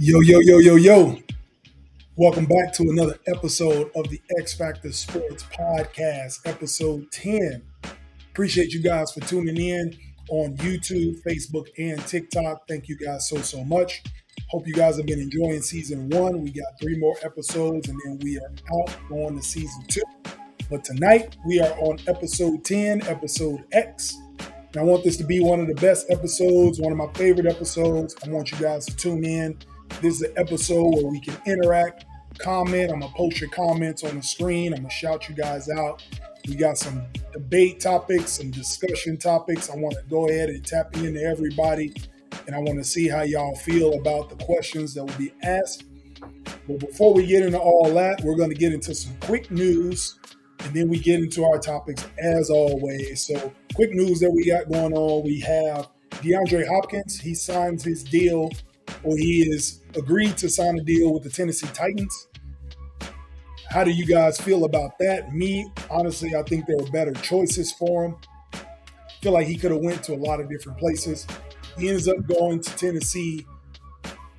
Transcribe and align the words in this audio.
Yo, 0.00 0.20
yo, 0.20 0.38
yo, 0.38 0.58
yo, 0.58 0.76
yo. 0.76 1.18
Welcome 2.14 2.44
back 2.44 2.72
to 2.74 2.84
another 2.84 3.18
episode 3.26 3.90
of 3.96 4.08
the 4.08 4.22
X 4.38 4.54
Factor 4.54 4.92
Sports 4.92 5.42
Podcast, 5.52 6.38
episode 6.44 7.10
10. 7.10 7.60
Appreciate 8.30 8.72
you 8.72 8.80
guys 8.80 9.10
for 9.10 9.18
tuning 9.18 9.56
in 9.56 9.98
on 10.30 10.56
YouTube, 10.58 11.20
Facebook, 11.24 11.66
and 11.78 11.98
TikTok. 12.06 12.68
Thank 12.68 12.86
you 12.88 12.96
guys 12.96 13.28
so, 13.28 13.38
so 13.38 13.64
much. 13.64 14.04
Hope 14.50 14.68
you 14.68 14.72
guys 14.72 14.98
have 14.98 15.06
been 15.06 15.18
enjoying 15.18 15.62
season 15.62 16.08
one. 16.10 16.42
We 16.42 16.52
got 16.52 16.78
three 16.80 16.96
more 16.96 17.16
episodes 17.24 17.88
and 17.88 17.98
then 18.04 18.20
we 18.22 18.38
are 18.38 18.52
out 18.78 18.96
going 19.08 19.34
to 19.34 19.42
season 19.42 19.82
two. 19.88 20.02
But 20.70 20.84
tonight 20.84 21.36
we 21.44 21.58
are 21.58 21.76
on 21.80 21.98
episode 22.06 22.64
10, 22.64 23.02
episode 23.08 23.64
X. 23.72 24.16
And 24.38 24.76
I 24.76 24.82
want 24.82 25.02
this 25.02 25.16
to 25.16 25.24
be 25.24 25.40
one 25.40 25.58
of 25.58 25.66
the 25.66 25.74
best 25.74 26.08
episodes, 26.08 26.78
one 26.78 26.92
of 26.92 26.98
my 26.98 27.12
favorite 27.14 27.46
episodes. 27.46 28.14
I 28.24 28.28
want 28.28 28.52
you 28.52 28.58
guys 28.58 28.86
to 28.86 28.94
tune 28.94 29.24
in. 29.24 29.58
This 30.00 30.14
is 30.14 30.22
an 30.22 30.32
episode 30.36 30.94
where 30.94 31.06
we 31.06 31.20
can 31.20 31.36
interact, 31.46 32.04
comment. 32.38 32.92
I'm 32.92 33.00
gonna 33.00 33.12
post 33.14 33.40
your 33.40 33.50
comments 33.50 34.04
on 34.04 34.16
the 34.16 34.22
screen. 34.22 34.72
I'm 34.72 34.82
gonna 34.82 34.90
shout 34.90 35.28
you 35.28 35.34
guys 35.34 35.68
out. 35.68 36.04
We 36.46 36.54
got 36.54 36.78
some 36.78 37.02
debate 37.32 37.80
topics, 37.80 38.32
some 38.32 38.50
discussion 38.50 39.16
topics. 39.16 39.70
I 39.70 39.76
want 39.76 39.94
to 39.94 40.02
go 40.08 40.28
ahead 40.28 40.48
and 40.48 40.64
tap 40.64 40.96
into 40.96 41.20
everybody, 41.22 41.92
and 42.46 42.54
I 42.54 42.58
want 42.60 42.78
to 42.78 42.84
see 42.84 43.08
how 43.08 43.22
y'all 43.22 43.56
feel 43.56 43.94
about 43.94 44.30
the 44.30 44.36
questions 44.44 44.94
that 44.94 45.04
will 45.04 45.18
be 45.18 45.32
asked. 45.42 45.84
But 46.66 46.78
before 46.78 47.12
we 47.12 47.26
get 47.26 47.44
into 47.44 47.58
all 47.58 47.92
that, 47.94 48.22
we're 48.22 48.36
going 48.36 48.50
to 48.50 48.56
get 48.56 48.72
into 48.72 48.94
some 48.94 49.14
quick 49.20 49.50
news, 49.50 50.18
and 50.60 50.74
then 50.74 50.88
we 50.88 50.98
get 50.98 51.20
into 51.20 51.44
our 51.44 51.58
topics 51.58 52.06
as 52.18 52.50
always. 52.50 53.26
So, 53.26 53.52
quick 53.74 53.92
news 53.92 54.20
that 54.20 54.30
we 54.30 54.46
got 54.46 54.70
going 54.70 54.94
on: 54.94 55.24
we 55.24 55.40
have 55.40 55.88
DeAndre 56.22 56.66
Hopkins. 56.66 57.20
He 57.20 57.34
signs 57.34 57.84
his 57.84 58.02
deal, 58.02 58.50
or 59.02 59.16
he 59.16 59.42
is 59.42 59.80
agreed 59.96 60.36
to 60.38 60.48
sign 60.48 60.78
a 60.78 60.82
deal 60.82 61.12
with 61.12 61.22
the 61.22 61.30
Tennessee 61.30 61.68
Titans. 61.74 62.28
How 63.70 63.84
do 63.84 63.90
you 63.90 64.06
guys 64.06 64.40
feel 64.40 64.64
about 64.64 64.98
that? 64.98 65.34
Me, 65.34 65.70
honestly, 65.90 66.34
I 66.34 66.42
think 66.42 66.66
there 66.66 66.76
were 66.78 66.90
better 66.90 67.12
choices 67.12 67.72
for 67.72 68.06
him. 68.06 68.16
I 68.54 69.20
feel 69.22 69.32
like 69.32 69.46
he 69.46 69.56
could 69.56 69.72
have 69.72 69.82
went 69.82 70.02
to 70.04 70.14
a 70.14 70.16
lot 70.16 70.40
of 70.40 70.48
different 70.48 70.78
places. 70.78 71.26
He 71.76 71.88
ends 71.90 72.08
up 72.08 72.16
going 72.26 72.60
to 72.60 72.76
Tennessee 72.76 73.46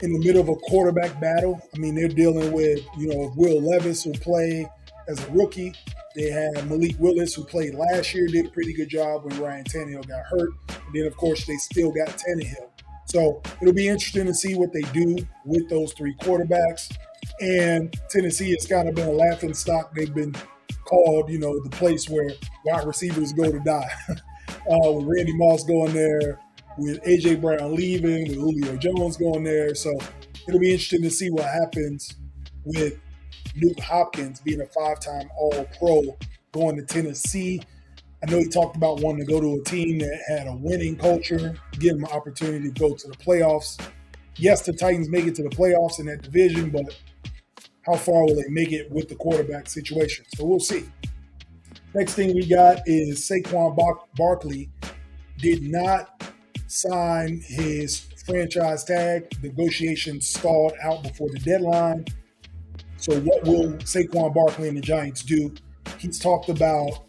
in 0.01 0.13
the 0.13 0.19
middle 0.19 0.41
of 0.41 0.49
a 0.49 0.55
quarterback 0.55 1.19
battle. 1.19 1.61
I 1.75 1.77
mean, 1.77 1.95
they're 1.95 2.07
dealing 2.07 2.51
with, 2.51 2.79
you 2.97 3.07
know, 3.07 3.33
Will 3.35 3.61
Levis 3.61 4.05
will 4.05 4.13
play 4.13 4.67
as 5.07 5.23
a 5.23 5.31
rookie. 5.31 5.73
They 6.15 6.29
had 6.29 6.67
Malik 6.67 6.95
Willis 6.97 7.33
who 7.33 7.43
played 7.43 7.75
last 7.75 8.13
year, 8.15 8.27
did 8.27 8.47
a 8.47 8.49
pretty 8.49 8.73
good 8.73 8.89
job 8.89 9.25
when 9.25 9.39
Ryan 9.39 9.63
Tannehill 9.65 10.07
got 10.07 10.25
hurt. 10.25 10.49
And 10.69 10.95
then, 10.95 11.05
of 11.05 11.15
course, 11.17 11.45
they 11.45 11.55
still 11.57 11.91
got 11.91 12.07
Tannehill. 12.07 12.68
So 13.09 13.41
it'll 13.61 13.73
be 13.73 13.87
interesting 13.87 14.25
to 14.27 14.33
see 14.33 14.55
what 14.55 14.71
they 14.71 14.81
do 14.93 15.17
with 15.43 15.67
those 15.69 15.93
three 15.93 16.15
quarterbacks. 16.15 16.95
And 17.41 17.93
Tennessee 18.09 18.51
has 18.51 18.67
kind 18.67 18.87
of 18.87 18.95
been 18.95 19.07
a 19.07 19.11
laughing 19.11 19.53
stock. 19.53 19.93
They've 19.95 20.13
been 20.13 20.35
called, 20.85 21.29
you 21.29 21.39
know, 21.39 21.59
the 21.63 21.69
place 21.71 22.07
where 22.07 22.29
wide 22.65 22.85
receivers 22.85 23.33
go 23.33 23.51
to 23.51 23.59
die. 23.59 23.89
uh, 24.09 24.91
with 24.91 25.05
Randy 25.05 25.35
Moss 25.35 25.63
going 25.63 25.93
there, 25.93 26.39
with 26.77 27.01
AJ 27.03 27.41
Brown 27.41 27.75
leaving, 27.75 28.27
with 28.27 28.37
Julio 28.37 28.77
Jones 28.77 29.17
going 29.17 29.43
there. 29.43 29.73
So 29.73 29.91
it'll 30.47 30.59
be 30.59 30.71
interesting 30.71 31.01
to 31.01 31.09
see 31.09 31.29
what 31.29 31.45
happens 31.45 32.15
with 32.63 32.99
Nuk 33.57 33.79
Hopkins 33.79 34.39
being 34.39 34.61
a 34.61 34.67
five-time 34.67 35.29
All-Pro 35.37 36.17
going 36.51 36.77
to 36.77 36.83
Tennessee. 36.83 37.61
I 38.21 38.29
know 38.29 38.37
he 38.39 38.47
talked 38.47 38.75
about 38.75 38.99
wanting 38.99 39.25
to 39.25 39.31
go 39.31 39.39
to 39.39 39.61
a 39.61 39.63
team 39.63 39.99
that 39.99 40.19
had 40.27 40.47
a 40.47 40.53
winning 40.53 40.97
culture, 40.97 41.55
give 41.73 41.95
him 41.95 42.03
an 42.03 42.11
opportunity 42.11 42.69
to 42.69 42.79
go 42.79 42.93
to 42.93 43.07
the 43.07 43.15
playoffs. 43.15 43.79
Yes, 44.35 44.65
the 44.65 44.73
Titans 44.73 45.09
make 45.09 45.25
it 45.25 45.35
to 45.35 45.43
the 45.43 45.49
playoffs 45.49 45.99
in 45.99 46.05
that 46.07 46.21
division, 46.21 46.69
but 46.69 46.97
how 47.85 47.95
far 47.95 48.25
will 48.25 48.35
they 48.35 48.49
make 48.49 48.71
it 48.73 48.91
with 48.91 49.07
the 49.07 49.15
quarterback 49.15 49.69
situation? 49.69 50.25
So 50.35 50.45
we'll 50.45 50.59
see. 50.59 50.85
Next 51.95 52.13
thing 52.13 52.35
we 52.35 52.45
got 52.45 52.81
is 52.85 53.19
Saquon 53.21 53.75
Bar- 53.75 54.01
Barkley 54.15 54.69
did 55.37 55.63
not 55.63 56.23
sign 56.67 57.41
his 57.45 58.05
franchise 58.25 58.83
tag. 58.83 59.31
Negotiations 59.41 60.27
stalled 60.27 60.73
out 60.83 61.03
before 61.03 61.29
the 61.31 61.39
deadline. 61.39 62.05
So 62.97 63.19
what 63.21 63.43
will 63.45 63.73
Saquon 63.79 64.33
Barkley 64.33 64.67
and 64.67 64.77
the 64.77 64.81
Giants 64.81 65.23
do? 65.23 65.53
He's 65.97 66.19
talked 66.19 66.49
about 66.49 67.05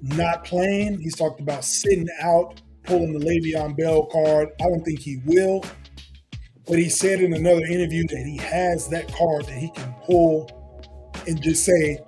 not 0.00 0.44
playing. 0.44 1.00
He's 1.00 1.16
talked 1.16 1.40
about 1.40 1.64
sitting 1.64 2.08
out, 2.22 2.60
pulling 2.84 3.18
the 3.18 3.24
Le'Veon 3.24 3.76
Bell 3.76 4.06
card. 4.06 4.48
I 4.60 4.64
don't 4.64 4.82
think 4.84 5.00
he 5.00 5.18
will. 5.24 5.64
But 6.66 6.78
he 6.78 6.88
said 6.88 7.20
in 7.20 7.32
another 7.34 7.64
interview 7.64 8.06
that 8.08 8.24
he 8.26 8.36
has 8.38 8.88
that 8.88 9.12
card 9.12 9.46
that 9.46 9.56
he 9.56 9.70
can 9.70 9.94
pull 10.04 10.50
and 11.26 11.40
just 11.42 11.64
say, 11.64 11.98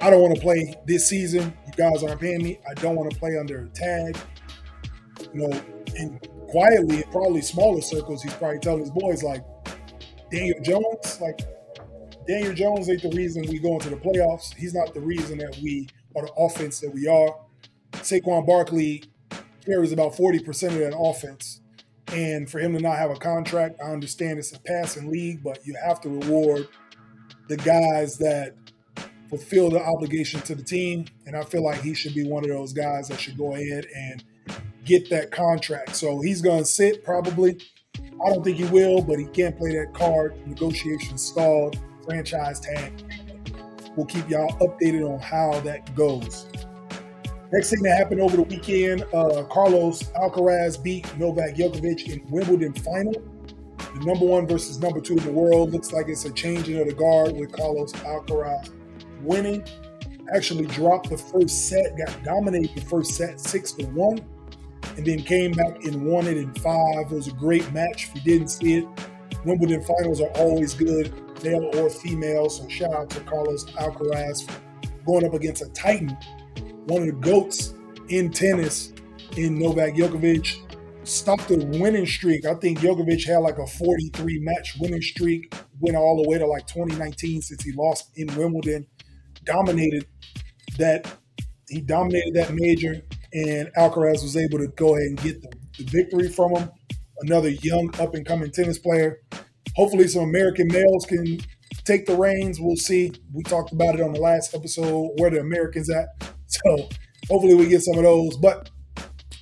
I 0.00 0.10
don't 0.10 0.22
want 0.22 0.34
to 0.34 0.40
play 0.40 0.74
this 0.86 1.06
season. 1.06 1.56
You 1.66 1.72
guys 1.76 2.02
aren't 2.02 2.20
paying 2.20 2.42
me. 2.42 2.58
I 2.68 2.74
don't 2.74 2.96
want 2.96 3.10
to 3.10 3.18
play 3.18 3.36
under 3.38 3.60
a 3.64 3.68
tag. 3.68 4.16
You 5.32 5.48
know, 5.48 5.60
and 5.98 6.20
quietly, 6.48 7.04
probably 7.10 7.42
smaller 7.42 7.80
circles, 7.80 8.22
he's 8.22 8.34
probably 8.34 8.58
telling 8.58 8.80
his 8.80 8.90
boys, 8.90 9.22
like, 9.22 9.42
Daniel 10.30 10.60
Jones, 10.62 11.20
like, 11.20 11.40
Daniel 12.26 12.54
Jones 12.54 12.90
ain't 12.90 13.02
the 13.02 13.10
reason 13.10 13.44
we 13.48 13.58
go 13.58 13.74
into 13.74 13.90
the 13.90 13.96
playoffs. 13.96 14.54
He's 14.54 14.74
not 14.74 14.92
the 14.92 15.00
reason 15.00 15.38
that 15.38 15.58
we 15.62 15.88
are 16.16 16.26
the 16.26 16.32
offense 16.38 16.80
that 16.80 16.92
we 16.92 17.06
are. 17.06 17.36
Saquon 17.92 18.46
Barkley 18.46 19.04
carries 19.64 19.92
about 19.92 20.14
40% 20.14 20.68
of 20.68 20.78
that 20.78 20.96
offense. 20.96 21.60
And 22.12 22.48
for 22.48 22.60
him 22.60 22.72
to 22.74 22.80
not 22.80 22.98
have 22.98 23.10
a 23.10 23.16
contract, 23.16 23.80
I 23.84 23.90
understand 23.90 24.38
it's 24.38 24.52
a 24.52 24.60
passing 24.60 25.10
league, 25.10 25.42
but 25.42 25.66
you 25.66 25.76
have 25.84 26.00
to 26.02 26.08
reward 26.08 26.68
the 27.48 27.56
guys 27.56 28.16
that 28.18 28.54
fulfill 29.28 29.70
the 29.70 29.82
obligation 29.82 30.40
to 30.42 30.54
the 30.54 30.62
team. 30.62 31.06
And 31.26 31.36
I 31.36 31.42
feel 31.42 31.64
like 31.64 31.80
he 31.80 31.94
should 31.94 32.14
be 32.14 32.24
one 32.24 32.44
of 32.44 32.50
those 32.50 32.72
guys 32.72 33.08
that 33.08 33.18
should 33.18 33.36
go 33.36 33.54
ahead 33.54 33.86
and 33.94 34.24
get 34.84 35.10
that 35.10 35.32
contract. 35.32 35.96
So 35.96 36.20
he's 36.20 36.40
going 36.40 36.60
to 36.60 36.64
sit 36.64 37.04
probably. 37.04 37.58
I 37.96 38.30
don't 38.30 38.44
think 38.44 38.56
he 38.56 38.64
will, 38.66 39.02
but 39.02 39.18
he 39.18 39.26
can't 39.26 39.56
play 39.58 39.74
that 39.76 39.92
card. 39.92 40.36
Negotiations 40.46 41.22
stalled, 41.22 41.76
franchise 42.04 42.60
tag. 42.60 42.92
We'll 43.96 44.06
keep 44.06 44.28
y'all 44.28 44.52
updated 44.58 45.08
on 45.10 45.18
how 45.20 45.58
that 45.60 45.94
goes. 45.94 46.46
Next 47.52 47.70
thing 47.70 47.82
that 47.82 47.96
happened 47.96 48.20
over 48.20 48.36
the 48.36 48.42
weekend, 48.42 49.04
uh, 49.14 49.44
Carlos 49.44 50.02
Alcaraz 50.14 50.82
beat 50.82 51.16
Novak 51.16 51.54
Djokovic 51.54 52.08
in 52.08 52.28
Wimbledon 52.30 52.74
final. 52.74 53.14
The 53.78 54.04
number 54.04 54.26
one 54.26 54.46
versus 54.46 54.78
number 54.78 55.00
two 55.00 55.16
in 55.16 55.24
the 55.24 55.32
world. 55.32 55.72
Looks 55.72 55.92
like 55.92 56.08
it's 56.08 56.24
a 56.24 56.32
changing 56.32 56.78
of 56.78 56.88
the 56.88 56.92
guard 56.92 57.36
with 57.36 57.52
Carlos 57.52 57.92
Alcaraz 57.92 58.70
winning. 59.22 59.64
Actually 60.34 60.66
dropped 60.66 61.08
the 61.08 61.16
first 61.16 61.68
set, 61.68 61.96
got 61.96 62.22
dominated 62.24 62.74
the 62.74 62.80
first 62.82 63.12
set 63.12 63.40
six 63.40 63.72
to 63.72 63.86
one, 63.86 64.18
and 64.96 65.06
then 65.06 65.22
came 65.22 65.52
back 65.52 65.84
and 65.84 66.04
won 66.04 66.26
it 66.26 66.36
in 66.36 66.52
five. 66.54 67.12
It 67.12 67.14
was 67.14 67.28
a 67.28 67.32
great 67.32 67.70
match. 67.72 68.08
If 68.08 68.16
you 68.16 68.20
didn't 68.22 68.48
see 68.48 68.78
it, 68.78 68.86
Wimbledon 69.44 69.82
finals 69.84 70.20
are 70.20 70.30
always 70.30 70.74
good, 70.74 71.14
male 71.44 71.70
or 71.74 71.90
female. 71.90 72.48
So 72.50 72.68
shout 72.68 72.92
out 72.92 73.10
to 73.10 73.20
Carlos 73.20 73.64
Alcaraz 73.72 74.50
for 74.50 75.04
going 75.04 75.26
up 75.26 75.34
against 75.34 75.62
a 75.62 75.68
Titan 75.70 76.16
one 76.86 77.02
of 77.02 77.06
the 77.08 77.12
goats 77.12 77.74
in 78.08 78.30
tennis 78.30 78.92
in 79.36 79.58
Novak 79.58 79.94
Djokovic. 79.94 80.62
Stopped 81.04 81.48
the 81.48 81.64
winning 81.80 82.06
streak. 82.06 82.46
I 82.46 82.54
think 82.54 82.80
Djokovic 82.80 83.24
had 83.26 83.38
like 83.38 83.58
a 83.58 83.66
43 83.66 84.40
match 84.40 84.76
winning 84.80 85.02
streak, 85.02 85.54
went 85.78 85.96
all 85.96 86.20
the 86.20 86.28
way 86.28 86.38
to 86.38 86.46
like 86.46 86.66
2019 86.66 87.42
since 87.42 87.62
he 87.62 87.72
lost 87.72 88.10
in 88.16 88.26
Wimbledon. 88.36 88.86
Dominated 89.44 90.06
that. 90.78 91.06
He 91.68 91.80
dominated 91.80 92.34
that 92.34 92.54
major, 92.54 93.02
and 93.32 93.68
Alcaraz 93.76 94.22
was 94.22 94.36
able 94.36 94.58
to 94.58 94.68
go 94.68 94.94
ahead 94.94 95.08
and 95.08 95.20
get 95.20 95.42
the, 95.42 95.50
the 95.78 95.90
victory 95.90 96.28
from 96.28 96.54
him. 96.54 96.70
Another 97.22 97.48
young 97.48 97.92
up 98.00 98.14
and 98.14 98.24
coming 98.24 98.50
tennis 98.52 98.78
player. 98.78 99.20
Hopefully, 99.76 100.08
some 100.08 100.24
American 100.24 100.68
males 100.68 101.06
can 101.06 101.38
take 101.84 102.06
the 102.06 102.16
reins. 102.16 102.58
We'll 102.60 102.76
see. 102.76 103.12
We 103.32 103.42
talked 103.42 103.72
about 103.72 103.94
it 103.94 104.00
on 104.00 104.12
the 104.12 104.20
last 104.20 104.54
episode. 104.54 105.10
Where 105.18 105.30
the 105.30 105.40
Americans 105.40 105.90
at? 105.90 106.08
So 106.46 106.88
hopefully 107.28 107.54
we 107.54 107.68
get 107.68 107.82
some 107.82 107.98
of 107.98 108.04
those. 108.04 108.36
But 108.38 108.70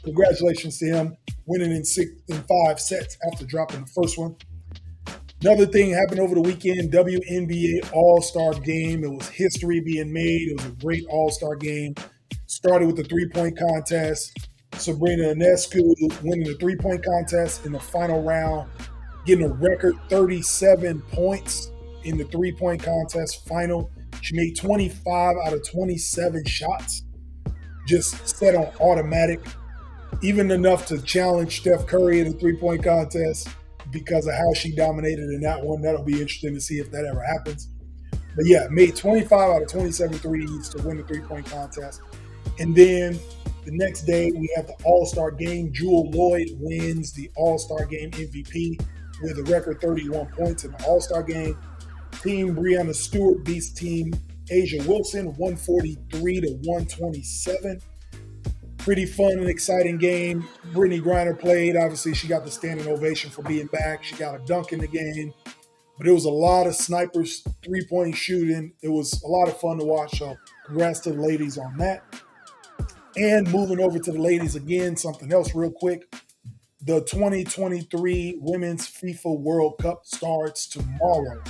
congratulations 0.05 0.79
to 0.79 0.87
him 0.87 1.17
winning 1.47 1.73
in 1.73 1.85
six 1.85 2.11
in 2.29 2.43
five 2.43 2.81
sets 2.81 3.17
after 3.31 3.45
dropping 3.45 3.85
the 3.85 3.91
first 4.03 4.19
one. 4.19 4.37
Another 5.43 5.67
thing 5.67 5.91
happened 5.91 6.21
over 6.21 6.35
the 6.35 6.41
weekend, 6.41 6.91
WNBA 6.91 7.93
All-Star 7.93 8.55
game. 8.55 9.05
It 9.05 9.13
was 9.13 9.29
history 9.29 9.81
being 9.81 10.11
made. 10.11 10.49
It 10.49 10.57
was 10.57 10.67
a 10.67 10.77
great 10.77 11.05
All-Star 11.11 11.57
game. 11.57 11.95
Started 12.47 12.87
with 12.87 12.97
the 12.97 13.05
three-point 13.05 13.59
contest. 13.59 14.33
Sabrina 14.73 15.35
Ionescu 15.35 16.23
winning 16.23 16.45
the 16.45 16.57
three-point 16.59 17.05
contest 17.05 17.67
in 17.67 17.73
the 17.73 17.79
final 17.79 18.23
round, 18.23 18.71
getting 19.25 19.44
a 19.44 19.53
record 19.55 19.94
37 20.11 21.00
points 21.12 21.71
in 22.05 22.19
the 22.19 22.25
three-point 22.25 22.82
contest 22.82 23.47
final. 23.49 23.91
She 24.21 24.37
made 24.37 24.56
25 24.56 25.37
out 25.44 25.53
of 25.53 25.69
27 25.69 26.44
shots, 26.47 27.03
just 27.87 28.29
set 28.29 28.55
on 28.55 28.67
automatic, 28.81 29.41
even 30.23 30.50
enough 30.50 30.87
to 30.87 31.00
challenge 31.03 31.61
Steph 31.61 31.87
Curry 31.87 32.21
in 32.21 32.32
the 32.32 32.38
three 32.38 32.56
point 32.56 32.82
contest. 32.82 33.49
because 33.91 34.26
of 34.26 34.35
how 34.35 34.53
she 34.55 34.75
dominated 34.75 35.31
in 35.31 35.41
that 35.43 35.62
one. 35.62 35.82
That'll 35.82 36.03
be 36.05 36.20
interesting 36.20 36.55
to 36.55 36.61
see 36.61 36.79
if 36.79 36.91
that 36.91 37.05
ever 37.05 37.23
happens. 37.23 37.69
But 38.35 38.47
yeah, 38.47 38.67
made 38.70 38.97
25 38.97 39.32
out 39.32 39.62
of 39.62 39.69
27 39.69 40.19
threes 40.19 40.69
to 40.70 40.82
win 40.82 40.97
the 40.97 41.05
three 41.05 41.20
point 41.20 41.47
contest. 41.47 42.00
And 42.59 42.75
then 42.75 43.19
the 43.65 43.70
next 43.73 44.03
day, 44.03 44.32
we 44.32 44.53
have 44.56 44.67
the 44.67 44.75
All 44.85 45.06
Star 45.06 45.31
game. 45.31 45.73
Jewel 45.73 46.11
Lloyd 46.11 46.49
wins 46.59 47.12
the 47.12 47.31
All 47.37 47.59
Star 47.59 47.85
game 47.85 48.11
MVP 48.11 48.81
with 49.23 49.39
a 49.39 49.43
record 49.45 49.81
31 49.81 50.27
points 50.29 50.65
in 50.65 50.73
the 50.73 50.85
All 50.85 51.01
Star 51.01 51.23
game. 51.23 51.59
Team 52.23 52.55
Breanna 52.55 52.95
Stewart 52.95 53.45
beats 53.45 53.71
Team 53.71 54.13
A'ja 54.51 54.87
Wilson 54.87 55.27
143 55.37 56.41
to 56.41 56.49
127 56.65 57.81
pretty 58.85 59.07
fun 59.07 59.33
and 59.33 59.49
exciting 59.49 59.97
game. 59.97 60.47
Brittney 60.75 61.01
Griner 61.01 61.39
played. 61.39 61.75
Obviously, 61.75 62.13
she 62.13 62.29
got 62.29 62.45
the 62.45 62.51
standing 62.51 62.87
ovation 62.87 63.31
for 63.31 63.41
being 63.41 63.67
back. 63.69 64.05
She 64.05 64.15
got 64.15 64.35
a 64.35 64.45
dunk 64.45 64.75
in 64.75 64.79
the 64.79 64.87
game. 64.87 65.33
But 65.97 66.07
it 66.07 66.13
was 66.13 66.27
a 66.27 66.31
lot 66.31 66.67
of 66.67 66.75
snipers, 66.75 67.43
three 67.65 67.87
point 67.89 68.15
shooting. 68.15 68.75
It 68.83 68.91
was 68.91 69.23
a 69.23 69.27
lot 69.27 69.49
of 69.49 69.59
fun 69.59 69.79
to 69.79 69.85
watch. 69.87 70.19
So, 70.19 70.37
congrats 70.67 71.01
to 71.01 71.13
the 71.13 71.21
ladies 71.21 71.57
on 71.57 71.79
that. 71.79 72.03
And 73.17 73.51
moving 73.51 73.81
over 73.81 73.99
to 73.99 74.13
the 74.13 74.21
ladies 74.21 74.55
again, 74.55 74.97
something 74.97 75.33
else 75.33 75.55
real 75.55 75.71
quick. 75.71 76.15
The 76.87 77.01
2023 77.01 78.41
Women's 78.43 78.87
FIFA 78.87 79.41
World 79.41 79.79
Cup 79.81 80.05
starts 80.05 80.67
tomorrow. 80.67 81.43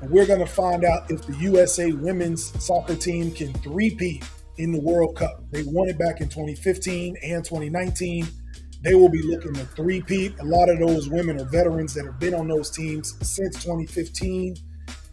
And 0.00 0.10
we're 0.10 0.26
going 0.26 0.40
to 0.40 0.46
find 0.46 0.84
out 0.84 1.08
if 1.12 1.24
the 1.24 1.36
USA 1.36 1.92
women's 1.92 2.42
soccer 2.64 2.96
team 2.96 3.30
can 3.30 3.52
three-peat 3.52 4.24
in 4.58 4.72
the 4.72 4.80
World 4.80 5.14
Cup. 5.14 5.44
They 5.52 5.62
won 5.62 5.88
it 5.88 5.96
back 5.96 6.20
in 6.20 6.28
2015 6.28 7.16
and 7.22 7.44
2019. 7.44 8.26
They 8.82 8.96
will 8.96 9.08
be 9.08 9.22
looking 9.22 9.54
to 9.54 9.64
three-peat. 9.64 10.40
A 10.40 10.44
lot 10.44 10.70
of 10.70 10.80
those 10.80 11.08
women 11.08 11.40
are 11.40 11.44
veterans 11.44 11.94
that 11.94 12.04
have 12.04 12.18
been 12.18 12.34
on 12.34 12.48
those 12.48 12.72
teams 12.72 13.14
since 13.22 13.62
2015. 13.62 14.56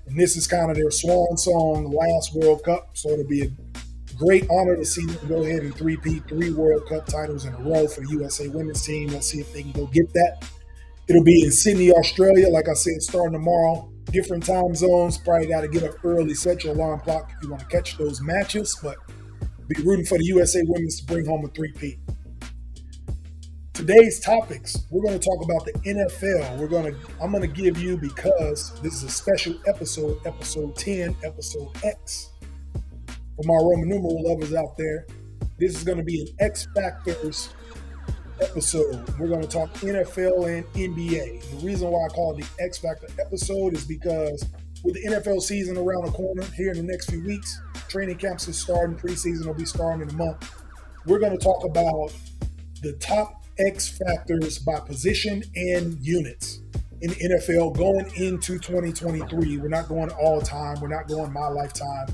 And 0.07 0.19
this 0.19 0.35
is 0.35 0.47
kind 0.47 0.71
of 0.71 0.75
their 0.75 0.89
swan 0.89 1.37
song 1.37 1.91
last 1.91 2.33
World 2.33 2.63
Cup. 2.63 2.97
So 2.97 3.09
it'll 3.09 3.27
be 3.27 3.43
a 3.43 3.51
great 4.25 4.47
honor 4.49 4.75
to 4.75 4.85
see 4.85 5.05
them 5.05 5.27
go 5.27 5.43
ahead 5.43 5.63
and 5.63 5.75
three-peat 5.75 6.27
three 6.27 6.51
World 6.51 6.87
Cup 6.87 7.05
titles 7.05 7.45
in 7.45 7.53
a 7.53 7.59
row 7.59 7.87
for 7.87 8.01
the 8.01 8.09
USA 8.11 8.47
women's 8.47 8.85
team. 8.85 9.09
Let's 9.09 9.27
see 9.27 9.39
if 9.39 9.51
they 9.53 9.63
can 9.63 9.71
go 9.71 9.87
get 9.87 10.11
that. 10.13 10.49
It'll 11.07 11.23
be 11.23 11.43
in 11.43 11.51
Sydney, 11.51 11.91
Australia. 11.91 12.47
Like 12.49 12.69
I 12.69 12.73
said, 12.73 13.01
starting 13.01 13.33
tomorrow. 13.33 13.89
Different 14.05 14.45
time 14.45 14.75
zones. 14.75 15.17
Probably 15.17 15.47
got 15.47 15.61
to 15.61 15.67
get 15.67 15.83
up 15.83 16.03
early, 16.03 16.33
set 16.33 16.63
your 16.63 16.73
alarm 16.73 16.99
clock 17.01 17.31
if 17.35 17.43
you 17.43 17.49
want 17.49 17.61
to 17.61 17.67
catch 17.67 17.97
those 17.97 18.21
matches. 18.21 18.77
But 18.81 18.97
be 19.67 19.81
rooting 19.83 20.05
for 20.05 20.17
the 20.17 20.25
USA 20.25 20.61
women's 20.65 20.99
to 21.01 21.05
bring 21.05 21.25
home 21.25 21.45
a 21.45 21.47
three-peat. 21.49 21.99
Today's 23.73 24.19
topics, 24.19 24.85
we're 24.91 25.03
going 25.03 25.19
to 25.19 25.25
talk 25.25 25.43
about 25.43 25.65
the 25.65 25.73
NFL. 25.89 26.59
We're 26.59 26.67
going 26.67 26.93
to 26.93 26.99
I'm 27.21 27.31
going 27.31 27.41
to 27.41 27.47
give 27.47 27.81
you 27.81 27.97
because 27.97 28.79
this 28.81 28.93
is 28.93 29.03
a 29.03 29.09
special 29.09 29.55
episode, 29.65 30.19
episode 30.25 30.75
10, 30.75 31.15
episode 31.23 31.69
X. 31.83 32.32
For 33.35 33.43
my 33.45 33.55
Roman 33.55 33.89
numeral 33.89 34.23
lovers 34.23 34.53
out 34.53 34.77
there, 34.77 35.07
this 35.57 35.75
is 35.75 35.83
going 35.83 35.97
to 35.97 36.03
be 36.03 36.21
an 36.21 36.27
X 36.39 36.67
Factors 36.75 37.49
episode. 38.41 39.07
We're 39.17 39.27
going 39.27 39.41
to 39.41 39.47
talk 39.47 39.73
NFL 39.75 40.55
and 40.55 40.65
NBA. 40.73 41.59
The 41.59 41.65
reason 41.65 41.89
why 41.89 42.05
I 42.05 42.09
call 42.09 42.37
it 42.37 42.43
the 42.43 42.63
X 42.63 42.77
Factor 42.77 43.07
episode 43.19 43.73
is 43.73 43.85
because 43.85 44.45
with 44.83 44.95
the 44.95 45.09
NFL 45.09 45.41
season 45.41 45.77
around 45.77 46.05
the 46.05 46.11
corner 46.11 46.43
here 46.55 46.71
in 46.71 46.77
the 46.77 46.83
next 46.83 47.09
few 47.09 47.23
weeks, 47.23 47.59
training 47.87 48.17
camps 48.17 48.47
is 48.47 48.57
starting, 48.59 48.95
preseason 48.95 49.47
will 49.47 49.53
be 49.53 49.65
starting 49.65 50.07
in 50.07 50.13
a 50.13 50.17
month. 50.17 50.51
We're 51.05 51.19
going 51.19 51.37
to 51.37 51.43
talk 51.43 51.63
about 51.63 52.13
the 52.81 52.93
top 52.93 53.43
X 53.57 53.97
factors 53.97 54.59
by 54.59 54.79
position 54.79 55.43
and 55.55 55.97
units 56.05 56.61
in 57.01 57.09
the 57.11 57.15
NFL 57.15 57.75
going 57.77 58.11
into 58.15 58.59
2023. 58.59 59.57
We're 59.57 59.67
not 59.69 59.87
going 59.87 60.09
all 60.11 60.41
time, 60.41 60.79
we're 60.81 60.87
not 60.87 61.07
going 61.07 61.31
my 61.33 61.47
lifetime. 61.47 62.07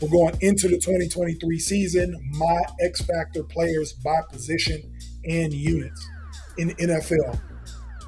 We're 0.00 0.08
going 0.08 0.36
into 0.40 0.68
the 0.68 0.76
2023 0.76 1.58
season, 1.58 2.30
my 2.32 2.60
X 2.80 3.02
factor 3.02 3.42
players 3.42 3.92
by 3.94 4.20
position 4.30 4.80
and 5.24 5.52
units 5.52 6.08
in 6.56 6.68
the 6.68 6.74
NFL. 6.74 7.40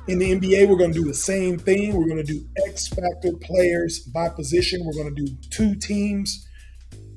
In 0.06 0.18
the 0.18 0.30
NBA, 0.30 0.68
we're 0.68 0.76
going 0.76 0.92
to 0.92 0.98
do 0.98 1.06
the 1.06 1.14
same 1.14 1.58
thing. 1.58 1.94
We're 1.94 2.06
going 2.06 2.24
to 2.24 2.32
do 2.32 2.44
X 2.66 2.88
factor 2.88 3.32
players 3.40 4.00
by 4.00 4.28
position. 4.28 4.84
We're 4.84 5.02
going 5.02 5.14
to 5.14 5.24
do 5.24 5.36
two 5.50 5.74
teams 5.74 6.46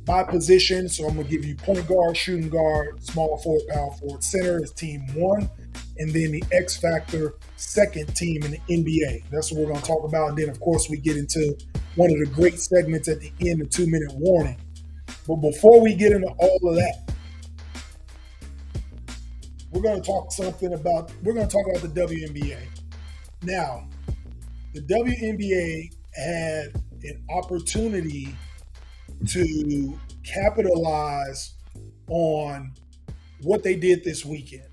by 0.05 0.23
position. 0.23 0.89
So 0.89 1.05
I'm 1.07 1.15
gonna 1.15 1.27
give 1.27 1.45
you 1.45 1.55
point 1.55 1.87
guard, 1.87 2.17
shooting 2.17 2.49
guard, 2.49 3.03
small 3.03 3.37
forward, 3.37 3.63
power 3.69 3.91
forward, 3.91 4.23
center 4.23 4.61
is 4.63 4.71
team 4.71 5.05
one, 5.13 5.49
and 5.97 6.11
then 6.11 6.31
the 6.31 6.43
X 6.51 6.77
factor 6.77 7.35
second 7.55 8.15
team 8.15 8.43
in 8.43 8.51
the 8.51 8.59
NBA. 8.69 9.29
That's 9.31 9.51
what 9.51 9.61
we're 9.61 9.73
gonna 9.73 9.85
talk 9.85 10.03
about. 10.03 10.29
And 10.29 10.37
then 10.37 10.49
of 10.49 10.59
course 10.59 10.89
we 10.89 10.97
get 10.97 11.17
into 11.17 11.57
one 11.95 12.11
of 12.11 12.19
the 12.19 12.25
great 12.33 12.59
segments 12.59 13.07
at 13.07 13.19
the 13.19 13.31
end, 13.41 13.61
the 13.61 13.65
two 13.65 13.87
minute 13.87 14.13
warning. 14.13 14.57
But 15.27 15.35
before 15.37 15.81
we 15.81 15.95
get 15.95 16.11
into 16.11 16.27
all 16.27 16.59
of 16.69 16.75
that, 16.75 17.13
we're 19.71 19.81
going 19.81 20.01
to 20.01 20.05
talk 20.05 20.31
something 20.31 20.73
about 20.73 21.11
we're 21.23 21.33
going 21.33 21.47
to 21.47 21.51
talk 21.51 21.65
about 21.67 21.81
the 21.81 22.01
WNBA. 22.01 22.59
Now, 23.41 23.87
the 24.73 24.81
WNBA 24.81 25.93
had 26.13 26.75
an 27.03 27.23
opportunity 27.29 28.35
to 29.27 29.99
capitalize 30.23 31.53
on 32.07 32.73
what 33.41 33.63
they 33.63 33.75
did 33.75 34.03
this 34.03 34.23
weekend. 34.25 34.67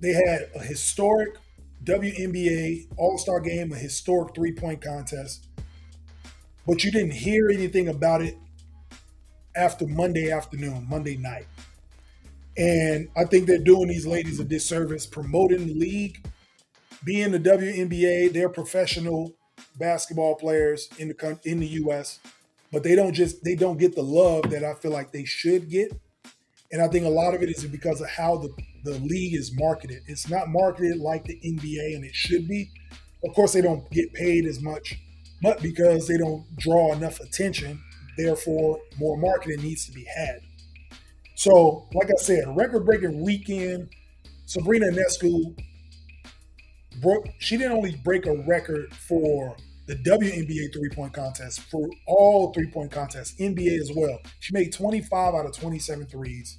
They 0.00 0.12
had 0.12 0.50
a 0.54 0.62
historic 0.62 1.36
WNBA 1.84 2.88
All 2.96 3.18
Star 3.18 3.40
game, 3.40 3.72
a 3.72 3.76
historic 3.76 4.34
three 4.34 4.52
point 4.52 4.82
contest, 4.82 5.48
but 6.66 6.84
you 6.84 6.90
didn't 6.90 7.12
hear 7.12 7.48
anything 7.48 7.88
about 7.88 8.22
it 8.22 8.36
after 9.54 9.86
Monday 9.86 10.30
afternoon, 10.30 10.86
Monday 10.88 11.16
night. 11.16 11.46
And 12.56 13.08
I 13.16 13.24
think 13.24 13.46
they're 13.46 13.58
doing 13.58 13.88
these 13.88 14.06
ladies 14.06 14.40
a 14.40 14.44
disservice 14.44 15.06
promoting 15.06 15.66
the 15.66 15.74
league. 15.74 16.24
Being 17.04 17.32
the 17.32 17.38
WNBA, 17.38 18.32
they're 18.32 18.48
professional 18.48 19.34
basketball 19.78 20.34
players 20.34 20.88
in 20.98 21.08
the 21.08 21.38
in 21.44 21.60
the 21.60 21.66
U.S., 21.68 22.18
but 22.72 22.82
they 22.82 22.94
don't 22.94 23.12
just 23.12 23.44
they 23.44 23.54
don't 23.54 23.78
get 23.78 23.94
the 23.94 24.02
love 24.02 24.50
that 24.50 24.64
I 24.64 24.74
feel 24.74 24.90
like 24.90 25.12
they 25.12 25.24
should 25.24 25.70
get. 25.70 25.92
And 26.72 26.82
I 26.82 26.88
think 26.88 27.04
a 27.04 27.10
lot 27.10 27.34
of 27.34 27.42
it 27.42 27.48
is 27.48 27.64
because 27.64 28.00
of 28.00 28.08
how 28.08 28.38
the, 28.38 28.50
the 28.84 28.98
league 28.98 29.34
is 29.34 29.56
marketed. 29.56 30.02
It's 30.06 30.28
not 30.28 30.48
marketed 30.48 30.98
like 30.98 31.24
the 31.24 31.38
NBA, 31.44 31.94
and 31.94 32.04
it 32.04 32.14
should 32.14 32.48
be. 32.48 32.70
Of 33.24 33.34
course, 33.34 33.52
they 33.52 33.60
don't 33.60 33.88
get 33.90 34.12
paid 34.12 34.46
as 34.46 34.60
much, 34.60 34.98
but 35.42 35.62
because 35.62 36.06
they 36.08 36.16
don't 36.16 36.44
draw 36.56 36.92
enough 36.92 37.20
attention, 37.20 37.80
therefore, 38.16 38.80
more 38.98 39.16
marketing 39.16 39.62
needs 39.62 39.86
to 39.86 39.92
be 39.92 40.04
had. 40.04 40.40
So, 41.34 41.88
like 41.94 42.08
I 42.08 42.20
said, 42.22 42.56
record 42.56 42.86
breaking 42.86 43.22
weekend. 43.22 43.90
Sabrina 44.46 44.86
Ionescu 44.86 45.56
broke. 47.00 47.26
She 47.38 47.56
didn't 47.56 47.72
only 47.72 47.96
break 48.04 48.26
a 48.26 48.36
record 48.46 48.92
for 48.94 49.56
the 49.86 49.94
WNBA 49.96 50.72
three 50.72 50.90
point 50.90 51.12
contest, 51.12 51.60
for 51.60 51.88
all 52.06 52.52
three 52.52 52.70
point 52.70 52.90
contests, 52.90 53.34
NBA 53.40 53.78
as 53.80 53.90
well. 53.94 54.18
She 54.40 54.52
made 54.52 54.72
25 54.72 55.34
out 55.34 55.46
of 55.46 55.56
27 55.56 56.06
threes 56.06 56.56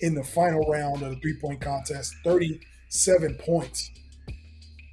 in 0.00 0.14
the 0.14 0.24
final 0.24 0.60
round 0.70 1.02
of 1.02 1.10
the 1.10 1.16
three 1.16 1.38
point 1.40 1.60
contest, 1.60 2.14
37 2.24 3.36
points. 3.36 3.90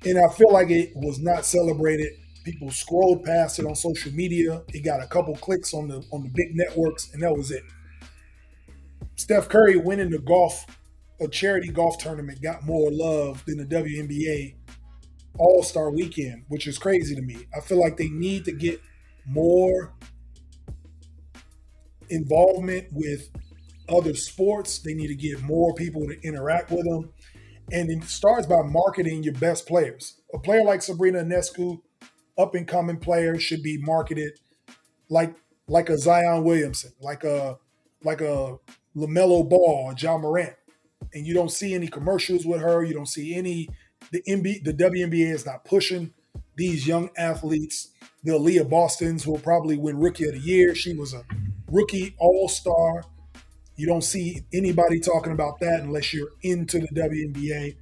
And 0.05 0.17
I 0.19 0.33
feel 0.33 0.51
like 0.51 0.69
it 0.69 0.91
was 0.95 1.19
not 1.19 1.45
celebrated. 1.45 2.13
People 2.43 2.71
scrolled 2.71 3.23
past 3.23 3.59
it 3.59 3.65
on 3.65 3.75
social 3.75 4.11
media. 4.11 4.63
It 4.73 4.83
got 4.83 5.01
a 5.01 5.07
couple 5.07 5.35
clicks 5.35 5.73
on 5.73 5.87
the 5.87 6.05
on 6.11 6.23
the 6.23 6.29
big 6.33 6.55
networks, 6.55 7.13
and 7.13 7.23
that 7.23 7.35
was 7.35 7.51
it. 7.51 7.63
Steph 9.15 9.47
Curry 9.47 9.77
winning 9.77 10.09
the 10.09 10.19
golf, 10.19 10.65
a 11.21 11.27
charity 11.27 11.69
golf 11.69 11.97
tournament, 11.97 12.41
got 12.41 12.63
more 12.63 12.91
love 12.91 13.43
than 13.45 13.57
the 13.57 13.65
WNBA 13.65 14.55
all 15.37 15.63
Star 15.63 15.91
weekend, 15.91 16.43
which 16.49 16.67
is 16.67 16.77
crazy 16.77 17.15
to 17.15 17.21
me. 17.21 17.47
I 17.55 17.61
feel 17.61 17.79
like 17.79 17.97
they 17.97 18.09
need 18.09 18.45
to 18.45 18.51
get 18.51 18.81
more 19.25 19.93
involvement 22.09 22.87
with 22.91 23.29
other 23.89 24.13
sports. 24.13 24.79
They 24.79 24.93
need 24.93 25.07
to 25.07 25.15
get 25.15 25.41
more 25.41 25.73
people 25.73 26.07
to 26.07 26.19
interact 26.21 26.71
with 26.71 26.85
them. 26.85 27.11
And 27.71 27.89
it 27.89 28.03
starts 28.03 28.45
by 28.45 28.61
marketing 28.61 29.23
your 29.23 29.33
best 29.33 29.67
players. 29.67 30.21
A 30.33 30.39
player 30.39 30.63
like 30.63 30.81
Sabrina 30.81 31.23
Ionescu, 31.23 31.79
up 32.37 32.55
and 32.55 32.67
coming 32.67 32.97
player, 32.97 33.39
should 33.39 33.63
be 33.63 33.77
marketed 33.77 34.39
like 35.09 35.35
like 35.67 35.89
a 35.89 35.97
Zion 35.97 36.43
Williamson, 36.43 36.91
like 37.01 37.23
a 37.23 37.57
like 38.03 38.21
a 38.21 38.57
LaMelo 38.95 39.47
Ball, 39.47 39.93
Ja 39.97 40.17
Morant. 40.17 40.55
And 41.13 41.27
you 41.27 41.33
don't 41.33 41.51
see 41.51 41.73
any 41.73 41.87
commercials 41.87 42.45
with 42.45 42.61
her. 42.61 42.83
You 42.83 42.93
don't 42.93 43.07
see 43.07 43.35
any 43.35 43.69
the 44.11 44.21
NBA, 44.27 44.63
the 44.63 44.73
WNBA 44.73 45.33
is 45.33 45.45
not 45.45 45.65
pushing 45.65 46.13
these 46.55 46.87
young 46.87 47.09
athletes. 47.17 47.89
The 48.23 48.31
Aliyah 48.31 48.69
Boston's 48.69 49.27
will 49.27 49.39
probably 49.39 49.77
win 49.77 49.99
Rookie 49.99 50.25
of 50.25 50.33
the 50.33 50.39
Year. 50.39 50.75
She 50.75 50.93
was 50.95 51.13
a 51.13 51.23
rookie 51.69 52.15
All 52.19 52.47
Star 52.49 53.03
You 53.75 53.87
don't 53.87 54.03
see 54.03 54.41
anybody 54.53 54.99
talking 54.99 55.33
about 55.33 55.59
that 55.59 55.81
unless 55.81 56.13
you're 56.13 56.29
into 56.43 56.79
the 56.79 56.87
WNBA. 56.89 57.75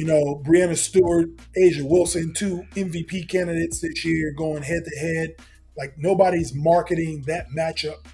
You 0.00 0.06
know, 0.06 0.42
Breanna 0.42 0.78
Stewart, 0.78 1.28
A'ja 1.58 1.82
Wilson, 1.82 2.32
two 2.32 2.64
MVP 2.70 3.28
candidates 3.28 3.82
this 3.82 4.02
year 4.02 4.32
going 4.32 4.62
head 4.62 4.82
to 4.86 4.98
head. 4.98 5.34
Like 5.76 5.92
nobody's 5.98 6.54
marketing 6.54 7.24
that 7.26 7.48
matchup. 7.54 8.06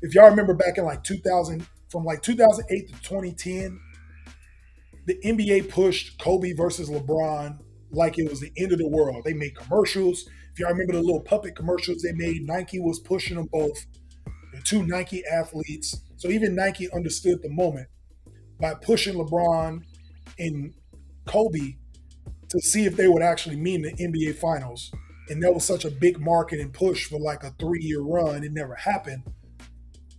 If 0.00 0.14
y'all 0.14 0.30
remember 0.30 0.54
back 0.54 0.78
in 0.78 0.86
like 0.86 1.04
2000, 1.04 1.66
from 1.90 2.04
like 2.06 2.22
2008 2.22 2.86
to 2.88 3.02
2010, 3.02 3.78
the 5.04 5.18
NBA 5.22 5.68
pushed 5.68 6.18
Kobe 6.18 6.54
versus 6.54 6.88
LeBron 6.88 7.58
like 7.90 8.18
it 8.18 8.30
was 8.30 8.40
the 8.40 8.52
end 8.56 8.72
of 8.72 8.78
the 8.78 8.88
world. 8.88 9.24
They 9.26 9.34
made 9.34 9.58
commercials. 9.58 10.24
If 10.54 10.58
y'all 10.58 10.70
remember 10.70 10.94
the 10.94 11.02
little 11.02 11.20
puppet 11.20 11.54
commercials 11.54 12.00
they 12.00 12.12
made, 12.14 12.46
Nike 12.46 12.80
was 12.80 12.98
pushing 12.98 13.36
them 13.36 13.50
both. 13.52 13.84
The 14.54 14.62
two 14.64 14.86
Nike 14.86 15.22
athletes. 15.30 16.00
So 16.16 16.30
even 16.30 16.54
Nike 16.54 16.90
understood 16.90 17.42
the 17.42 17.50
moment 17.50 17.88
by 18.58 18.72
pushing 18.72 19.16
LeBron 19.16 19.82
and 20.38 20.72
Kobe 21.28 21.76
to 22.48 22.60
see 22.60 22.86
if 22.86 22.96
they 22.96 23.06
would 23.06 23.22
actually 23.22 23.56
meet 23.56 23.76
in 23.76 23.82
the 23.82 23.92
NBA 23.92 24.36
finals. 24.36 24.90
And 25.28 25.42
that 25.42 25.52
was 25.52 25.64
such 25.64 25.84
a 25.84 25.90
big 25.90 26.18
marketing 26.18 26.70
push 26.70 27.06
for 27.06 27.20
like 27.20 27.44
a 27.44 27.50
three 27.58 27.82
year 27.82 28.00
run. 28.00 28.42
It 28.42 28.52
never 28.52 28.74
happened. 28.74 29.22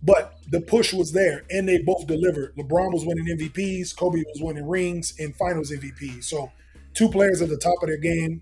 But 0.02 0.38
the 0.48 0.60
push 0.60 0.94
was 0.94 1.12
there 1.12 1.44
and 1.50 1.68
they 1.68 1.82
both 1.82 2.06
delivered. 2.06 2.56
LeBron 2.56 2.92
was 2.92 3.04
winning 3.04 3.26
MVPs, 3.36 3.94
Kobe 3.96 4.22
was 4.32 4.40
winning 4.40 4.66
rings 4.66 5.14
and 5.18 5.36
finals 5.36 5.70
MVPs. 5.70 6.24
So 6.24 6.50
two 6.94 7.08
players 7.10 7.42
at 7.42 7.48
the 7.48 7.58
top 7.58 7.82
of 7.82 7.88
their 7.88 7.98
game, 7.98 8.40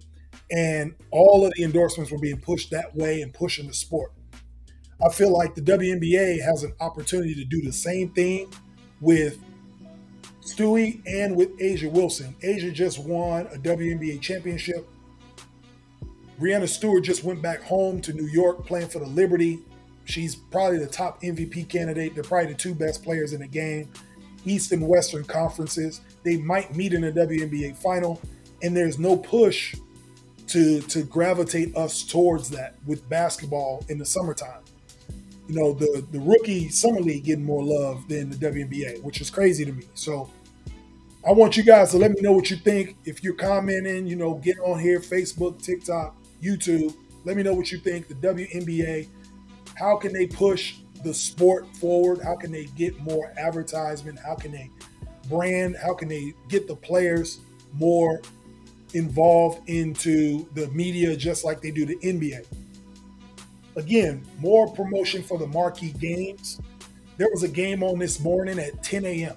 and 0.51 0.95
all 1.11 1.45
of 1.45 1.53
the 1.55 1.65
endorsements 1.65 2.11
were 2.11 2.19
being 2.19 2.41
pushed 2.41 2.71
that 2.71 2.95
way 2.95 3.21
and 3.23 3.33
pushing 3.35 3.67
the 3.67 3.75
sport. 3.75 4.13
I 5.05 5.13
feel 5.13 5.33
like 5.33 5.55
the 5.55 5.61
WNBA 5.61 6.43
has 6.43 6.63
an 6.65 6.73
opportunity 6.81 7.35
to 7.35 7.45
do 7.45 7.63
the 7.63 7.73
same 7.73 8.11
thing 8.11 8.53
with 9.01 9.39
Stewie 10.55 11.03
and 11.07 11.37
with 11.37 11.57
A'ja 11.59 11.91
Wilson. 11.91 12.35
A'ja 12.43 12.73
just 12.73 12.99
won 12.99 13.47
a 13.49 13.59
WNBA 13.59 14.21
championship. 14.21 14.89
Breanna 16.41 16.69
Stewart 16.69 17.05
just 17.05 17.25
went 17.25 17.43
back 17.43 17.63
home 17.63 18.01
to 18.03 18.13
New 18.13 18.27
York 18.27 18.67
playing 18.67 18.89
for 18.89 19.01
the 19.01 19.07
Liberty. 19.07 19.61
She's 20.05 20.37
probably 20.37 20.79
the 20.79 20.87
top 20.87 21.21
MVP 21.23 21.69
candidate. 21.69 22.15
They're 22.15 22.25
probably 22.25 22.53
the 22.53 22.59
two 22.59 22.75
best 22.75 23.03
players 23.03 23.33
in 23.33 23.41
the 23.41 23.49
game. 23.49 23.91
East 24.45 24.73
and 24.73 24.87
Western 24.87 25.25
conferences. 25.25 26.01
They 26.23 26.37
might 26.37 26.75
meet 26.75 26.95
in 26.95 27.03
the 27.03 27.13
WNBA 27.13 27.77
final 27.77 28.21
and 28.63 28.77
there's 28.77 28.99
no 28.99 29.17
push 29.17 29.75
to 30.49 30.81
to 30.83 31.03
gravitate 31.03 31.77
us 31.77 32.03
towards 32.03 32.51
that 32.51 32.75
with 32.87 33.07
basketball 33.09 33.85
in 33.89 33.99
the 33.99 34.07
summertime. 34.07 34.63
You 35.47 35.55
know, 35.55 35.73
the 35.73 36.07
the 36.11 36.21
rookie 36.21 36.69
summer 36.69 37.01
league 37.01 37.25
getting 37.25 37.45
more 37.45 37.63
love 37.63 38.09
than 38.09 38.31
the 38.31 38.37
WNBA, 38.37 39.03
which 39.03 39.21
is 39.21 39.31
crazy 39.31 39.65
to 39.65 39.73
me. 39.73 39.85
So 39.95 40.31
I 41.27 41.33
want 41.33 41.57
you 41.57 41.63
guys 41.63 41.91
to 41.91 41.99
let 41.99 42.13
me 42.13 42.21
know 42.21 42.33
what 42.33 42.51
you 42.51 42.57
think. 42.57 42.97
If 43.05 43.23
you're 43.23 43.35
commenting, 43.35 44.07
you 44.07 44.17
know, 44.17 44.35
get 44.35 44.59
on 44.61 44.79
here, 44.79 45.01
Facebook, 45.01 45.63
TikTok, 45.63 46.17
YouTube. 46.43 46.95
Let 47.25 47.37
me 47.37 47.43
know 47.43 47.55
what 47.55 47.71
you 47.73 47.79
think. 47.79 48.09
The 48.09 48.15
WNBA, 48.15 49.09
how 49.75 49.97
can 49.97 50.13
they 50.13 50.27
push 50.27 50.77
the 51.05 51.13
sport 51.13 51.67
forward? 51.77 52.21
How 52.23 52.37
can 52.37 52.53
they 52.53 52.67
get 52.77 52.99
more 53.01 53.33
advertisement? 53.37 54.19
How 54.19 54.35
can 54.35 54.53
they 54.53 54.71
brand? 55.29 55.77
How 55.77 55.95
can 55.95 56.09
they 56.09 56.35
get 56.49 56.67
the 56.67 56.77
players 56.77 57.41
more 57.75 58.21
involved 58.95 59.69
into 59.69 60.49
the 60.55 60.69
media 60.69 61.17
just 61.17 61.45
like 61.45 61.61
they 61.61 61.71
do 61.71 61.85
the 61.85 61.97
NBA. 61.97 62.47
Again, 63.77 64.25
more 64.39 64.73
promotion 64.73 65.23
for 65.23 65.39
the 65.39 65.47
marquee 65.47 65.93
games. 65.93 66.61
There 67.17 67.29
was 67.31 67.43
a 67.43 67.49
game 67.49 67.83
on 67.83 67.99
this 67.99 68.21
morning 68.21 68.59
at 68.59 68.83
10 68.83 69.05
a.m. 69.05 69.37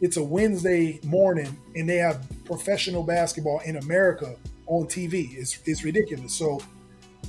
It's 0.00 0.16
a 0.16 0.22
Wednesday 0.22 1.00
morning, 1.04 1.56
and 1.74 1.88
they 1.88 1.96
have 1.96 2.26
professional 2.44 3.02
basketball 3.02 3.60
in 3.60 3.76
America 3.76 4.36
on 4.66 4.86
TV. 4.86 5.36
It's, 5.36 5.58
it's 5.64 5.84
ridiculous. 5.84 6.34
So, 6.34 6.60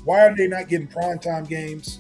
why 0.03 0.27
are 0.27 0.35
they 0.35 0.47
not 0.47 0.67
getting 0.67 0.87
primetime 0.87 1.47
games? 1.47 1.99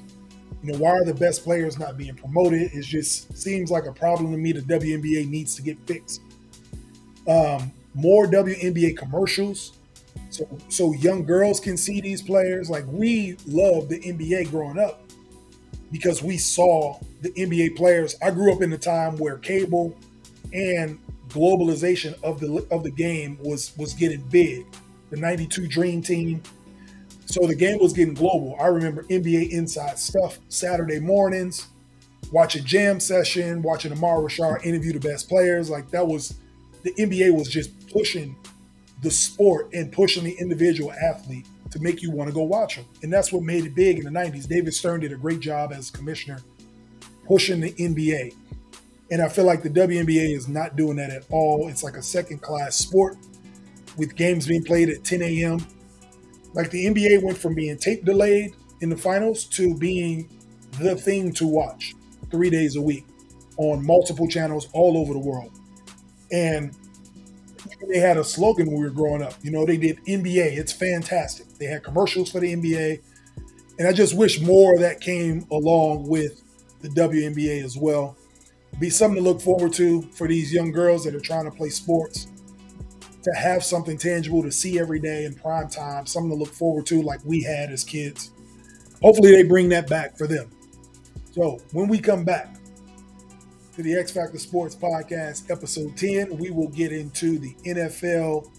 You 0.63 0.73
know, 0.73 0.79
why 0.79 0.91
are 0.91 1.05
the 1.05 1.13
best 1.13 1.43
players 1.43 1.79
not 1.79 1.97
being 1.97 2.15
promoted? 2.15 2.61
It 2.73 2.83
just 2.83 3.35
seems 3.37 3.71
like 3.71 3.85
a 3.85 3.93
problem 3.93 4.31
to 4.31 4.37
me. 4.37 4.51
The 4.51 4.61
WNBA 4.61 5.27
needs 5.27 5.55
to 5.55 5.61
get 5.61 5.79
fixed. 5.87 6.21
Um, 7.27 7.71
more 7.95 8.27
WNBA 8.27 8.97
commercials 8.97 9.79
so 10.29 10.47
so 10.69 10.93
young 10.93 11.25
girls 11.25 11.59
can 11.59 11.77
see 11.77 12.01
these 12.01 12.21
players 12.21 12.69
like 12.69 12.85
we 12.87 13.35
love 13.47 13.89
the 13.89 13.99
NBA 13.99 14.49
growing 14.51 14.79
up 14.79 15.01
because 15.91 16.21
we 16.21 16.37
saw 16.37 16.99
the 17.21 17.31
NBA 17.31 17.75
players 17.75 18.15
I 18.21 18.31
grew 18.31 18.53
up 18.53 18.61
in 18.61 18.69
the 18.69 18.77
time 18.77 19.17
where 19.17 19.37
cable 19.37 19.95
and 20.53 20.99
globalization 21.29 22.21
of 22.23 22.39
the 22.39 22.65
of 22.71 22.83
the 22.83 22.91
game 22.91 23.37
was 23.41 23.75
was 23.77 23.93
getting 23.93 24.21
big 24.29 24.65
the 25.11 25.17
92 25.17 25.67
dream 25.67 26.01
team 26.01 26.41
so 27.25 27.45
the 27.45 27.55
game 27.55 27.77
was 27.79 27.93
getting 27.93 28.13
global 28.13 28.55
I 28.59 28.67
remember 28.67 29.03
NBA 29.03 29.49
inside 29.51 29.99
stuff 29.99 30.39
Saturday 30.49 30.99
mornings 30.99 31.67
watching 32.31 32.63
jam 32.63 32.99
session 32.99 33.61
watching 33.61 33.91
Rashad 33.91 34.65
interview 34.65 34.93
the 34.93 34.99
best 34.99 35.29
players 35.29 35.69
like 35.69 35.89
that 35.91 36.07
was 36.07 36.35
the 36.83 36.93
NBA 36.93 37.35
was 37.35 37.47
just 37.49 37.71
pushing 37.91 38.35
the 39.01 39.11
sport 39.11 39.69
and 39.73 39.91
pushing 39.91 40.23
the 40.23 40.33
individual 40.33 40.91
athlete 40.91 41.45
to 41.71 41.79
make 41.79 42.01
you 42.01 42.11
want 42.11 42.27
to 42.29 42.33
go 42.33 42.43
watch 42.43 42.75
them. 42.75 42.85
And 43.03 43.11
that's 43.11 43.31
what 43.31 43.43
made 43.43 43.65
it 43.65 43.75
big 43.75 43.99
in 43.99 44.05
the 44.05 44.11
90s. 44.11 44.47
David 44.47 44.73
Stern 44.73 45.01
did 45.01 45.11
a 45.11 45.15
great 45.15 45.39
job 45.39 45.71
as 45.71 45.91
commissioner 45.91 46.39
pushing 47.27 47.61
the 47.61 47.71
NBA. 47.73 48.33
And 49.11 49.21
I 49.21 49.29
feel 49.29 49.45
like 49.45 49.63
the 49.63 49.69
WNBA 49.69 50.35
is 50.35 50.47
not 50.47 50.75
doing 50.75 50.97
that 50.97 51.09
at 51.09 51.23
all. 51.31 51.67
It's 51.67 51.83
like 51.83 51.95
a 51.95 52.01
second 52.01 52.41
class 52.41 52.75
sport 52.75 53.17
with 53.97 54.15
games 54.15 54.47
being 54.47 54.63
played 54.63 54.89
at 54.89 55.03
10 55.03 55.21
a.m. 55.21 55.65
Like 56.53 56.69
the 56.69 56.85
NBA 56.85 57.23
went 57.23 57.37
from 57.37 57.55
being 57.55 57.77
tape 57.77 58.05
delayed 58.05 58.55
in 58.81 58.89
the 58.89 58.97
finals 58.97 59.45
to 59.45 59.75
being 59.75 60.29
the 60.79 60.95
thing 60.95 61.33
to 61.33 61.47
watch 61.47 61.95
three 62.31 62.49
days 62.49 62.75
a 62.75 62.81
week 62.81 63.05
on 63.57 63.85
multiple 63.85 64.27
channels 64.27 64.67
all 64.73 64.97
over 64.97 65.13
the 65.13 65.19
world. 65.19 65.51
And 66.31 66.75
they 67.87 67.99
had 67.99 68.17
a 68.17 68.23
slogan 68.23 68.67
when 68.67 68.77
we 68.77 68.83
were 68.83 68.91
growing 68.91 69.21
up. 69.21 69.33
You 69.41 69.51
know, 69.51 69.65
they 69.65 69.77
did 69.77 70.03
NBA. 70.05 70.57
It's 70.57 70.71
fantastic. 70.71 71.47
They 71.59 71.65
had 71.65 71.83
commercials 71.83 72.31
for 72.31 72.39
the 72.39 72.53
NBA, 72.53 73.01
and 73.79 73.87
I 73.87 73.91
just 73.91 74.15
wish 74.15 74.41
more 74.41 74.75
of 74.75 74.79
that 74.81 75.01
came 75.01 75.45
along 75.51 76.07
with 76.07 76.41
the 76.81 76.89
WNBA 76.89 77.63
as 77.63 77.77
well. 77.77 78.15
Be 78.77 78.89
something 78.89 79.23
to 79.23 79.29
look 79.29 79.41
forward 79.41 79.73
to 79.73 80.03
for 80.13 80.27
these 80.27 80.53
young 80.53 80.71
girls 80.71 81.03
that 81.05 81.15
are 81.15 81.19
trying 81.19 81.45
to 81.45 81.51
play 81.51 81.69
sports. 81.69 82.27
To 83.23 83.31
have 83.37 83.63
something 83.63 83.97
tangible 83.97 84.41
to 84.43 84.51
see 84.51 84.79
every 84.79 84.99
day 84.99 85.25
in 85.25 85.33
prime 85.33 85.69
time, 85.69 86.05
something 86.05 86.31
to 86.31 86.37
look 86.37 86.53
forward 86.53 86.85
to 86.87 87.01
like 87.01 87.19
we 87.25 87.43
had 87.43 87.69
as 87.69 87.83
kids. 87.83 88.31
Hopefully, 89.01 89.31
they 89.31 89.43
bring 89.43 89.69
that 89.69 89.89
back 89.89 90.17
for 90.17 90.27
them. 90.27 90.49
So, 91.33 91.59
when 91.73 91.89
we 91.89 91.99
come 91.99 92.23
back, 92.23 92.59
to 93.79 93.83
the 93.83 93.95
X 93.95 94.11
Factor 94.11 94.37
Sports 94.37 94.75
Podcast, 94.75 95.49
episode 95.49 95.95
10. 95.95 96.37
We 96.37 96.49
will 96.49 96.67
get 96.67 96.91
into 96.91 97.39
the 97.39 97.53
NFL 97.65 98.51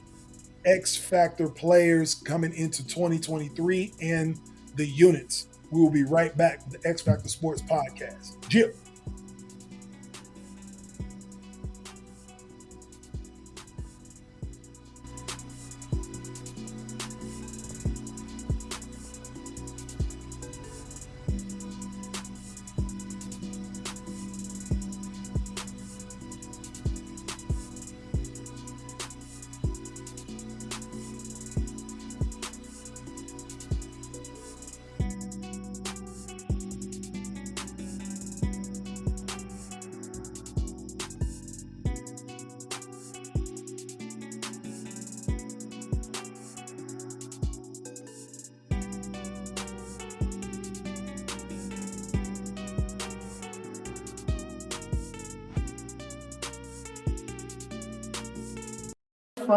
X 0.65 0.97
Factor 0.97 1.47
players 1.47 2.15
coming 2.15 2.55
into 2.55 2.87
2023 2.87 3.93
and 4.01 4.41
the 4.77 4.87
units. 4.87 5.49
We 5.71 5.83
will 5.83 5.91
be 5.91 6.05
right 6.05 6.35
back 6.39 6.65
with 6.65 6.81
the 6.81 6.89
X 6.89 7.03
Factor 7.03 7.29
Sports 7.29 7.61
Podcast. 7.61 8.49
Jim. 8.49 8.73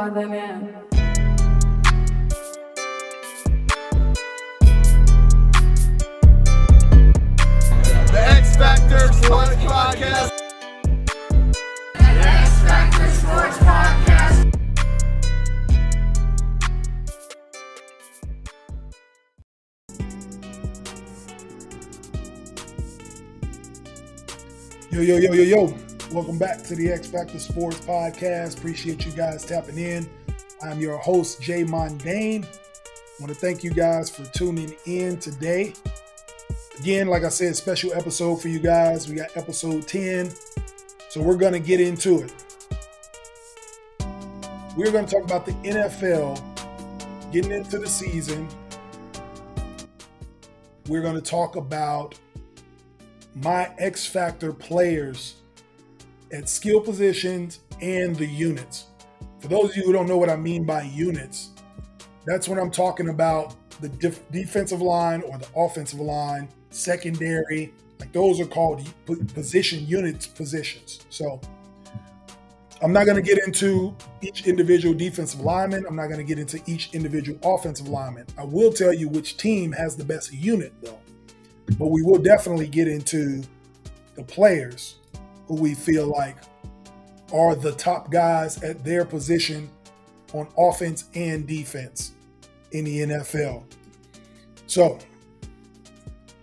Father 0.03 0.27
man. 0.27 0.75
The 8.11 8.21
X 8.27 8.57
Factor 8.57 9.13
Sports 9.13 9.55
Podcast. 9.63 10.31
X 11.95 12.49
Factor 12.67 13.07
Sports 13.11 13.57
Podcast. 13.59 14.43
Yo, 24.91 24.99
yo, 24.99 25.17
yo, 25.17 25.33
yo, 25.33 25.43
yo. 25.43 25.82
Welcome 26.13 26.37
back 26.37 26.61
to 26.65 26.75
the 26.75 26.91
X 26.91 27.07
Factor 27.07 27.39
Sports 27.39 27.79
Podcast. 27.79 28.59
Appreciate 28.59 29.03
you 29.03 29.11
guys 29.13 29.43
tapping 29.43 29.79
in. 29.79 30.07
I'm 30.61 30.79
your 30.79 30.99
host, 30.99 31.41
Jay 31.41 31.63
Mondane. 31.63 32.45
I 32.45 33.19
want 33.19 33.29
to 33.29 33.33
thank 33.33 33.63
you 33.63 33.71
guys 33.71 34.11
for 34.11 34.23
tuning 34.25 34.75
in 34.85 35.17
today. 35.17 35.73
Again, 36.79 37.07
like 37.07 37.23
I 37.23 37.29
said, 37.29 37.55
special 37.55 37.93
episode 37.95 38.43
for 38.43 38.47
you 38.47 38.59
guys. 38.59 39.09
We 39.09 39.15
got 39.15 39.35
episode 39.35 39.87
10. 39.87 40.29
So 41.09 41.19
we're 41.19 41.35
going 41.35 41.53
to 41.53 41.59
get 41.59 41.81
into 41.81 42.19
it. 42.19 42.31
We're 44.77 44.91
going 44.91 45.07
to 45.07 45.11
talk 45.11 45.23
about 45.23 45.47
the 45.47 45.53
NFL 45.63 46.39
getting 47.31 47.53
into 47.53 47.79
the 47.79 47.87
season. 47.87 48.47
We're 50.87 51.01
going 51.01 51.15
to 51.15 51.21
talk 51.21 51.55
about 51.55 52.19
my 53.33 53.71
X 53.79 54.05
Factor 54.05 54.53
players 54.53 55.37
at 56.33 56.49
skill 56.49 56.81
positions 56.81 57.59
and 57.81 58.15
the 58.15 58.25
units. 58.25 58.87
For 59.39 59.47
those 59.47 59.71
of 59.71 59.77
you 59.77 59.83
who 59.83 59.93
don't 59.93 60.07
know 60.07 60.17
what 60.17 60.29
I 60.29 60.35
mean 60.35 60.65
by 60.65 60.83
units, 60.83 61.51
that's 62.25 62.47
when 62.47 62.59
I'm 62.59 62.71
talking 62.71 63.09
about 63.09 63.55
the 63.81 63.89
def- 63.89 64.29
defensive 64.31 64.81
line 64.81 65.21
or 65.21 65.37
the 65.37 65.47
offensive 65.55 65.99
line, 65.99 66.49
secondary. 66.71 67.73
Like 67.99 68.11
those 68.11 68.39
are 68.41 68.45
called 68.45 68.85
position 69.33 69.85
units 69.87 70.27
positions. 70.27 71.05
So 71.09 71.39
I'm 72.81 72.91
not 72.91 73.05
going 73.05 73.15
to 73.15 73.21
get 73.21 73.39
into 73.45 73.95
each 74.21 74.45
individual 74.45 74.93
defensive 74.93 75.39
lineman. 75.39 75.85
I'm 75.87 75.95
not 75.95 76.07
going 76.07 76.17
to 76.17 76.25
get 76.25 76.39
into 76.39 76.59
each 76.65 76.93
individual 76.93 77.39
offensive 77.43 77.87
lineman. 77.87 78.25
I 78.37 78.43
will 78.43 78.73
tell 78.73 78.93
you 78.93 79.07
which 79.07 79.37
team 79.37 79.71
has 79.71 79.95
the 79.95 80.03
best 80.03 80.33
unit, 80.33 80.73
though 80.81 80.99
but 81.77 81.87
we 81.87 82.01
will 82.01 82.19
definitely 82.19 82.67
get 82.67 82.87
into 82.87 83.43
the 84.15 84.23
players 84.23 84.95
who 85.53 85.61
we 85.61 85.73
feel 85.75 86.07
like 86.07 86.37
are 87.33 87.55
the 87.55 87.71
top 87.73 88.11
guys 88.11 88.61
at 88.63 88.83
their 88.83 89.05
position 89.05 89.69
on 90.33 90.47
offense 90.57 91.05
and 91.15 91.47
defense 91.47 92.13
in 92.71 92.85
the 92.85 92.99
NFL. 92.99 93.63
So, 94.67 94.97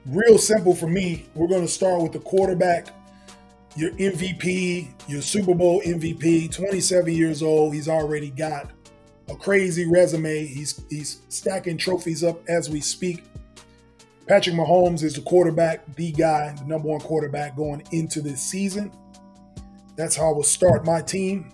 real 0.06 0.38
simple 0.38 0.74
for 0.74 0.86
me, 0.86 1.26
we're 1.34 1.48
going 1.48 1.62
to 1.62 1.68
start 1.68 2.02
with 2.02 2.12
the 2.12 2.20
quarterback, 2.20 2.88
your 3.76 3.90
MVP, 3.92 4.88
your 5.08 5.22
Super 5.22 5.54
Bowl 5.54 5.80
MVP, 5.82 6.52
27 6.52 7.12
years 7.12 7.42
old. 7.42 7.74
He's 7.74 7.88
already 7.88 8.30
got 8.30 8.70
a 9.28 9.34
crazy 9.34 9.86
resume. 9.86 10.46
He's 10.46 10.82
he's 10.88 11.22
stacking 11.28 11.78
trophies 11.78 12.22
up 12.22 12.40
as 12.48 12.70
we 12.70 12.80
speak. 12.80 13.24
Patrick 14.30 14.54
Mahomes 14.54 15.02
is 15.02 15.14
the 15.14 15.22
quarterback, 15.22 15.96
the 15.96 16.12
guy, 16.12 16.54
the 16.56 16.64
number 16.64 16.86
one 16.86 17.00
quarterback 17.00 17.56
going 17.56 17.82
into 17.90 18.20
this 18.20 18.40
season. 18.40 18.92
That's 19.96 20.14
how 20.14 20.30
I 20.30 20.32
will 20.32 20.44
start 20.44 20.84
my 20.84 21.02
team. 21.02 21.52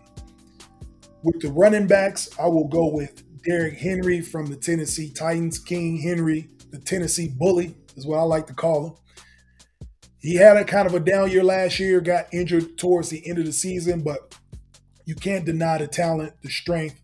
With 1.23 1.41
the 1.41 1.49
running 1.53 1.87
backs, 1.87 2.29
I 2.39 2.49
will 2.49 2.69
go 2.69 2.89
with 2.89 3.23
Derrick 3.45 3.79
Henry 3.79 4.21
from 4.21 4.45
the 4.45 4.57
Tennessee 4.57 5.09
Titans, 5.09 5.59
King 5.59 5.97
Henry, 5.97 6.51
the 6.71 6.77
Tennessee 6.79 7.29
Bully, 7.29 7.75
is 7.97 8.07
what 8.07 8.19
I 8.19 8.25
like 8.25 8.47
to 8.49 8.53
call 8.53 8.89
him. 8.89 9.89
He 10.19 10.35
had 10.35 10.59
a 10.59 10.65
kind 10.65 10.87
of 10.87 10.93
a 10.93 11.01
down 11.01 11.31
year 11.31 11.45
last 11.45 11.81
year, 11.81 12.03
got 12.03 12.27
injured 12.31 12.77
towards 12.77 13.09
the 13.09 13.27
end 13.27 13.39
of 13.39 13.47
the 13.47 13.55
season, 13.55 14.03
but 14.03 14.37
you 15.07 15.15
can't 15.15 15.47
deny 15.47 15.79
the 15.79 15.87
talent, 15.87 16.35
the 16.43 16.51
strength, 16.51 17.01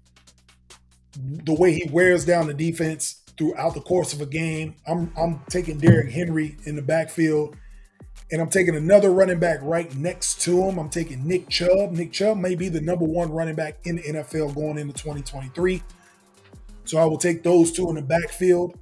the 1.17 1.55
way 1.55 1.73
he 1.73 1.89
wears 1.91 2.27
down 2.27 2.47
the 2.47 2.53
defense 2.53 3.22
throughout 3.37 3.75
the 3.75 3.81
course 3.81 4.13
of 4.13 4.21
a 4.21 4.27
game. 4.27 4.75
I'm 4.87 5.13
I'm 5.17 5.41
taking 5.49 5.79
Derrick 5.79 6.11
Henry 6.11 6.57
in 6.65 6.77
the 6.77 6.83
backfield, 6.83 7.57
and 8.31 8.41
I'm 8.41 8.51
taking 8.51 8.77
another 8.77 9.11
running 9.11 9.39
back 9.39 9.59
right 9.63 9.95
next 9.97 10.41
to 10.43 10.63
him. 10.63 10.79
I'm 10.79 10.91
taking 10.91 11.27
Nick 11.27 11.49
Chubb. 11.49 11.93
Nick 11.93 12.13
Chubb 12.13 12.39
may 12.39 12.55
be 12.55 12.69
the 12.69 12.81
number 12.81 13.05
one 13.05 13.31
running 13.31 13.55
back 13.55 13.79
in 13.85 13.97
the 13.97 14.03
NFL 14.03 14.55
going 14.55 14.79
into 14.79 14.93
2023. 14.95 15.83
So 16.85 16.99
I 16.99 17.05
will 17.05 17.19
take 17.19 17.43
those 17.43 17.73
two 17.73 17.89
in 17.89 17.95
the 17.95 18.03
backfield. 18.03 18.79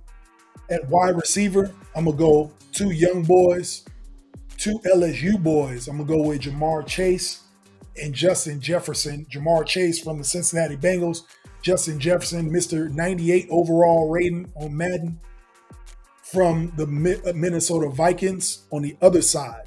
At 0.71 0.89
wide 0.89 1.17
receiver, 1.17 1.75
I'm 1.95 2.05
gonna 2.05 2.17
go 2.17 2.53
two 2.73 2.93
young 2.93 3.25
boys, 3.25 3.85
two 4.57 4.79
LSU 4.87 5.43
boys. 5.43 5.89
I'm 5.89 5.99
gonna 5.99 6.09
go 6.09 6.29
with 6.29 6.43
Ja'Marr 6.43 6.87
Chase 6.87 7.43
and 8.01 8.15
Justin 8.15 8.61
Jefferson. 8.61 9.27
Ja'Marr 9.31 9.67
Chase 9.67 9.99
from 9.99 10.19
the 10.19 10.25
Cincinnati 10.25 10.77
Bengals. 10.77 11.23
Justin 11.63 12.01
Jefferson, 12.01 12.51
Mr. 12.51 12.91
98 12.91 13.49
overall 13.51 14.09
rating 14.09 14.51
on 14.57 14.77
Madden 14.77 15.21
from 16.23 16.73
the 16.77 16.85
uh, 17.27 17.33
Minnesota 17.35 17.89
Vikings 17.89 18.65
on 18.71 18.83
the 18.83 18.97
other 19.03 19.21
side 19.21 19.65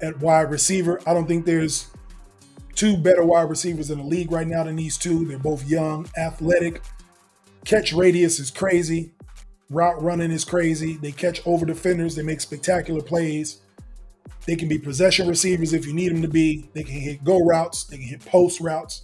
at 0.00 0.18
wide 0.20 0.50
receiver. 0.50 1.00
I 1.06 1.12
don't 1.12 1.26
think 1.26 1.44
there's 1.44 1.88
two 2.74 2.96
better 2.96 3.24
wide 3.24 3.50
receivers 3.50 3.90
in 3.90 3.98
the 3.98 4.04
league 4.04 4.32
right 4.32 4.46
now 4.46 4.64
than 4.64 4.76
these 4.76 4.96
two. 4.96 5.26
They're 5.26 5.38
both 5.38 5.68
young, 5.68 6.08
athletic. 6.16 6.82
Catch 7.64 7.92
radius 7.92 8.38
is 8.38 8.50
crazy. 8.50 9.12
Route 9.68 10.02
running 10.02 10.30
is 10.30 10.44
crazy. 10.44 10.96
They 10.96 11.12
catch 11.12 11.46
over 11.46 11.66
defenders. 11.66 12.16
They 12.16 12.22
make 12.22 12.40
spectacular 12.40 13.02
plays. 13.02 13.60
They 14.46 14.56
can 14.56 14.68
be 14.68 14.78
possession 14.78 15.28
receivers 15.28 15.72
if 15.72 15.86
you 15.86 15.92
need 15.92 16.12
them 16.12 16.22
to 16.22 16.28
be. 16.28 16.70
They 16.72 16.82
can 16.82 16.94
hit 16.94 17.22
go 17.22 17.44
routes. 17.44 17.84
They 17.84 17.98
can 17.98 18.06
hit 18.06 18.24
post 18.24 18.60
routes 18.60 19.02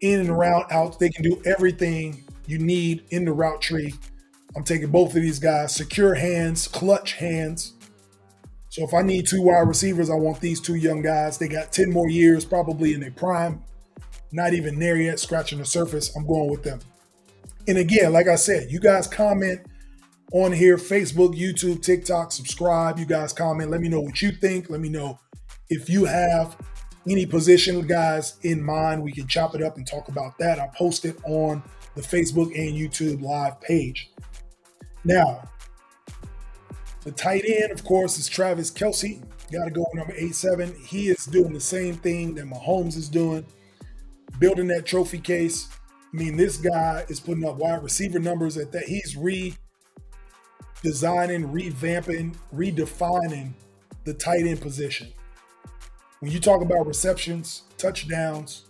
in 0.00 0.20
and 0.20 0.30
around 0.30 0.64
out. 0.70 0.98
They 0.98 1.10
can 1.10 1.22
do 1.22 1.40
everything 1.44 2.24
you 2.46 2.58
need 2.58 3.04
in 3.10 3.24
the 3.24 3.32
route 3.32 3.60
tree. 3.60 3.94
I'm 4.56 4.64
taking 4.64 4.90
both 4.90 5.14
of 5.14 5.22
these 5.22 5.38
guys, 5.38 5.74
secure 5.74 6.14
hands, 6.14 6.66
clutch 6.66 7.14
hands. 7.14 7.74
So 8.68 8.84
if 8.84 8.94
I 8.94 9.02
need 9.02 9.26
two 9.26 9.42
wide 9.42 9.66
receivers, 9.66 10.10
I 10.10 10.14
want 10.14 10.40
these 10.40 10.60
two 10.60 10.76
young 10.76 11.02
guys. 11.02 11.38
They 11.38 11.48
got 11.48 11.72
10 11.72 11.90
more 11.90 12.08
years 12.08 12.44
probably 12.44 12.94
in 12.94 13.00
their 13.00 13.10
prime. 13.10 13.62
Not 14.32 14.54
even 14.54 14.78
there 14.78 14.96
yet, 14.96 15.18
scratching 15.18 15.58
the 15.58 15.64
surface. 15.64 16.14
I'm 16.16 16.26
going 16.26 16.50
with 16.50 16.62
them. 16.62 16.80
And 17.66 17.78
again, 17.78 18.12
like 18.12 18.28
I 18.28 18.36
said, 18.36 18.70
you 18.70 18.80
guys 18.80 19.06
comment 19.06 19.60
on 20.32 20.52
here 20.52 20.76
Facebook, 20.76 21.36
YouTube, 21.36 21.82
TikTok, 21.82 22.32
subscribe. 22.32 22.98
You 22.98 23.06
guys 23.06 23.32
comment. 23.32 23.70
Let 23.70 23.80
me 23.80 23.88
know 23.88 24.00
what 24.00 24.22
you 24.22 24.30
think. 24.30 24.70
Let 24.70 24.80
me 24.80 24.88
know 24.88 25.18
if 25.68 25.88
you 25.88 26.04
have 26.04 26.56
any 27.08 27.26
position 27.26 27.86
guys 27.86 28.36
in 28.42 28.62
mind, 28.62 29.02
we 29.02 29.12
can 29.12 29.26
chop 29.26 29.54
it 29.54 29.62
up 29.62 29.76
and 29.76 29.86
talk 29.86 30.08
about 30.08 30.36
that. 30.38 30.58
I'll 30.58 30.68
post 30.68 31.04
it 31.04 31.16
on 31.24 31.62
the 31.94 32.02
Facebook 32.02 32.48
and 32.56 32.76
YouTube 32.76 33.22
live 33.22 33.60
page. 33.60 34.10
Now, 35.04 35.42
the 37.04 37.12
tight 37.12 37.44
end, 37.46 37.72
of 37.72 37.84
course, 37.84 38.18
is 38.18 38.28
Travis 38.28 38.70
Kelce. 38.70 39.22
Got 39.50 39.64
to 39.64 39.70
go 39.70 39.86
number 39.94 40.12
87. 40.12 40.74
He 40.86 41.08
is 41.08 41.24
doing 41.26 41.52
the 41.52 41.60
same 41.60 41.94
thing 41.94 42.34
that 42.34 42.44
Mahomes 42.44 42.96
is 42.96 43.08
doing, 43.08 43.46
building 44.38 44.68
that 44.68 44.84
trophy 44.86 45.18
case. 45.18 45.68
I 46.12 46.16
mean, 46.16 46.36
this 46.36 46.58
guy 46.58 47.04
is 47.08 47.18
putting 47.18 47.46
up 47.46 47.56
wide 47.56 47.82
receiver 47.82 48.18
numbers 48.18 48.58
at 48.58 48.72
that. 48.72 48.84
He's 48.84 49.16
redesigning, 49.16 49.56
revamping, 50.84 52.36
redefining 52.54 53.52
the 54.04 54.14
tight 54.14 54.46
end 54.46 54.60
position 54.60 55.12
when 56.20 56.30
you 56.30 56.38
talk 56.38 56.62
about 56.62 56.86
receptions, 56.86 57.62
touchdowns 57.78 58.66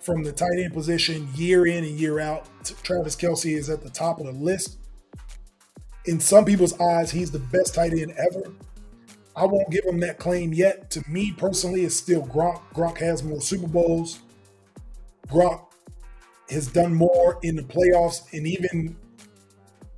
from 0.00 0.22
the 0.22 0.32
tight 0.32 0.58
end 0.58 0.74
position 0.74 1.28
year 1.34 1.66
in 1.66 1.82
and 1.82 1.98
year 1.98 2.20
out, 2.20 2.46
Travis 2.82 3.16
Kelce 3.16 3.56
is 3.56 3.70
at 3.70 3.82
the 3.82 3.90
top 3.90 4.20
of 4.20 4.26
the 4.26 4.32
list. 4.32 4.78
In 6.04 6.20
some 6.20 6.44
people's 6.44 6.78
eyes, 6.78 7.10
he's 7.10 7.30
the 7.30 7.38
best 7.38 7.74
tight 7.74 7.94
end 7.94 8.12
ever. 8.12 8.52
I 9.34 9.46
won't 9.46 9.70
give 9.70 9.84
him 9.84 9.98
that 10.00 10.18
claim 10.18 10.52
yet. 10.52 10.90
To 10.90 11.02
me 11.08 11.32
personally, 11.32 11.84
it's 11.84 11.96
still 11.96 12.22
Gronk. 12.22 12.60
Gronk 12.74 12.98
has 12.98 13.22
more 13.22 13.40
Super 13.40 13.66
Bowls. 13.66 14.20
Gronk 15.28 15.64
has 16.50 16.66
done 16.66 16.94
more 16.94 17.38
in 17.42 17.56
the 17.56 17.62
playoffs. 17.62 18.30
And 18.34 18.46
even 18.46 18.94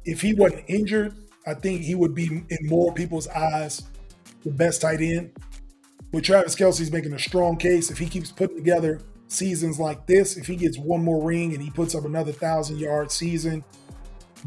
if 0.05 0.21
he 0.21 0.35
wasn't 0.35 0.65
injured, 0.69 1.17
I 1.47 1.55
think 1.55 1.83
he 1.83 1.97
would 1.97 2.15
be 2.15 2.27
in 2.27 2.59
more 2.63 2.95
people's 2.95 3.27
eyes 3.29 3.83
the 4.45 4.53
best 4.53 4.83
tight 4.83 5.01
end 5.01 5.33
with 6.13 6.25
Travis 6.25 6.55
Kelce's 6.55 6.93
making 6.93 7.13
a 7.13 7.19
strong 7.19 7.57
case. 7.57 7.91
If 7.91 7.99
he 7.99 8.07
keeps 8.07 8.31
putting 8.31 8.57
together 8.57 9.01
seasons 9.29 9.79
like 9.79 10.07
this, 10.07 10.37
if 10.37 10.47
he 10.47 10.57
gets 10.57 10.79
one 10.79 11.03
more 11.03 11.23
ring 11.23 11.55
and 11.55 11.63
he 11.63 11.71
puts 11.71 11.95
up 11.95 12.05
another 12.05 12.33
thousand 12.33 12.79
yard 12.79 13.11
season, 13.11 13.65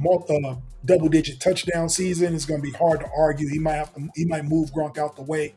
uh, 0.05 0.55
double 0.85 1.09
digit 1.09 1.39
touchdown 1.39 1.89
season, 1.89 2.33
it's 2.33 2.45
going 2.45 2.61
to 2.61 2.65
be 2.65 2.75
hard 2.77 3.01
to 3.01 3.09
argue. 3.15 3.49
He 3.49 3.59
might 3.59 3.73
have 3.73 3.93
to, 3.95 4.09
he 4.15 4.25
might 4.25 4.45
move 4.45 4.71
Gronk 4.71 4.97
out 4.97 5.15
the 5.15 5.23
way 5.23 5.53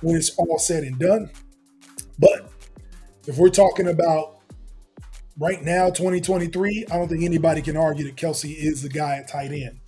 when 0.00 0.16
it's 0.16 0.30
all 0.36 0.58
said 0.58 0.82
and 0.82 0.98
done. 0.98 1.30
But 2.18 2.50
if 3.26 3.38
we're 3.38 3.50
talking 3.50 3.88
about 3.88 4.40
right 5.38 5.62
now, 5.62 5.90
2023, 5.90 6.86
I 6.90 6.96
don't 6.96 7.08
think 7.08 7.22
anybody 7.22 7.62
can 7.62 7.76
argue 7.76 8.04
that 8.04 8.16
Kelce 8.16 8.54
is 8.56 8.82
the 8.82 8.88
guy 8.88 9.16
at 9.16 9.28
tight 9.28 9.52
end. 9.52 9.80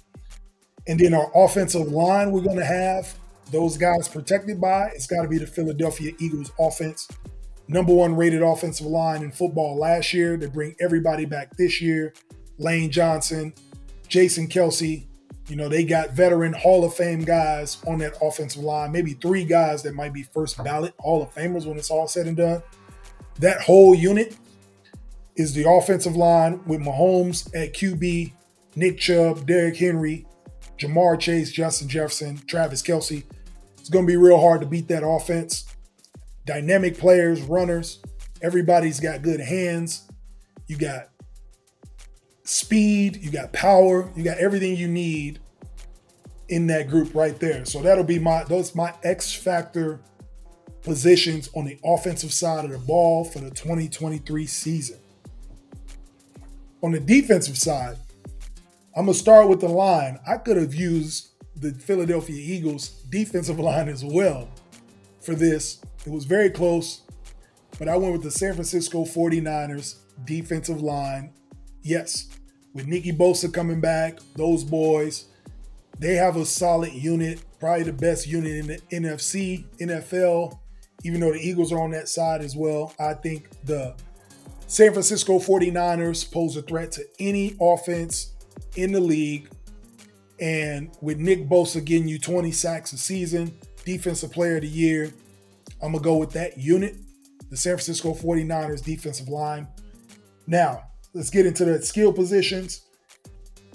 And 0.87 0.99
then 0.99 1.13
our 1.15 1.31
offensive 1.35 1.89
line, 1.89 2.31
we're 2.31 2.43
going 2.43 2.59
to 2.59 2.65
have 2.65 3.15
those 3.51 3.77
guys 3.77 4.09
protected 4.09 4.61
by, 4.61 4.89
it's 4.95 5.07
got 5.07 5.23
to 5.23 5.29
be 5.29 5.39
the 5.39 5.47
Philadelphia 5.47 6.13
Eagles 6.19 6.53
offense. 6.59 7.09
Number 7.69 7.93
one 7.93 8.17
rated 8.17 8.43
offensive 8.43 8.87
line 8.87 9.23
in 9.23 9.31
football 9.31 9.77
last 9.79 10.15
year. 10.15 10.37
They 10.37 10.47
bring 10.47 10.75
everybody 10.81 11.27
back 11.27 11.57
this 11.57 11.81
year. 11.81 12.15
Lane 12.59 12.91
Johnson, 12.91 13.53
Jason 14.09 14.49
Kelce. 14.49 15.05
You 15.49 15.57
know, 15.57 15.69
they 15.69 15.85
got 15.85 16.11
veteran 16.11 16.53
Hall 16.53 16.85
of 16.85 16.95
Fame 16.95 17.25
guys 17.25 17.83
on 17.87 17.99
that 17.99 18.15
offensive 18.21 18.63
line, 18.63 18.93
maybe 18.93 19.15
three 19.15 19.45
guys 19.45 19.83
that 19.83 19.95
might 19.95 20.13
be 20.13 20.23
first 20.23 20.63
ballot 20.63 20.95
Hall 20.99 21.23
of 21.23 21.35
Famers 21.35 21.67
when 21.67 21.79
it's 21.79 21.91
all 21.91 22.07
said 22.07 22.27
and 22.27 22.37
done. 22.37 22.63
That 23.39 23.63
whole 23.63 23.95
unit 23.95 24.37
is 25.37 25.55
the 25.55 25.71
offensive 25.71 26.17
line 26.17 26.61
with 26.67 26.81
Mahomes 26.81 27.49
at 27.55 27.73
QB, 27.73 28.33
Nick 28.77 28.99
Chubb, 28.99 29.47
Derrick 29.47 29.77
Henry, 29.77 30.27
Ja'Marr 30.79 31.19
Chase, 31.19 31.51
Justin 31.51 31.89
Jefferson, 31.89 32.39
Travis 32.47 32.83
Kelce. 32.83 33.25
It's 33.89 33.95
going 33.95 34.05
to 34.05 34.13
be 34.13 34.19
real 34.19 34.39
hard 34.39 34.61
to 34.61 34.67
beat 34.67 34.89
that 34.89 35.03
offense. 35.03 35.65
Dynamic 36.45 36.99
players, 36.99 37.41
runners. 37.41 38.03
Everybody's 38.43 39.01
got 39.01 39.23
good 39.23 39.41
hands. 39.41 40.07
You 40.67 40.77
got 40.77 41.09
speed, 42.45 43.17
you 43.17 43.31
got 43.31 43.55
power, 43.55 44.11
you 44.15 44.23
got 44.23 44.37
everything 44.37 44.77
you 44.77 44.89
need 44.89 45.39
in 46.51 46.67
that 46.67 46.91
group 46.91 47.15
right 47.15 47.41
there. 47.41 47.65
So 47.65 47.81
that'll 47.81 48.05
be 48.05 48.19
my 48.19 48.45
those 48.45 48.75
my 48.75 48.93
X 49.05 49.33
factor 49.33 50.01
positions 50.83 51.49
on 51.57 51.65
the 51.65 51.79
offensive 51.83 52.35
side 52.35 52.67
of 52.67 52.73
the 52.73 52.79
ball 52.79 53.25
for 53.25 53.39
the 53.39 53.51
2023 53.51 54.45
season. 54.45 54.99
On 56.83 56.93
the 56.93 57.01
defensive 57.01 57.57
side, 57.57 57.97
I'm 58.95 59.07
gonna 59.07 59.15
start 59.15 59.49
with 59.49 59.61
the 59.61 59.69
line. 59.69 60.19
I 60.29 60.37
could 60.37 60.59
have 60.59 60.75
used 60.75 61.28
the 61.61 61.73
Philadelphia 61.73 62.37
Eagles 62.37 62.89
defensive 63.11 63.59
line 63.59 63.89
as 63.89 64.05
well 64.05 64.49
for 65.21 65.35
this. 65.35 65.81
It 66.07 66.13
was 66.13 66.25
very 66.25 66.51
close, 66.51 67.03
but 67.79 67.89
I 67.89 67.97
went 67.97 68.13
with 68.13 68.23
the 68.23 68.31
San 68.31 68.55
Francisco 68.55 69.05
49ers 69.05 69.97
defensive 70.25 70.81
line. 70.81 71.33
Yes, 71.83 72.29
with 72.75 72.87
Nicky 72.87 73.13
Bosa 73.13 73.53
coming 73.53 73.81
back, 73.81 74.19
those 74.37 74.65
boys, 74.65 75.27
they 75.99 76.15
have 76.15 76.37
a 76.37 76.47
solid 76.47 76.93
unit, 76.93 77.43
probably 77.59 77.85
the 77.85 77.93
best 77.93 78.27
unit 78.27 78.53
in 78.53 78.67
the 78.69 78.79
NFC, 78.91 79.65
NFL, 79.81 80.59
even 81.05 81.21
though 81.21 81.33
the 81.33 81.41
Eagles 81.41 81.73
are 81.73 81.81
on 81.81 81.91
that 81.91 82.09
side 82.09 82.41
as 82.41 82.55
well. 82.57 82.95
I 82.99 83.15
think 83.15 83.49
the 83.65 83.95
San 84.67 84.93
Francisco 84.93 85.39
49ers 85.39 86.31
pose 86.31 86.57
a 86.57 86.63
threat 86.63 86.93
to 86.93 87.05
any 87.19 87.57
offense 87.61 88.35
in 88.77 88.93
the 88.93 89.01
league. 89.01 89.49
And 90.41 90.91
with 91.01 91.19
Nick 91.19 91.49
Bosa 91.49 91.85
getting 91.85 92.09
you 92.09 92.19
20 92.19 92.53
sacks 92.53 92.93
a 92.93 92.99
season, 92.99 93.57
defensive 93.85 94.33
player 94.33 94.57
of 94.57 94.63
the 94.63 94.69
year, 94.69 95.13
I'm 95.83 95.93
going 95.93 96.03
to 96.03 96.05
go 96.05 96.17
with 96.17 96.33
that 96.33 96.59
unit, 96.59 96.97
the 97.51 97.57
San 97.57 97.75
Francisco 97.75 98.15
49ers 98.15 98.85
defensive 98.85 99.29
line. 99.29 99.69
Now, 100.47 100.85
let's 101.15 101.31
get 101.31 101.47
into 101.47 101.65
the 101.65 101.83
skill 101.83 102.13
positions. 102.13 102.83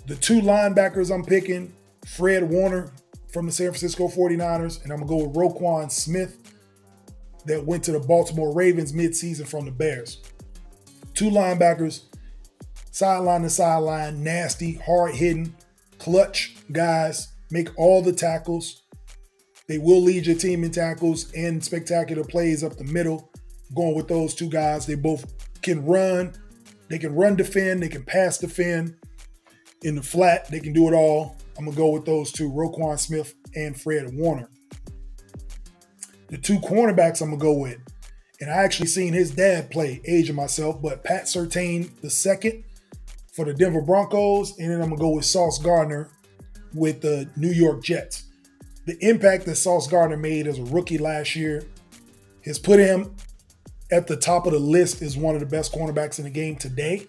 The 0.08 0.16
two 0.16 0.42
linebackers 0.42 1.14
I'm 1.14 1.24
picking, 1.24 1.74
Fred 2.06 2.50
Warner 2.50 2.92
from 3.32 3.46
the 3.46 3.52
San 3.52 3.68
Francisco 3.68 4.08
49ers, 4.08 4.84
and 4.84 4.92
I'm 4.92 5.06
going 5.06 5.08
to 5.08 5.26
go 5.26 5.30
with 5.30 5.36
Roquan 5.36 5.92
Smith 5.92 6.54
that 7.46 7.66
went 7.66 7.84
to 7.86 7.92
the 7.92 8.00
Baltimore 8.00 8.54
Ravens 8.54 8.94
midseason 8.94 9.48
from 9.48 9.66
the 9.66 9.72
Bears. 9.72 10.22
Two 11.14 11.30
linebackers, 11.30 12.04
sideline 12.92 13.42
to 13.42 13.50
sideline, 13.50 14.24
nasty, 14.24 14.74
hard 14.74 15.16
hitting, 15.16 15.56
clutch 16.04 16.54
guys, 16.70 17.30
make 17.50 17.70
all 17.78 18.02
the 18.02 18.12
tackles. 18.12 18.84
They 19.70 19.78
will 19.78 20.02
lead 20.02 20.26
your 20.26 20.36
team 20.36 20.66
in 20.66 20.72
tackles 20.72 21.32
and 21.32 21.64
spectacular 21.64 22.26
plays 22.26 22.62
up 22.62 22.76
the 22.76 22.84
middle. 22.84 23.32
Going 23.74 23.96
with 23.96 24.10
those 24.10 24.36
two 24.36 24.50
guys, 24.50 24.86
they 24.86 24.96
both 24.96 25.34
can 25.62 25.86
run, 25.86 26.34
they 26.90 27.00
can 27.00 27.16
run 27.16 27.38
defend, 27.38 27.82
they 27.82 27.88
can 27.88 28.04
pass 28.04 28.38
defend. 28.38 28.98
In 29.84 29.96
the 29.96 30.04
flat, 30.04 30.50
they 30.50 30.60
can 30.60 30.74
do 30.74 30.90
it 30.90 30.94
all. 30.94 31.38
I'm 31.58 31.64
gonna 31.64 31.78
go 31.78 31.92
with 31.92 32.04
those 32.04 32.34
two, 32.34 32.52
Roquan 32.52 33.00
Smith 33.00 33.34
and 33.56 33.80
Fred 33.80 34.14
Warner. 34.14 34.50
The 36.28 36.38
two 36.38 36.60
cornerbacks 36.60 37.22
I'm 37.22 37.30
gonna 37.30 37.42
go 37.42 37.54
with, 37.54 37.80
and 38.42 38.52
I 38.52 38.56
actually 38.56 38.88
seen 38.88 39.14
his 39.14 39.32
dad 39.32 39.72
play, 39.72 40.02
age 40.06 40.30
of 40.30 40.36
myself, 40.36 40.82
but 40.82 41.06
Pat 41.06 41.24
Surtain 41.24 41.90
the 42.02 42.10
second 42.10 42.66
for 43.34 43.46
the 43.46 43.54
Denver 43.54 43.82
Broncos, 43.82 44.58
and 44.60 44.72
then 44.72 44.82
I'm 44.82 44.90
gonna 44.90 45.02
go 45.02 45.10
with 45.10 45.26
Sauce 45.26 45.58
Gardner 45.60 46.10
with 46.74 47.02
the 47.02 47.28
New 47.36 47.52
York 47.52 47.84
Jets. 47.84 48.26
The 48.86 48.98
impact 49.08 49.46
that 49.46 49.56
Sauce 49.56 49.88
Gardner 49.88 50.18
made 50.18 50.48
as 50.48 50.60
a 50.60 50.64
rookie 50.64 50.98
last 50.98 51.36
year 51.36 51.64
has 52.46 52.60
put 52.60 52.80
him 52.80 53.16
at 53.92 54.08
the 54.08 54.18
top 54.18 54.46
of 54.46 54.54
the 54.54 54.60
list 54.60 55.02
as 55.02 55.18
one 55.18 55.36
of 55.36 55.40
the 55.40 55.48
best 55.48 55.74
cornerbacks 55.74 56.20
in 56.20 56.26
the 56.26 56.32
game 56.32 56.56
today. 56.56 57.08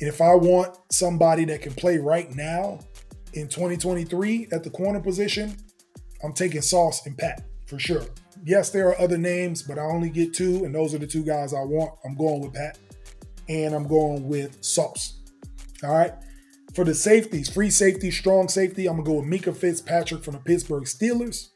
And 0.00 0.08
if 0.08 0.20
I 0.20 0.34
want 0.34 0.76
somebody 0.90 1.44
that 1.46 1.62
can 1.62 1.74
play 1.74 1.98
right 1.98 2.34
now 2.34 2.80
in 3.34 3.48
2023 3.48 4.48
at 4.52 4.62
the 4.62 4.70
corner 4.70 5.00
position, 5.00 5.56
I'm 6.22 6.32
taking 6.32 6.62
Sauce 6.62 7.06
and 7.06 7.16
Pat 7.16 7.44
for 7.66 7.78
sure. 7.78 8.04
Yes, 8.44 8.70
there 8.70 8.88
are 8.88 9.00
other 9.00 9.18
names, 9.18 9.62
but 9.62 9.78
I 9.78 9.82
only 9.82 10.10
get 10.10 10.34
two, 10.34 10.64
and 10.64 10.74
those 10.74 10.94
are 10.94 10.98
the 10.98 11.06
two 11.06 11.24
guys 11.24 11.54
I 11.54 11.60
want. 11.60 11.92
I'm 12.04 12.16
going 12.16 12.40
with 12.40 12.54
Pat, 12.54 12.78
and 13.48 13.74
I'm 13.74 13.86
going 13.86 14.28
with 14.28 14.62
Sauce. 14.62 15.21
All 15.82 15.92
right. 15.92 16.12
For 16.74 16.84
the 16.84 16.94
safeties, 16.94 17.50
free 17.50 17.70
safety, 17.70 18.10
strong 18.10 18.48
safety, 18.48 18.86
I'm 18.86 18.96
gonna 18.96 19.06
go 19.06 19.20
with 19.20 19.26
Minkah 19.26 19.54
Fitzpatrick 19.54 20.24
from 20.24 20.34
the 20.34 20.40
Pittsburgh 20.40 20.84
Steelers. 20.84 21.48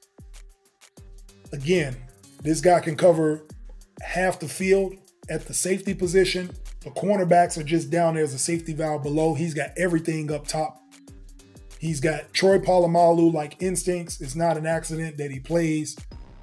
Again, 1.53 1.97
this 2.43 2.61
guy 2.61 2.81
can 2.81 2.97
cover 2.97 3.47
half 4.03 4.39
the 4.39 4.49
field 4.49 4.95
at 5.31 5.47
the 5.47 5.55
safety 5.55 5.95
position. 5.95 6.51
The 6.81 6.91
cornerbacks 6.91 7.57
are 7.57 7.65
just 7.65 7.91
down 7.91 8.15
there 8.15 8.25
as 8.25 8.35
a 8.35 8.39
safety 8.39 8.75
valve 8.75 9.03
below. 9.03 9.35
He's 9.35 9.55
got 9.55 9.71
everything 9.77 10.31
up 10.31 10.47
top. 10.47 10.83
He's 11.79 12.01
got 12.01 12.33
Troy 12.33 12.59
Polamalu 12.59 13.33
like 13.33 13.63
instincts. 13.63 14.21
It's 14.21 14.37
not 14.37 14.57
an 14.57 14.67
accident 14.67 15.17
that 15.19 15.31
he 15.31 15.41
plays 15.41 15.97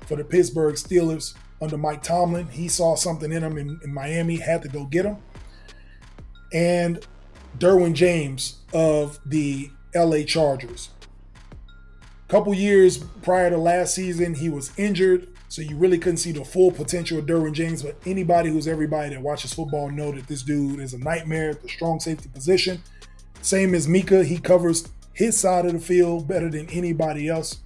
for 0.07 0.15
the 0.15 0.23
Pittsburgh 0.23 0.75
Steelers 0.75 1.35
under 1.61 1.77
Mike 1.77 2.03
Tomlin. 2.03 2.47
He 2.47 2.67
saw 2.67 2.95
something 2.95 3.31
in 3.31 3.43
him 3.43 3.57
in, 3.57 3.79
in 3.83 3.93
Miami, 3.93 4.37
had 4.37 4.61
to 4.63 4.67
go 4.67 4.85
get 4.85 5.05
him. 5.05 5.17
And 6.53 7.05
Derwin 7.57 7.93
James 7.93 8.57
of 8.73 9.19
the 9.25 9.69
LA 9.95 10.23
Chargers. 10.23 10.89
A 11.51 12.31
couple 12.31 12.53
years 12.53 12.97
prior 13.21 13.49
to 13.49 13.57
last 13.57 13.93
season, 13.93 14.33
he 14.33 14.49
was 14.49 14.71
injured, 14.77 15.27
so 15.49 15.61
you 15.61 15.75
really 15.75 15.99
couldn't 15.99 16.17
see 16.17 16.31
the 16.31 16.43
full 16.43 16.71
potential 16.71 17.19
of 17.19 17.25
Derwin 17.25 17.53
James. 17.53 17.83
But 17.83 17.95
anybody 18.05 18.49
who's 18.49 18.67
everybody 18.67 19.13
that 19.13 19.21
watches 19.21 19.53
football 19.53 19.91
know 19.91 20.11
that 20.11 20.27
this 20.27 20.41
dude 20.41 20.79
is 20.79 20.93
a 20.93 20.97
nightmare 20.97 21.51
at 21.51 21.61
the 21.61 21.69
strong 21.69 21.99
safety 21.99 22.29
position. 22.33 22.81
Same 23.41 23.75
as 23.75 23.87
Minkah, 23.87 24.25
he 24.25 24.37
covers 24.39 24.89
his 25.13 25.37
side 25.37 25.65
of 25.65 25.73
the 25.73 25.79
field 25.79 26.27
better 26.27 26.49
than 26.49 26.67
anybody 26.69 27.27
else 27.27 27.59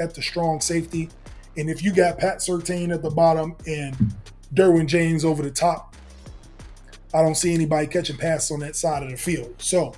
at 0.00 0.14
the 0.14 0.22
strong 0.22 0.60
safety. 0.60 1.10
And 1.56 1.68
if 1.68 1.82
you 1.82 1.92
got 1.92 2.18
Pat 2.18 2.38
Surtain 2.38 2.92
at 2.92 3.02
the 3.02 3.10
bottom 3.10 3.56
and 3.66 4.14
Derwin 4.54 4.86
James 4.86 5.24
over 5.24 5.42
the 5.42 5.50
top, 5.50 5.94
I 7.14 7.22
don't 7.22 7.36
see 7.36 7.54
anybody 7.54 7.86
catching 7.86 8.16
passes 8.16 8.50
on 8.50 8.58
that 8.60 8.74
side 8.74 9.04
of 9.04 9.10
the 9.10 9.16
field. 9.16 9.54
So, 9.58 9.94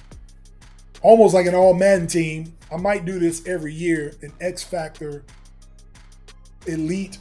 almost 1.00 1.32
like 1.34 1.46
an 1.46 1.54
all 1.54 1.72
Madden 1.72 2.06
team, 2.06 2.54
I 2.70 2.76
might 2.76 3.06
do 3.06 3.18
this 3.18 3.46
every 3.46 3.72
year 3.72 4.12
an 4.20 4.32
X 4.40 4.62
Factor 4.62 5.24
elite 6.66 7.18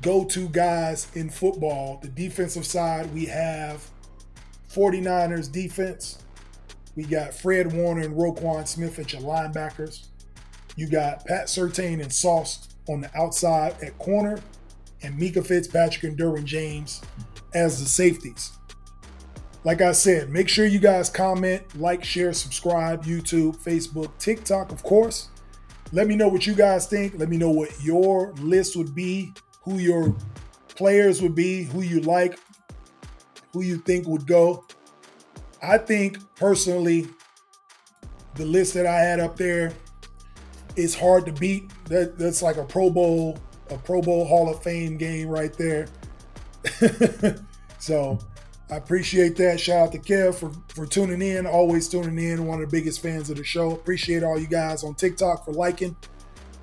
go 0.00 0.24
to 0.24 0.48
guys 0.48 1.08
in 1.14 1.28
football. 1.28 1.98
The 2.02 2.08
defensive 2.08 2.66
side, 2.66 3.12
we 3.14 3.26
have 3.26 3.88
49ers 4.70 5.50
defense. 5.50 6.18
We 6.94 7.04
got 7.04 7.34
Fred 7.34 7.72
Warner 7.72 8.02
and 8.02 8.14
Roquan 8.14 8.68
Smith 8.68 8.98
at 8.98 9.12
your 9.12 9.22
linebackers. 9.22 10.06
You 10.76 10.88
got 10.88 11.24
Pat 11.26 11.46
Surtain 11.46 12.02
and 12.02 12.12
Sauce 12.12 12.68
on 12.88 13.00
the 13.00 13.10
outside 13.16 13.76
at 13.82 13.98
corner, 13.98 14.38
and 15.02 15.18
Minkah 15.18 15.46
Fitzpatrick 15.46 16.04
and 16.04 16.18
Derwin 16.18 16.44
James 16.44 17.00
as 17.54 17.80
the 17.80 17.86
safeties. 17.86 18.52
Like 19.64 19.80
I 19.80 19.92
said, 19.92 20.28
make 20.28 20.48
sure 20.48 20.66
you 20.66 20.78
guys 20.78 21.08
comment, 21.08 21.62
like, 21.80 22.04
share, 22.04 22.34
subscribe, 22.34 23.04
YouTube, 23.04 23.56
Facebook, 23.56 24.10
TikTok, 24.18 24.70
of 24.72 24.82
course. 24.82 25.30
Let 25.92 26.06
me 26.06 26.16
know 26.16 26.28
what 26.28 26.46
you 26.46 26.54
guys 26.54 26.86
think. 26.86 27.14
Let 27.16 27.28
me 27.30 27.38
know 27.38 27.50
what 27.50 27.82
your 27.82 28.32
list 28.34 28.76
would 28.76 28.94
be, 28.94 29.32
who 29.62 29.78
your 29.78 30.14
players 30.68 31.22
would 31.22 31.34
be, 31.34 31.62
who 31.62 31.80
you 31.80 32.00
like, 32.00 32.38
who 33.52 33.62
you 33.62 33.78
think 33.78 34.06
would 34.06 34.26
go. 34.26 34.66
I 35.62 35.78
think 35.78 36.18
personally, 36.34 37.06
the 38.34 38.44
list 38.44 38.74
that 38.74 38.86
I 38.86 38.98
had 38.98 39.20
up 39.20 39.36
there 39.36 39.72
is 40.76 40.94
hard 40.94 41.24
to 41.26 41.32
beat. 41.32 41.70
That 41.86 42.18
that's 42.18 42.42
like 42.42 42.56
a 42.56 42.64
Pro 42.64 42.90
Bowl, 42.90 43.38
a 43.70 43.78
Pro 43.78 44.02
Bowl 44.02 44.26
Hall 44.26 44.50
of 44.50 44.62
Fame 44.62 44.98
game 44.98 45.28
right 45.28 45.52
there. 45.56 45.86
so 47.78 48.18
I 48.70 48.76
appreciate 48.76 49.36
that. 49.36 49.60
Shout 49.60 49.88
out 49.88 49.92
to 49.92 49.98
Kev 49.98 50.34
for, 50.34 50.50
for 50.68 50.86
tuning 50.86 51.22
in, 51.22 51.46
always 51.46 51.88
tuning 51.88 52.18
in. 52.18 52.46
One 52.46 52.62
of 52.62 52.70
the 52.70 52.76
biggest 52.76 53.02
fans 53.02 53.30
of 53.30 53.36
the 53.36 53.44
show. 53.44 53.72
Appreciate 53.72 54.22
all 54.22 54.38
you 54.38 54.46
guys 54.46 54.84
on 54.84 54.94
TikTok 54.94 55.44
for 55.44 55.52
liking. 55.52 55.96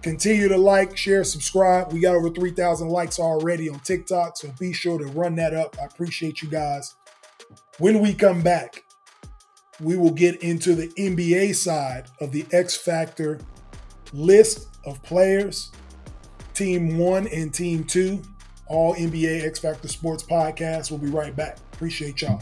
Continue 0.01 0.47
to 0.47 0.57
like, 0.57 0.97
share, 0.97 1.23
subscribe. 1.23 1.93
We 1.93 1.99
got 1.99 2.15
over 2.15 2.31
3,000 2.31 2.89
likes 2.89 3.19
already 3.19 3.69
on 3.69 3.79
TikTok, 3.81 4.35
so 4.35 4.51
be 4.59 4.73
sure 4.73 4.97
to 4.97 5.05
run 5.05 5.35
that 5.35 5.53
up. 5.53 5.77
I 5.79 5.85
appreciate 5.85 6.41
you 6.41 6.49
guys. 6.49 6.95
When 7.77 7.99
we 7.99 8.15
come 8.15 8.41
back, 8.41 8.83
we 9.79 9.97
will 9.97 10.11
get 10.11 10.41
into 10.41 10.73
the 10.73 10.87
NBA 10.89 11.55
side 11.55 12.07
of 12.19 12.31
the 12.31 12.45
X 12.51 12.75
Factor 12.75 13.39
list 14.11 14.67
of 14.85 15.01
players, 15.03 15.71
Team 16.55 16.97
One 16.97 17.27
and 17.27 17.53
Team 17.53 17.83
Two, 17.83 18.21
all 18.71 18.95
NBA 18.95 19.45
X 19.45 19.59
Factor 19.59 19.87
Sports 19.87 20.23
podcast. 20.23 20.89
We'll 20.89 20.99
be 20.99 21.09
right 21.09 21.35
back. 21.35 21.57
Appreciate 21.73 22.21
y'all. 22.21 22.41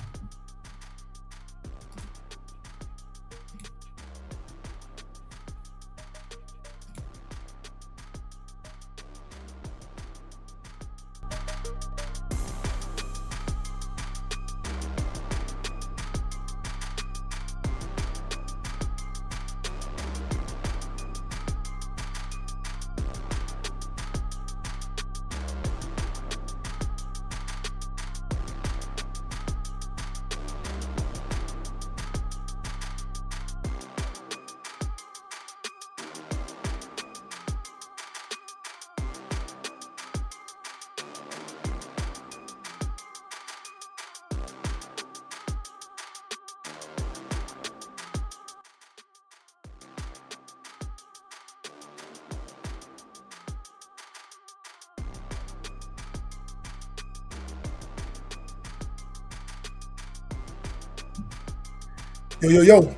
Yo, 62.49 62.63
yo, 62.63 62.81
yo. 62.81 62.95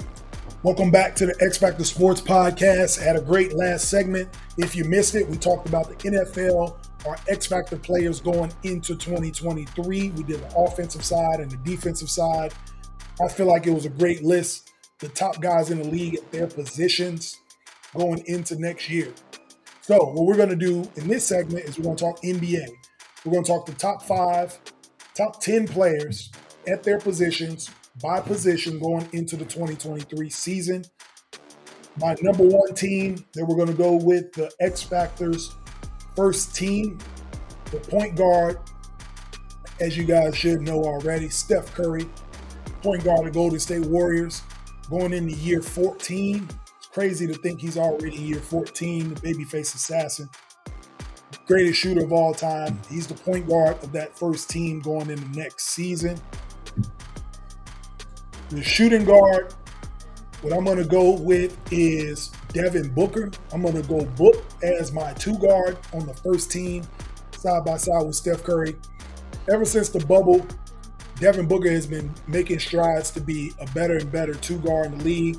Welcome 0.64 0.92
back 0.92 1.14
to 1.16 1.26
the 1.26 1.36
X 1.42 1.58
Factor 1.58 1.84
Sports 1.84 2.22
Podcast. 2.22 2.98
had 2.98 3.18
a 3.18 3.22
great 3.22 3.52
last 3.52 3.90
segment. 3.90 4.30
If 4.58 4.78
you 4.78 4.86
missed 4.86 5.14
it, 5.14 5.28
we 5.28 5.36
talked 5.36 5.68
about 5.68 5.90
the 5.90 5.96
NFL, 6.10 6.78
our 7.06 7.18
X 7.28 7.48
Factor 7.48 7.76
players 7.76 8.22
going 8.22 8.54
into 8.64 8.96
2023. 8.96 10.12
We 10.12 10.24
did 10.24 10.40
the 10.40 10.56
offensive 10.56 11.04
side 11.04 11.42
and 11.42 11.52
the 11.52 11.58
defensive 11.70 12.10
side. 12.10 12.54
I 13.22 13.28
feel 13.28 13.46
like 13.46 13.68
it 13.68 13.74
was 13.74 13.86
a 13.86 13.90
great 13.90 14.24
list. 14.24 14.72
The 15.00 15.10
top 15.10 15.42
guys 15.42 15.70
in 15.70 15.80
the 15.80 15.90
league 15.90 16.16
at 16.16 16.32
their 16.32 16.48
positions 16.48 17.38
going 17.94 18.24
into 18.28 18.56
next 18.56 18.90
year. 18.90 19.14
So, 19.82 19.98
what 19.98 20.28
we're 20.28 20.38
going 20.38 20.48
to 20.48 20.56
do 20.56 20.90
in 20.96 21.10
this 21.10 21.28
segment 21.28 21.66
is 21.66 21.78
we're 21.78 21.84
going 21.84 21.98
to 21.98 22.06
talk 22.06 22.22
NBA. 22.22 22.68
We're 23.26 23.34
going 23.34 23.44
to 23.44 23.52
talk 23.52 23.66
the 23.66 23.74
top 23.74 24.04
five, 24.04 24.58
top 25.14 25.42
10 25.42 25.68
players 25.68 26.32
at 26.70 26.84
their 26.84 27.00
positions 27.00 27.70
by 28.02 28.22
position 28.22 28.80
going 28.80 29.08
into 29.14 29.36
the 29.36 29.46
2023 29.46 30.30
season. 30.30 30.86
My 32.00 32.16
number 32.22 32.44
one 32.44 32.74
team 32.74 33.26
that 33.34 33.46
we're 33.46 33.56
going 33.56 33.68
to 33.68 33.74
go 33.74 33.96
with 33.96 34.32
the 34.34 34.50
X 34.60 34.82
Factors 34.82 35.54
first 36.16 36.56
team, 36.56 36.98
the 37.72 37.80
point 37.80 38.16
guard, 38.16 38.60
as 39.80 39.98
you 39.98 40.04
guys 40.04 40.36
should 40.36 40.62
know 40.62 40.84
already, 40.84 41.30
Steph 41.30 41.74
Curry, 41.74 42.08
point 42.82 43.04
guard 43.04 43.28
of 43.28 43.34
Golden 43.34 43.60
State 43.60 43.86
Warriors, 43.86 44.42
going 44.90 45.14
into 45.14 45.34
year 45.34 45.62
14. 45.62 46.48
It's 46.78 46.88
crazy 46.88 47.28
to 47.28 47.34
think 47.34 47.60
he's 47.60 47.78
already 47.78 48.18
year 48.18 48.40
14, 48.40 49.14
the 49.14 49.22
babyface 49.22 49.76
assassin. 49.76 50.30
Greatest 51.48 51.80
shooter 51.80 52.04
of 52.04 52.14
all 52.14 52.34
time. 52.34 52.80
He's 52.90 53.08
the 53.08 53.14
point 53.14 53.48
guard 53.48 53.84
of 53.84 53.92
that 53.92 54.18
first 54.18 54.50
team 54.50 54.80
going 54.80 55.10
into 55.10 55.28
next 55.38 55.70
season. 55.70 56.18
The 58.52 58.62
shooting 58.62 59.06
guard, 59.06 59.54
what 60.42 60.52
I'm 60.52 60.66
going 60.66 60.78
to 60.78 60.84
go 60.84 61.12
with 61.12 61.58
is 61.72 62.34
Devin 62.50 62.90
Booker. 62.90 63.32
I'm 63.54 63.62
going 63.62 63.82
to 63.82 63.88
go 63.88 64.04
Book 64.04 64.44
as 64.62 64.92
my 64.92 65.14
two 65.14 65.38
guard 65.38 65.78
on 65.94 66.06
the 66.06 66.14
first 66.16 66.52
team, 66.52 66.84
side 67.32 67.64
by 67.64 67.78
side 67.78 68.06
with 68.06 68.16
Steph 68.16 68.44
Curry. 68.44 68.76
Ever 69.50 69.64
since 69.64 69.88
the 69.88 70.06
bubble, 70.06 70.46
Devin 71.16 71.48
Booker 71.48 71.72
has 71.72 71.88
been 71.88 72.14
making 72.28 72.60
strides 72.60 73.10
to 73.12 73.22
be 73.22 73.54
a 73.62 73.66
better 73.68 73.96
and 73.96 74.12
better 74.12 74.34
two 74.34 74.58
guard 74.58 74.88
in 74.88 74.98
the 74.98 75.06
league. 75.06 75.38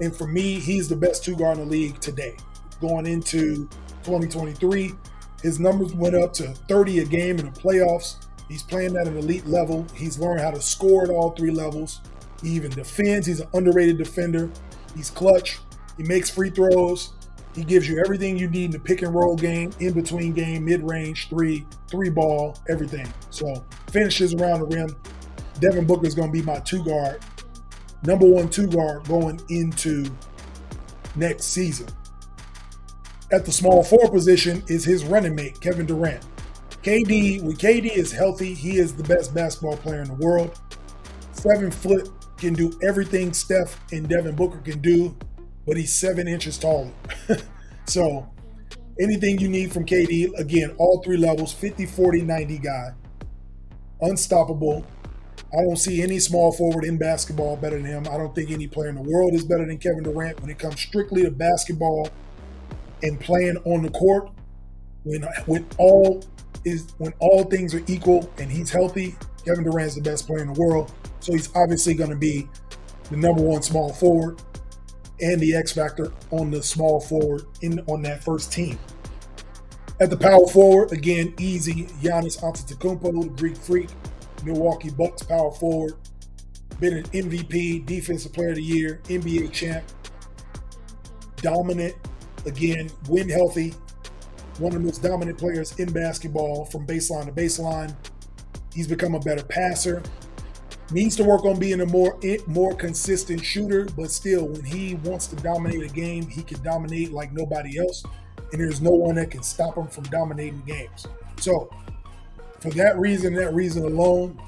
And 0.00 0.16
for 0.16 0.26
me, 0.26 0.54
he's 0.58 0.88
the 0.88 0.96
best 0.96 1.24
two 1.24 1.36
guard 1.36 1.58
in 1.58 1.64
the 1.64 1.70
league 1.70 2.00
today. 2.00 2.38
Going 2.80 3.04
into 3.04 3.68
2023, 4.04 4.94
his 5.42 5.60
numbers 5.60 5.92
went 5.92 6.14
up 6.14 6.32
to 6.32 6.54
30 6.70 7.00
a 7.00 7.04
game 7.04 7.38
in 7.38 7.52
the 7.52 7.60
playoffs. 7.60 8.26
He's 8.48 8.62
playing 8.62 8.96
at 8.96 9.06
an 9.06 9.18
elite 9.18 9.46
level. 9.46 9.86
He's 9.94 10.18
learned 10.18 10.40
how 10.40 10.52
to 10.52 10.62
score 10.62 11.04
at 11.04 11.10
all 11.10 11.32
three 11.32 11.50
levels. 11.50 12.00
He 12.46 12.52
even 12.52 12.70
defends. 12.70 13.26
He's 13.26 13.40
an 13.40 13.48
underrated 13.54 13.98
defender. 13.98 14.48
He's 14.94 15.10
clutch. 15.10 15.58
He 15.96 16.04
makes 16.04 16.30
free 16.30 16.48
throws. 16.48 17.12
He 17.56 17.64
gives 17.64 17.88
you 17.88 17.98
everything 17.98 18.38
you 18.38 18.48
need 18.48 18.66
in 18.66 18.70
the 18.70 18.78
pick 18.78 19.02
and 19.02 19.12
roll 19.12 19.34
game, 19.34 19.72
in 19.80 19.94
between 19.94 20.32
game, 20.32 20.64
mid 20.64 20.88
range, 20.88 21.28
three, 21.28 21.66
three 21.90 22.08
ball, 22.08 22.56
everything. 22.68 23.12
So 23.30 23.64
finishes 23.90 24.32
around 24.34 24.60
the 24.60 24.66
rim. 24.66 24.96
Devin 25.58 25.86
Booker 25.86 26.06
is 26.06 26.14
going 26.14 26.28
to 26.28 26.32
be 26.32 26.40
my 26.40 26.60
two 26.60 26.84
guard, 26.84 27.20
number 28.04 28.26
one 28.26 28.48
two 28.48 28.68
guard 28.68 29.08
going 29.08 29.40
into 29.48 30.06
next 31.16 31.46
season. 31.46 31.88
At 33.32 33.44
the 33.44 33.50
small 33.50 33.82
four 33.82 34.08
position 34.08 34.62
is 34.68 34.84
his 34.84 35.04
running 35.04 35.34
mate, 35.34 35.60
Kevin 35.60 35.86
Durant. 35.86 36.24
KD, 36.84 37.42
when 37.42 37.56
KD 37.56 37.90
is 37.92 38.12
healthy, 38.12 38.54
he 38.54 38.78
is 38.78 38.94
the 38.94 39.02
best 39.02 39.34
basketball 39.34 39.78
player 39.78 40.02
in 40.02 40.06
the 40.06 40.14
world. 40.14 40.60
Seven 41.32 41.72
foot 41.72 42.10
can 42.38 42.54
do 42.54 42.78
everything 42.82 43.32
Steph 43.32 43.80
and 43.92 44.08
Devin 44.08 44.34
Booker 44.34 44.58
can 44.58 44.80
do, 44.80 45.16
but 45.66 45.76
he's 45.76 45.92
seven 45.92 46.28
inches 46.28 46.58
taller. 46.58 46.90
so 47.86 48.28
anything 49.00 49.38
you 49.38 49.48
need 49.48 49.72
from 49.72 49.84
KD, 49.84 50.38
again, 50.38 50.74
all 50.78 51.02
three 51.02 51.16
levels 51.16 51.52
50, 51.52 51.86
40, 51.86 52.22
90 52.22 52.58
guy. 52.58 52.92
Unstoppable. 54.00 54.84
I 55.52 55.62
don't 55.62 55.76
see 55.76 56.02
any 56.02 56.18
small 56.18 56.52
forward 56.52 56.84
in 56.84 56.98
basketball 56.98 57.56
better 57.56 57.76
than 57.76 57.86
him. 57.86 58.06
I 58.10 58.16
don't 58.16 58.34
think 58.34 58.50
any 58.50 58.66
player 58.66 58.88
in 58.88 58.96
the 58.96 59.02
world 59.02 59.32
is 59.32 59.44
better 59.44 59.64
than 59.64 59.78
Kevin 59.78 60.02
Durant 60.02 60.40
when 60.40 60.50
it 60.50 60.58
comes 60.58 60.80
strictly 60.80 61.22
to 61.22 61.30
basketball 61.30 62.10
and 63.02 63.18
playing 63.20 63.56
on 63.64 63.82
the 63.82 63.90
court. 63.90 64.30
When 65.04 65.22
when 65.46 65.66
all 65.78 66.24
is 66.64 66.88
when 66.98 67.12
all 67.20 67.44
things 67.44 67.74
are 67.74 67.82
equal 67.86 68.30
and 68.38 68.50
he's 68.50 68.70
healthy, 68.70 69.16
Kevin 69.44 69.64
Durant 69.64 69.88
is 69.88 69.94
the 69.94 70.02
best 70.02 70.26
player 70.26 70.40
in 70.40 70.52
the 70.52 70.60
world. 70.60 70.92
So 71.26 71.32
he's 71.32 71.50
obviously 71.56 71.94
going 71.94 72.10
to 72.10 72.16
be 72.16 72.48
the 73.10 73.16
number 73.16 73.42
one 73.42 73.60
small 73.60 73.92
forward 73.92 74.40
and 75.20 75.40
the 75.40 75.56
X 75.56 75.72
factor 75.72 76.12
on 76.30 76.52
the 76.52 76.62
small 76.62 77.00
forward 77.00 77.42
in 77.62 77.80
on 77.88 78.02
that 78.02 78.22
first 78.22 78.52
team. 78.52 78.78
At 79.98 80.10
the 80.10 80.16
power 80.16 80.46
forward, 80.46 80.92
again, 80.92 81.34
easy. 81.40 81.86
Giannis 82.00 82.40
Antetokounmpo, 82.40 83.22
the 83.24 83.28
Greek 83.30 83.56
freak, 83.56 83.88
Milwaukee 84.44 84.90
Bucks 84.90 85.24
power 85.24 85.50
forward, 85.50 85.94
been 86.78 86.98
an 86.98 87.04
MVP, 87.06 87.84
Defensive 87.84 88.32
Player 88.32 88.50
of 88.50 88.56
the 88.56 88.62
Year, 88.62 89.00
NBA 89.06 89.50
champ, 89.50 89.84
dominant. 91.38 91.96
Again, 92.44 92.88
win 93.08 93.28
healthy, 93.28 93.74
one 94.58 94.72
of 94.72 94.78
the 94.80 94.84
most 94.86 95.02
dominant 95.02 95.38
players 95.38 95.76
in 95.80 95.92
basketball 95.92 96.66
from 96.66 96.86
baseline 96.86 97.24
to 97.24 97.32
baseline. 97.32 97.96
He's 98.72 98.86
become 98.86 99.16
a 99.16 99.20
better 99.20 99.42
passer 99.42 100.04
needs 100.90 101.16
to 101.16 101.24
work 101.24 101.44
on 101.44 101.58
being 101.58 101.80
a 101.80 101.86
more 101.86 102.18
more 102.46 102.74
consistent 102.74 103.44
shooter, 103.44 103.86
but 103.96 104.10
still, 104.10 104.46
when 104.46 104.64
he 104.64 104.94
wants 104.96 105.26
to 105.28 105.36
dominate 105.36 105.82
a 105.82 105.92
game, 105.92 106.26
he 106.28 106.42
can 106.42 106.62
dominate 106.62 107.12
like 107.12 107.32
nobody 107.32 107.78
else, 107.78 108.04
and 108.52 108.60
there's 108.60 108.80
no 108.80 108.90
one 108.90 109.16
that 109.16 109.30
can 109.30 109.42
stop 109.42 109.76
him 109.76 109.88
from 109.88 110.04
dominating 110.04 110.62
games. 110.66 111.06
So, 111.38 111.70
for 112.60 112.70
that 112.70 112.98
reason, 112.98 113.34
that 113.34 113.54
reason 113.54 113.84
alone, 113.84 114.40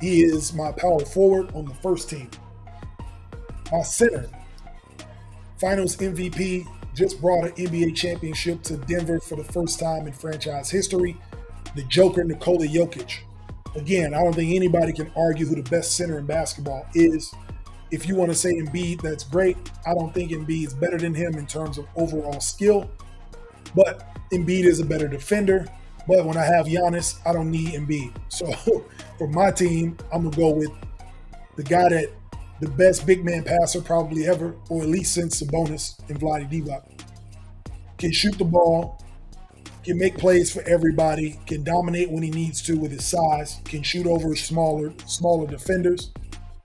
he 0.00 0.22
is 0.22 0.52
my 0.52 0.72
power 0.72 1.04
forward 1.04 1.54
on 1.54 1.64
the 1.64 1.74
first 1.74 2.10
team. 2.10 2.30
My 3.72 3.82
center, 3.82 4.28
Finals 5.58 5.96
MVP, 5.96 6.66
just 6.94 7.20
brought 7.20 7.44
an 7.44 7.52
NBA 7.52 7.96
championship 7.96 8.62
to 8.64 8.76
Denver 8.76 9.18
for 9.18 9.36
the 9.36 9.44
first 9.44 9.80
time 9.80 10.06
in 10.06 10.12
franchise 10.12 10.70
history. 10.70 11.16
The 11.74 11.82
Joker, 11.84 12.22
Nikola 12.22 12.66
Jokic 12.66 13.20
again, 13.74 14.14
I 14.14 14.22
don't 14.22 14.34
think 14.34 14.54
anybody 14.54 14.92
can 14.92 15.10
argue 15.16 15.46
who 15.46 15.56
the 15.56 15.68
best 15.68 15.96
center 15.96 16.18
in 16.18 16.26
basketball 16.26 16.86
is. 16.94 17.34
If 17.90 18.08
you 18.08 18.16
want 18.16 18.30
to 18.30 18.34
say 18.34 18.52
Embiid, 18.54 19.02
that's 19.02 19.24
great. 19.24 19.56
I 19.86 19.94
don't 19.94 20.12
think 20.12 20.32
Embiid 20.32 20.66
is 20.66 20.74
better 20.74 20.98
than 20.98 21.14
him 21.14 21.34
in 21.34 21.46
terms 21.46 21.78
of 21.78 21.86
overall 21.96 22.40
skill, 22.40 22.90
but 23.74 24.08
Embiid 24.32 24.64
is 24.64 24.80
a 24.80 24.84
better 24.84 25.08
defender. 25.08 25.66
But 26.06 26.24
when 26.26 26.36
I 26.36 26.44
have 26.44 26.66
Giannis, 26.66 27.18
I 27.26 27.32
don't 27.32 27.50
need 27.50 27.70
Embiid. 27.74 28.12
So 28.28 28.52
for 29.18 29.28
my 29.28 29.50
team, 29.50 29.96
I'm 30.12 30.24
gonna 30.24 30.36
go 30.36 30.50
with 30.50 30.70
the 31.56 31.62
guy 31.62 31.88
that 31.88 32.10
the 32.60 32.68
best 32.70 33.06
big 33.06 33.24
man 33.24 33.44
passer 33.44 33.80
probably 33.80 34.26
ever, 34.26 34.54
or 34.68 34.82
at 34.82 34.88
least 34.88 35.14
since 35.14 35.42
Sabonis 35.42 35.98
and 36.08 36.18
Vlade 36.20 36.50
Divac. 36.50 36.82
Can 37.98 38.12
shoot 38.12 38.36
the 38.38 38.44
ball, 38.44 39.00
can 39.84 39.98
make 39.98 40.16
plays 40.16 40.50
for 40.50 40.62
everybody, 40.62 41.38
can 41.46 41.62
dominate 41.62 42.10
when 42.10 42.22
he 42.22 42.30
needs 42.30 42.62
to 42.62 42.78
with 42.78 42.90
his 42.90 43.04
size, 43.04 43.60
can 43.64 43.82
shoot 43.82 44.06
over 44.06 44.34
smaller 44.34 44.92
smaller 45.06 45.46
defenders. 45.46 46.10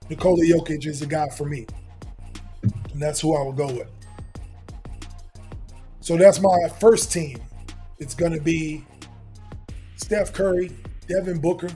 Nikola 0.08 0.42
Jokic 0.42 0.86
is 0.86 1.00
the 1.00 1.06
guy 1.06 1.28
for 1.28 1.44
me. 1.44 1.66
And 2.62 3.00
that's 3.00 3.20
who 3.20 3.36
I 3.36 3.42
will 3.42 3.52
go 3.52 3.66
with. 3.66 3.88
So 6.00 6.16
that's 6.16 6.40
my 6.40 6.56
first 6.80 7.12
team. 7.12 7.38
It's 7.98 8.14
going 8.14 8.32
to 8.32 8.40
be 8.40 8.84
Steph 9.96 10.32
Curry, 10.32 10.72
Devin 11.06 11.40
Booker, 11.40 11.68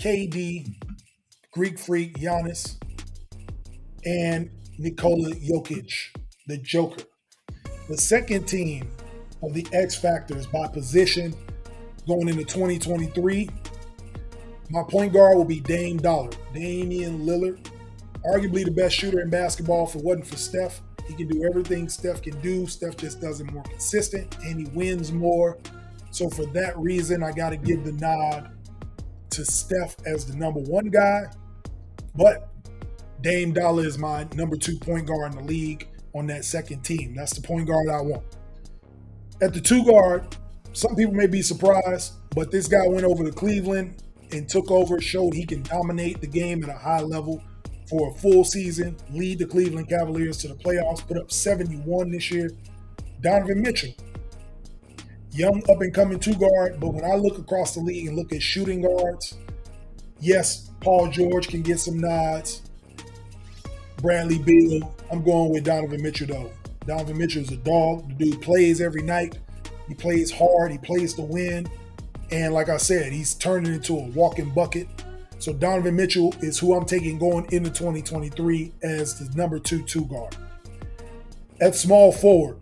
KD, 0.00 0.74
Greek 1.52 1.78
Freak, 1.78 2.18
Giannis, 2.18 2.76
and 4.04 4.50
Nikola 4.78 5.30
Jokic, 5.30 5.92
the 6.46 6.58
Joker. 6.58 7.04
The 7.88 7.96
second 7.96 8.46
team 8.46 8.90
of 9.42 9.54
the 9.54 9.66
X 9.72 9.94
Factors 9.94 10.46
by 10.46 10.66
position 10.68 11.34
going 12.06 12.28
into 12.28 12.44
2023. 12.44 13.48
My 14.70 14.82
point 14.88 15.12
guard 15.12 15.36
will 15.36 15.44
be 15.44 15.60
Dame 15.60 15.96
Dollar, 15.96 16.30
Damian 16.54 17.26
Lillard, 17.26 17.58
arguably 18.24 18.64
the 18.64 18.70
best 18.70 18.94
shooter 18.94 19.20
in 19.20 19.30
basketball. 19.30 19.88
If 19.88 19.96
it 19.96 20.04
wasn't 20.04 20.26
for 20.26 20.36
Steph, 20.36 20.80
he 21.08 21.14
can 21.14 21.26
do 21.28 21.44
everything 21.44 21.88
Steph 21.88 22.22
can 22.22 22.40
do. 22.40 22.66
Steph 22.66 22.96
just 22.96 23.20
does 23.20 23.40
it 23.40 23.50
more 23.50 23.64
consistent 23.64 24.36
and 24.44 24.60
he 24.60 24.66
wins 24.76 25.12
more. 25.12 25.58
So 26.12 26.28
for 26.28 26.46
that 26.46 26.78
reason, 26.78 27.22
I 27.22 27.32
got 27.32 27.50
to 27.50 27.56
give 27.56 27.84
the 27.84 27.92
nod 27.92 28.50
to 29.30 29.44
Steph 29.44 29.96
as 30.06 30.26
the 30.26 30.36
number 30.36 30.60
one 30.60 30.86
guy. 30.86 31.22
But 32.14 32.48
Dame 33.22 33.52
Dollar 33.52 33.86
is 33.86 33.98
my 33.98 34.26
number 34.34 34.56
two 34.56 34.78
point 34.78 35.06
guard 35.06 35.32
in 35.32 35.38
the 35.38 35.44
league 35.44 35.88
on 36.14 36.26
that 36.28 36.44
second 36.44 36.82
team. 36.82 37.14
That's 37.14 37.34
the 37.34 37.42
point 37.42 37.66
guard 37.66 37.88
I 37.88 38.00
want. 38.00 38.22
At 39.42 39.54
the 39.54 39.60
two 39.60 39.82
guard, 39.84 40.36
some 40.74 40.94
people 40.94 41.14
may 41.14 41.26
be 41.26 41.40
surprised, 41.40 42.12
but 42.34 42.50
this 42.50 42.68
guy 42.68 42.86
went 42.86 43.04
over 43.04 43.24
to 43.24 43.32
Cleveland 43.32 44.02
and 44.32 44.46
took 44.48 44.70
over, 44.70 45.00
showed 45.00 45.34
he 45.34 45.46
can 45.46 45.62
dominate 45.62 46.20
the 46.20 46.26
game 46.26 46.62
at 46.62 46.68
a 46.68 46.78
high 46.78 47.00
level 47.00 47.42
for 47.88 48.10
a 48.10 48.14
full 48.14 48.44
season, 48.44 48.96
lead 49.10 49.38
the 49.38 49.46
Cleveland 49.46 49.88
Cavaliers 49.88 50.36
to 50.38 50.48
the 50.48 50.54
playoffs, 50.54 51.06
put 51.06 51.16
up 51.16 51.32
71 51.32 52.10
this 52.10 52.30
year. 52.30 52.50
Donovan 53.22 53.62
Mitchell, 53.62 53.92
young 55.32 55.62
up 55.70 55.80
and 55.80 55.92
coming 55.92 56.20
two 56.20 56.34
guard, 56.34 56.78
but 56.78 56.94
when 56.94 57.04
I 57.04 57.14
look 57.14 57.38
across 57.38 57.74
the 57.74 57.80
league 57.80 58.08
and 58.08 58.16
look 58.16 58.32
at 58.32 58.42
shooting 58.42 58.82
guards, 58.82 59.38
yes, 60.20 60.70
Paul 60.80 61.08
George 61.08 61.48
can 61.48 61.62
get 61.62 61.80
some 61.80 61.98
nods. 61.98 62.62
Bradley 63.96 64.38
Beal, 64.38 64.94
I'm 65.10 65.22
going 65.22 65.50
with 65.50 65.64
Donovan 65.64 66.02
Mitchell 66.02 66.26
though. 66.26 66.50
Donovan 66.90 67.18
Mitchell 67.18 67.42
is 67.42 67.52
a 67.52 67.56
dog. 67.56 68.08
The 68.08 68.30
dude 68.30 68.42
plays 68.42 68.80
every 68.80 69.02
night. 69.02 69.38
He 69.86 69.94
plays 69.94 70.28
hard. 70.28 70.72
He 70.72 70.78
plays 70.78 71.14
to 71.14 71.22
win. 71.22 71.70
And 72.32 72.52
like 72.52 72.68
I 72.68 72.78
said, 72.78 73.12
he's 73.12 73.34
turning 73.34 73.72
into 73.72 73.96
a 73.96 74.08
walking 74.08 74.50
bucket. 74.50 74.88
So 75.38 75.52
Donovan 75.52 75.94
Mitchell 75.94 76.34
is 76.40 76.58
who 76.58 76.74
I'm 76.74 76.84
taking 76.84 77.16
going 77.16 77.44
into 77.52 77.70
2023 77.70 78.72
as 78.82 79.20
the 79.20 79.32
number 79.36 79.60
two 79.60 79.84
two 79.84 80.04
guard. 80.06 80.36
At 81.60 81.76
small 81.76 82.10
forward, 82.10 82.58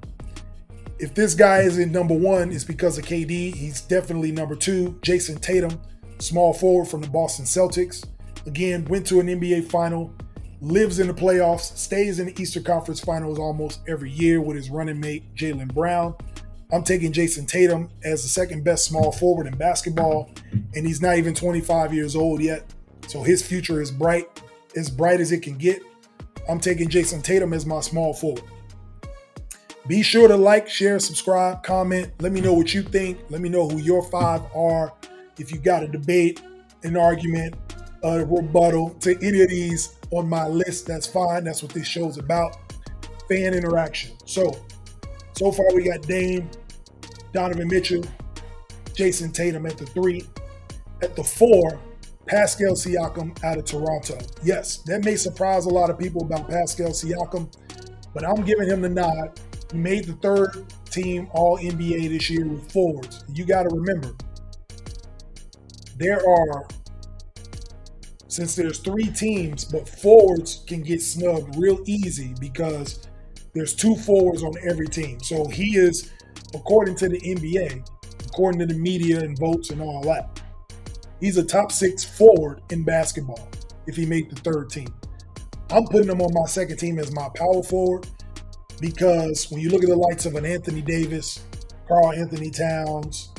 if 0.98 1.14
this 1.14 1.34
guy 1.34 1.60
is 1.60 1.78
in 1.78 1.90
number 1.90 2.14
one, 2.14 2.52
it's 2.52 2.64
because 2.64 2.98
of 2.98 3.06
KD. 3.06 3.54
He's 3.54 3.80
definitely 3.80 4.30
number 4.30 4.56
two. 4.56 4.98
Jayson 5.00 5.40
Tatum, 5.40 5.80
small 6.18 6.52
forward 6.52 6.88
from 6.88 7.00
the 7.00 7.08
Boston 7.08 7.46
Celtics. 7.46 8.04
Again, 8.44 8.84
went 8.90 9.06
to 9.06 9.20
an 9.20 9.28
NBA 9.28 9.70
final, 9.70 10.12
lives 10.60 10.98
in 10.98 11.06
the 11.06 11.14
playoffs, 11.14 11.76
stays 11.76 12.18
in 12.18 12.26
the 12.26 12.40
Eastern 12.40 12.64
Conference 12.64 13.00
Finals 13.00 13.38
almost 13.38 13.80
every 13.88 14.10
year 14.10 14.40
with 14.40 14.56
his 14.56 14.70
running 14.70 15.00
mate, 15.00 15.24
Jaylen 15.34 15.72
Brown. 15.72 16.14
I'm 16.70 16.82
taking 16.82 17.12
Jayson 17.12 17.46
Tatum 17.46 17.88
as 18.04 18.22
the 18.22 18.28
second 18.28 18.62
best 18.62 18.84
small 18.84 19.10
forward 19.12 19.46
in 19.46 19.56
basketball, 19.56 20.30
and 20.74 20.86
he's 20.86 21.00
not 21.00 21.16
even 21.16 21.34
25 21.34 21.94
years 21.94 22.14
old 22.14 22.42
yet. 22.42 22.64
So 23.06 23.22
his 23.22 23.46
future 23.46 23.80
is 23.80 23.90
bright, 23.90 24.42
as 24.76 24.90
bright 24.90 25.20
as 25.20 25.32
it 25.32 25.40
can 25.40 25.56
get. 25.56 25.82
I'm 26.48 26.60
taking 26.60 26.88
Jayson 26.88 27.22
Tatum 27.22 27.54
as 27.54 27.64
my 27.64 27.80
small 27.80 28.12
forward. 28.12 28.42
Be 29.86 30.02
sure 30.02 30.28
to 30.28 30.36
like, 30.36 30.68
share, 30.68 30.98
subscribe, 30.98 31.62
comment. 31.62 32.12
Let 32.20 32.32
me 32.32 32.42
know 32.42 32.52
what 32.52 32.74
you 32.74 32.82
think. 32.82 33.18
Let 33.30 33.40
me 33.40 33.48
know 33.48 33.66
who 33.66 33.78
your 33.78 34.02
five 34.02 34.42
are. 34.54 34.92
If 35.38 35.50
you 35.50 35.58
got 35.58 35.82
a 35.82 35.88
debate, 35.88 36.42
an 36.82 36.98
argument, 36.98 37.54
a 38.02 38.24
rebuttal 38.24 38.90
to 39.00 39.16
any 39.22 39.42
of 39.42 39.48
these 39.48 39.96
on 40.10 40.28
my 40.28 40.46
list, 40.46 40.86
that's 40.86 41.06
fine. 41.06 41.44
That's 41.44 41.62
what 41.62 41.72
this 41.72 41.86
show's 41.86 42.18
about. 42.18 42.56
Fan 43.28 43.54
interaction. 43.54 44.16
So, 44.24 44.64
so 45.36 45.52
far 45.52 45.66
we 45.74 45.84
got 45.84 46.02
Dame, 46.02 46.48
Donovan 47.32 47.68
Mitchell, 47.68 48.04
Jayson 48.94 49.32
Tatum 49.32 49.66
at 49.66 49.76
the 49.76 49.86
three. 49.86 50.24
At 51.02 51.14
the 51.14 51.22
four, 51.22 51.78
Pascal 52.26 52.72
Siakam 52.72 53.42
out 53.44 53.58
of 53.58 53.64
Toronto. 53.64 54.18
Yes, 54.42 54.78
that 54.86 55.04
may 55.04 55.16
surprise 55.16 55.66
a 55.66 55.70
lot 55.70 55.90
of 55.90 55.98
people 55.98 56.22
about 56.22 56.48
Pascal 56.48 56.88
Siakam, 56.88 57.48
but 58.12 58.26
I'm 58.26 58.42
giving 58.44 58.68
him 58.68 58.82
the 58.82 58.88
nod. 58.88 59.40
He 59.70 59.78
made 59.78 60.04
the 60.04 60.14
third 60.14 60.66
team 60.90 61.28
All 61.32 61.58
NBA 61.58 62.08
this 62.08 62.28
year 62.30 62.46
with 62.46 62.72
forwards. 62.72 63.24
You 63.32 63.44
got 63.44 63.64
to 63.64 63.68
remember, 63.68 64.14
there 65.96 66.18
are 66.28 66.66
since 68.28 68.54
there's 68.54 68.78
three 68.78 69.10
teams, 69.10 69.64
but 69.64 69.88
forwards 69.88 70.62
can 70.66 70.82
get 70.82 71.02
snubbed 71.02 71.56
real 71.56 71.80
easy 71.86 72.34
because 72.38 73.08
there's 73.54 73.74
two 73.74 73.96
forwards 73.96 74.42
on 74.42 74.52
every 74.68 74.86
team. 74.86 75.18
So 75.20 75.48
he 75.48 75.76
is, 75.76 76.12
according 76.54 76.96
to 76.96 77.08
the 77.08 77.18
NBA, 77.18 77.88
according 78.26 78.60
to 78.60 78.66
the 78.66 78.78
media 78.78 79.20
and 79.20 79.36
votes 79.38 79.70
and 79.70 79.80
all 79.80 80.02
that, 80.02 80.40
he's 81.20 81.38
a 81.38 81.44
top 81.44 81.72
six 81.72 82.04
forward 82.04 82.62
in 82.70 82.84
basketball 82.84 83.48
if 83.86 83.96
he 83.96 84.04
made 84.04 84.30
the 84.30 84.36
third 84.42 84.70
team. 84.70 84.88
I'm 85.70 85.84
putting 85.84 86.10
him 86.10 86.20
on 86.20 86.32
my 86.32 86.46
second 86.46 86.76
team 86.76 86.98
as 86.98 87.10
my 87.12 87.28
power 87.34 87.62
forward 87.62 88.06
because 88.80 89.50
when 89.50 89.60
you 89.60 89.70
look 89.70 89.82
at 89.82 89.88
the 89.88 89.96
likes 89.96 90.26
of 90.26 90.34
an 90.34 90.44
Anthony 90.44 90.82
Davis, 90.82 91.44
Karl-Anthony 91.88 92.50
Towns, 92.50 93.30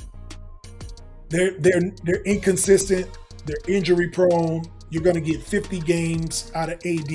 they're 1.30 1.52
they're 1.60 1.92
they're 2.04 2.24
inconsistent, 2.24 3.08
they're 3.46 3.56
injury 3.68 4.10
prone, 4.10 4.64
you're 4.90 5.04
going 5.04 5.16
to 5.16 5.22
get 5.22 5.42
50 5.42 5.80
games 5.82 6.52
out 6.56 6.70
of 6.70 6.80
AD. 6.86 7.12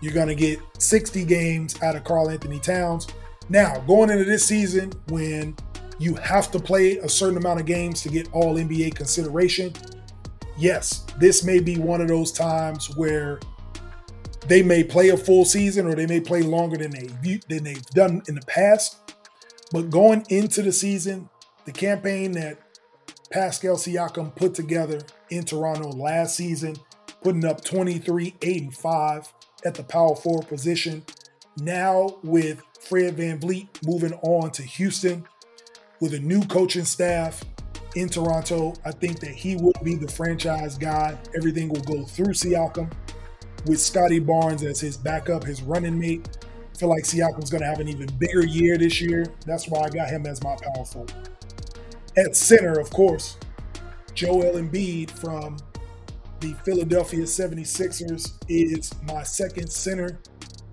You're 0.00 0.14
going 0.14 0.28
to 0.28 0.34
get 0.34 0.60
60 0.78 1.24
games 1.24 1.80
out 1.82 1.96
of 1.96 2.04
Karl-Anthony 2.04 2.58
Towns. 2.58 3.06
Now, 3.48 3.80
going 3.80 4.10
into 4.10 4.24
this 4.24 4.44
season, 4.44 4.92
when 5.08 5.56
you 5.98 6.14
have 6.14 6.50
to 6.52 6.58
play 6.58 6.98
a 6.98 7.08
certain 7.08 7.36
amount 7.36 7.60
of 7.60 7.66
games 7.66 8.02
to 8.02 8.08
get 8.08 8.32
all 8.32 8.54
NBA 8.54 8.94
consideration, 8.94 9.72
yes, 10.56 11.04
this 11.18 11.44
may 11.44 11.58
be 11.58 11.78
one 11.78 12.00
of 12.00 12.08
those 12.08 12.32
times 12.32 12.94
where 12.96 13.40
they 14.46 14.62
may 14.62 14.82
play 14.82 15.10
a 15.10 15.16
full 15.16 15.44
season 15.44 15.86
or 15.86 15.94
they 15.94 16.06
may 16.06 16.20
play 16.20 16.42
longer 16.42 16.76
than 16.76 16.90
they 16.90 17.40
than 17.48 17.64
they've 17.64 17.86
done 17.88 18.22
in 18.28 18.34
the 18.34 18.46
past. 18.46 18.98
But 19.72 19.90
going 19.90 20.24
into 20.28 20.62
the 20.62 20.72
season, 20.72 21.28
the 21.64 21.72
campaign 21.72 22.32
that 22.32 22.58
Pascal 23.30 23.76
Siakam 23.76 24.34
put 24.34 24.54
together 24.54 25.00
in 25.28 25.44
Toronto 25.44 25.90
last 25.90 26.36
season 26.36 26.76
putting 27.22 27.44
up 27.44 27.64
23, 27.64 28.34
8, 28.40 28.62
and 28.62 28.74
5 28.74 29.32
at 29.64 29.74
the 29.74 29.82
power 29.82 30.16
forward 30.16 30.48
position. 30.48 31.04
Now, 31.58 32.18
with 32.22 32.62
Fred 32.80 33.16
Van 33.16 33.38
VanVleet 33.40 33.68
moving 33.84 34.14
on 34.22 34.50
to 34.52 34.62
Houston 34.62 35.24
with 36.00 36.14
a 36.14 36.18
new 36.18 36.42
coaching 36.46 36.84
staff 36.84 37.42
in 37.94 38.08
Toronto, 38.08 38.74
I 38.84 38.92
think 38.92 39.20
that 39.20 39.30
he 39.30 39.56
will 39.56 39.74
be 39.82 39.96
the 39.96 40.08
franchise 40.08 40.78
guy. 40.78 41.18
Everything 41.36 41.68
will 41.68 41.82
go 41.82 42.04
through 42.04 42.32
Siakam 42.32 42.90
with 43.66 43.80
Scottie 43.80 44.20
Barnes 44.20 44.62
as 44.62 44.80
his 44.80 44.96
backup, 44.96 45.44
his 45.44 45.62
running 45.62 45.98
mate. 45.98 46.38
I 46.74 46.78
feel 46.78 46.88
like 46.88 47.04
Siakam's 47.04 47.50
going 47.50 47.62
to 47.62 47.68
have 47.68 47.80
an 47.80 47.88
even 47.88 48.08
bigger 48.18 48.46
year 48.46 48.78
this 48.78 49.00
year. 49.00 49.26
That's 49.44 49.68
why 49.68 49.82
I 49.82 49.90
got 49.90 50.08
him 50.08 50.24
as 50.24 50.42
my 50.42 50.56
power 50.56 50.84
forward. 50.84 51.12
At 52.16 52.34
center, 52.34 52.80
of 52.80 52.90
course, 52.90 53.36
Joel 54.14 54.54
Embiid 54.54 55.10
from 55.10 55.58
the 56.40 56.54
Philadelphia 56.64 57.24
76ers 57.24 58.32
is 58.48 58.92
my 59.04 59.22
second 59.22 59.70
center, 59.70 60.18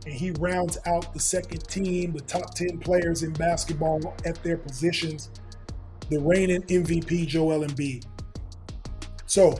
and 0.05 0.13
he 0.13 0.31
rounds 0.31 0.77
out 0.85 1.13
the 1.13 1.19
second 1.19 1.67
team, 1.67 2.13
the 2.13 2.21
top 2.21 2.55
10 2.55 2.79
players 2.79 3.23
in 3.23 3.33
basketball 3.33 4.15
at 4.25 4.41
their 4.43 4.57
positions, 4.57 5.29
the 6.09 6.19
reigning 6.19 6.61
MVP, 6.63 7.27
Joel 7.27 7.65
Embiid. 7.65 8.05
So, 9.25 9.57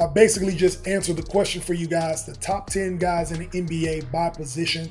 I 0.00 0.08
basically 0.08 0.54
just 0.54 0.86
answered 0.86 1.16
the 1.16 1.22
question 1.22 1.62
for 1.62 1.72
you 1.72 1.86
guys 1.86 2.26
the 2.26 2.34
top 2.34 2.68
10 2.68 2.98
guys 2.98 3.30
in 3.30 3.38
the 3.38 3.46
NBA 3.46 4.10
by 4.10 4.30
position. 4.30 4.90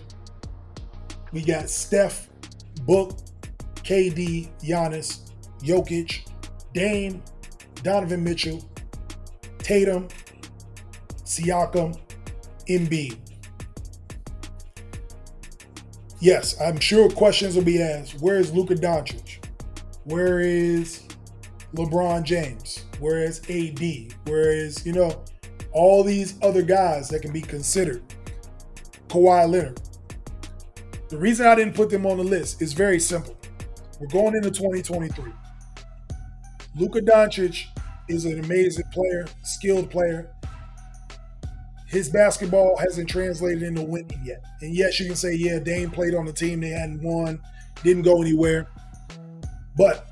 We 1.34 1.44
got 1.44 1.70
Steph, 1.70 2.30
Book, 2.84 3.18
KD, 3.76 4.50
Giannis, 4.64 5.32
Jokic, 5.60 6.28
Dame, 6.74 7.22
Donovan 7.84 8.24
Mitchell, 8.24 8.64
Tatum, 9.66 10.07
Siakam, 11.24 11.99
Embiid. 12.70 13.18
Yes, 16.20 16.55
I'm 16.61 16.80
sure 16.80 17.09
questions 17.09 17.55
will 17.55 17.63
be 17.63 17.82
asked. 17.82 18.22
Where 18.22 18.38
is 18.38 18.53
Luka 18.53 18.76
Doncic? 18.76 19.43
Where 20.03 20.39
is 20.39 21.01
LeBron 21.74 22.22
James? 22.22 22.86
Where 22.99 23.24
is 23.24 23.39
AD? 23.49 24.13
Where 24.28 24.51
is, 24.51 24.86
you 24.86 24.93
know, 24.93 25.24
all 25.72 26.03
these 26.03 26.36
other 26.43 26.61
guys 26.61 27.09
that 27.09 27.24
can 27.24 27.34
be 27.34 27.41
considered? 27.41 28.03
Kawhi 29.07 29.49
Leonard. 29.49 29.82
The 31.09 31.18
reason 31.18 31.47
I 31.47 31.55
didn't 31.55 31.74
put 31.74 31.89
them 31.89 32.05
on 32.05 32.18
the 32.18 32.24
list 32.24 32.61
is 32.61 32.74
very 32.74 32.99
simple. 32.99 33.36
We're 33.99 34.05
going 34.09 34.36
into 34.36 34.51
2023. 34.51 35.32
Luka 36.76 37.01
Doncic 37.01 37.66
is 38.08 38.26
an 38.26 38.43
amazing 38.43 38.86
player, 38.91 39.26
skilled 39.43 39.89
player. 39.89 40.32
His 41.88 42.10
basketball 42.10 42.78
hasn't 42.78 43.10
translated 43.10 43.64
into 43.64 43.84
winning 43.84 44.22
yet. 44.24 44.43
And 44.62 44.76
yes, 44.76 44.99
you 44.99 45.06
can 45.06 45.16
say, 45.16 45.36
yeah, 45.36 45.60
Dame 45.60 45.91
played 45.91 46.16
on 46.16 46.26
the 46.26 46.34
team, 46.34 46.60
they 46.60 46.70
hadn't 46.70 47.01
won, 47.01 47.39
didn't 47.84 48.03
go 48.03 48.22
anywhere. 48.22 48.68
But 49.78 50.08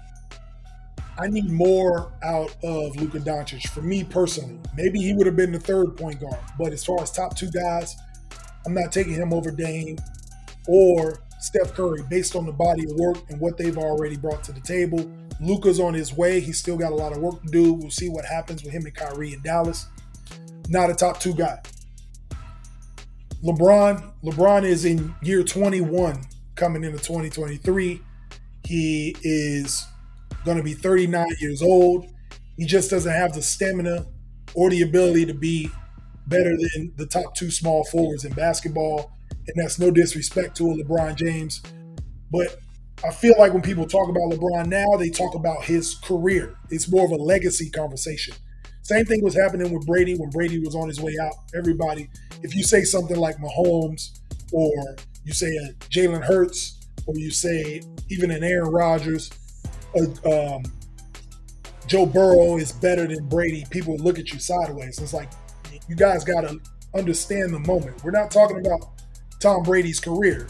I 1.18 1.28
need 1.28 1.50
more 1.50 2.12
out 2.24 2.56
of 2.64 2.96
Luka 2.96 3.20
Doncic 3.20 3.70
for 3.70 3.82
me 3.82 4.04
personally. 4.04 4.60
Maybe 4.76 5.00
he 5.00 5.14
would 5.14 5.28
have 5.28 5.36
been 5.36 5.52
the 5.52 5.60
third 5.60 5.96
point 5.96 6.20
guard, 6.20 6.40
but 6.58 6.74
as 6.74 6.84
far 6.84 7.02
as 7.02 7.12
top 7.12 7.36
two 7.36 7.52
guys, 7.52 7.96
I'm 8.66 8.74
not 8.74 8.92
taking 8.92 9.14
him 9.14 9.34
over 9.34 9.52
Dame 9.52 9.98
or 10.68 11.20
Steph 11.44 11.74
Curry 11.74 12.02
based 12.10 12.38
on 12.38 12.46
the 12.46 12.54
body 12.54 12.86
of 12.86 12.96
work 12.96 13.18
and 13.30 13.38
what 13.38 13.58
they've 13.58 13.78
already 13.78 14.16
brought 14.16 14.46
to 14.46 14.54
the 14.54 14.62
table. 14.62 15.12
Luka's 15.42 15.78
on 15.78 15.94
his 15.94 16.14
way. 16.14 16.40
He's 16.40 16.58
still 16.58 16.78
got 16.78 16.94
a 16.94 16.96
lot 16.96 17.12
of 17.12 17.18
work 17.18 17.44
to 17.44 17.50
do. 17.50 17.74
We'll 17.74 17.92
see 17.92 18.08
what 18.08 18.24
happens 18.24 18.64
with 18.64 18.72
him 18.72 18.86
and 18.86 18.96
Kyrie 18.96 19.34
in 19.34 19.42
Dallas. 19.42 19.88
Not 20.70 20.90
a 20.90 20.94
top 20.94 21.20
two 21.20 21.34
guy. 21.34 21.60
LeBron, 23.44 24.14
LeBron 24.24 24.64
is 24.64 24.86
in 24.86 25.14
year 25.22 25.44
21 25.44 26.22
coming 26.56 26.86
into 26.86 26.98
2023. 26.98 28.02
He 28.64 29.16
is 29.22 29.86
going 30.46 30.56
to 30.56 30.64
be 30.64 30.74
39 30.74 31.28
years 31.42 31.62
old. 31.62 32.08
He 32.56 32.66
just 32.66 32.90
doesn't 32.90 33.12
have 33.12 33.34
the 33.34 33.42
stamina 33.42 34.06
or 34.54 34.70
the 34.70 34.84
ability 34.84 35.26
to 35.26 35.34
be 35.34 35.70
better 36.28 36.56
than 36.56 36.94
the 36.96 37.06
top 37.06 37.36
two 37.36 37.52
small 37.52 37.84
forwards 37.84 38.24
in 38.24 38.32
basketball 38.32 39.12
and 39.48 39.56
that's 39.56 39.80
no 39.80 39.92
disrespect 39.92 40.58
to 40.58 40.72
a 40.72 40.76
LeBron 40.76 41.16
James. 41.16 41.62
But 42.32 42.58
I 43.06 43.12
feel 43.12 43.36
like 43.38 43.54
when 43.54 43.62
people 43.62 43.86
talk 43.86 44.10
about 44.10 44.32
LeBron 44.32 44.68
now, 44.68 44.98
they 44.98 45.10
talk 45.10 45.36
about 45.36 45.64
his 45.64 45.96
career. 45.96 46.56
It's 46.70 46.90
more 46.90 47.06
of 47.06 47.12
a 47.12 47.16
legacy 47.22 47.70
conversation. 47.70 48.36
Same 48.82 49.06
thing 49.06 49.24
was 49.24 49.36
happening 49.36 49.74
with 49.74 49.86
Brady 49.86 50.16
when 50.16 50.30
Brady 50.30 50.60
was 50.60 50.76
on 50.76 50.88
his 50.88 51.02
way 51.02 51.16
out. 51.22 51.34
Everybody, 51.56 52.10
if 52.42 52.56
you 52.56 52.64
say 52.64 52.84
something 52.84 53.18
like 53.18 53.38
Mahomes 53.38 54.20
or 54.52 54.72
you 55.24 55.34
say 55.34 55.56
a 55.56 55.74
Jalen 55.86 56.24
Hurts 56.24 56.80
or 57.06 57.16
you 57.18 57.32
say 57.32 57.82
even 58.10 58.32
an 58.32 58.44
Aaron 58.44 58.72
Rodgers, 58.72 59.30
uh, 59.96 60.56
um, 60.56 60.64
Joe 61.88 62.06
Burrow 62.06 62.58
is 62.58 62.72
better 62.72 63.08
than 63.08 63.28
Brady, 63.28 63.66
people 63.70 63.98
look 63.98 64.20
at 64.20 64.32
you 64.32 64.40
sideways. 64.40 65.00
It's 65.00 65.14
like 65.14 65.30
you 65.88 65.96
guys 65.96 66.24
got 66.24 66.42
to 66.42 66.60
understand 66.96 67.54
the 67.54 67.60
moment. 67.60 68.04
We're 68.04 68.12
not 68.12 68.32
talking 68.32 68.66
about 68.66 68.94
Tom 69.44 69.62
Brady's 69.62 70.00
career. 70.00 70.48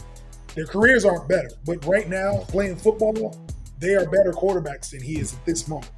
Their 0.54 0.66
careers 0.66 1.04
aren't 1.04 1.28
better, 1.28 1.50
but 1.66 1.84
right 1.84 2.08
now, 2.08 2.44
playing 2.46 2.76
football, 2.76 3.44
they 3.80 3.96
are 3.96 4.08
better 4.08 4.30
quarterbacks 4.30 4.90
than 4.90 5.02
he 5.02 5.18
is 5.18 5.34
at 5.34 5.44
this 5.44 5.66
moment. 5.66 5.90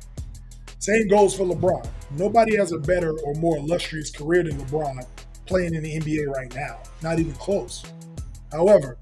Same 0.78 1.06
goes 1.06 1.36
for 1.36 1.44
LeBron. 1.44 1.86
Nobody 2.12 2.56
has 2.56 2.72
a 2.72 2.78
better 2.78 3.12
or 3.18 3.34
more 3.34 3.58
illustrious 3.58 4.10
career 4.10 4.44
than 4.44 4.58
LeBron 4.58 5.06
playing 5.44 5.74
in 5.74 5.82
the 5.82 5.98
NBA 5.98 6.28
right 6.28 6.54
now. 6.54 6.78
Not 7.02 7.18
even 7.18 7.34
close. 7.34 7.84
However, 8.50 8.96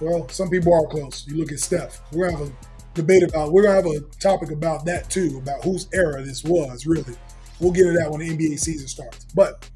well, 0.00 0.28
some 0.28 0.50
people 0.50 0.74
are 0.74 0.88
close. 0.88 1.24
You 1.28 1.36
look 1.36 1.52
at 1.52 1.60
Steph. 1.60 2.00
We're 2.10 2.28
gonna 2.28 2.38
have 2.38 2.48
a 2.48 2.52
debate 2.94 3.22
about. 3.22 3.52
We're 3.52 3.62
gonna 3.62 3.76
have 3.76 3.86
a 3.86 4.00
topic 4.18 4.50
about 4.50 4.84
that 4.86 5.08
too, 5.08 5.38
about 5.40 5.62
whose 5.62 5.86
era 5.94 6.24
this 6.24 6.42
was. 6.42 6.86
Really, 6.86 7.14
we'll 7.60 7.70
get 7.70 7.84
to 7.84 7.92
that 7.92 8.10
when 8.10 8.18
the 8.18 8.36
NBA 8.36 8.58
season 8.58 8.88
starts. 8.88 9.26
But 9.32 9.70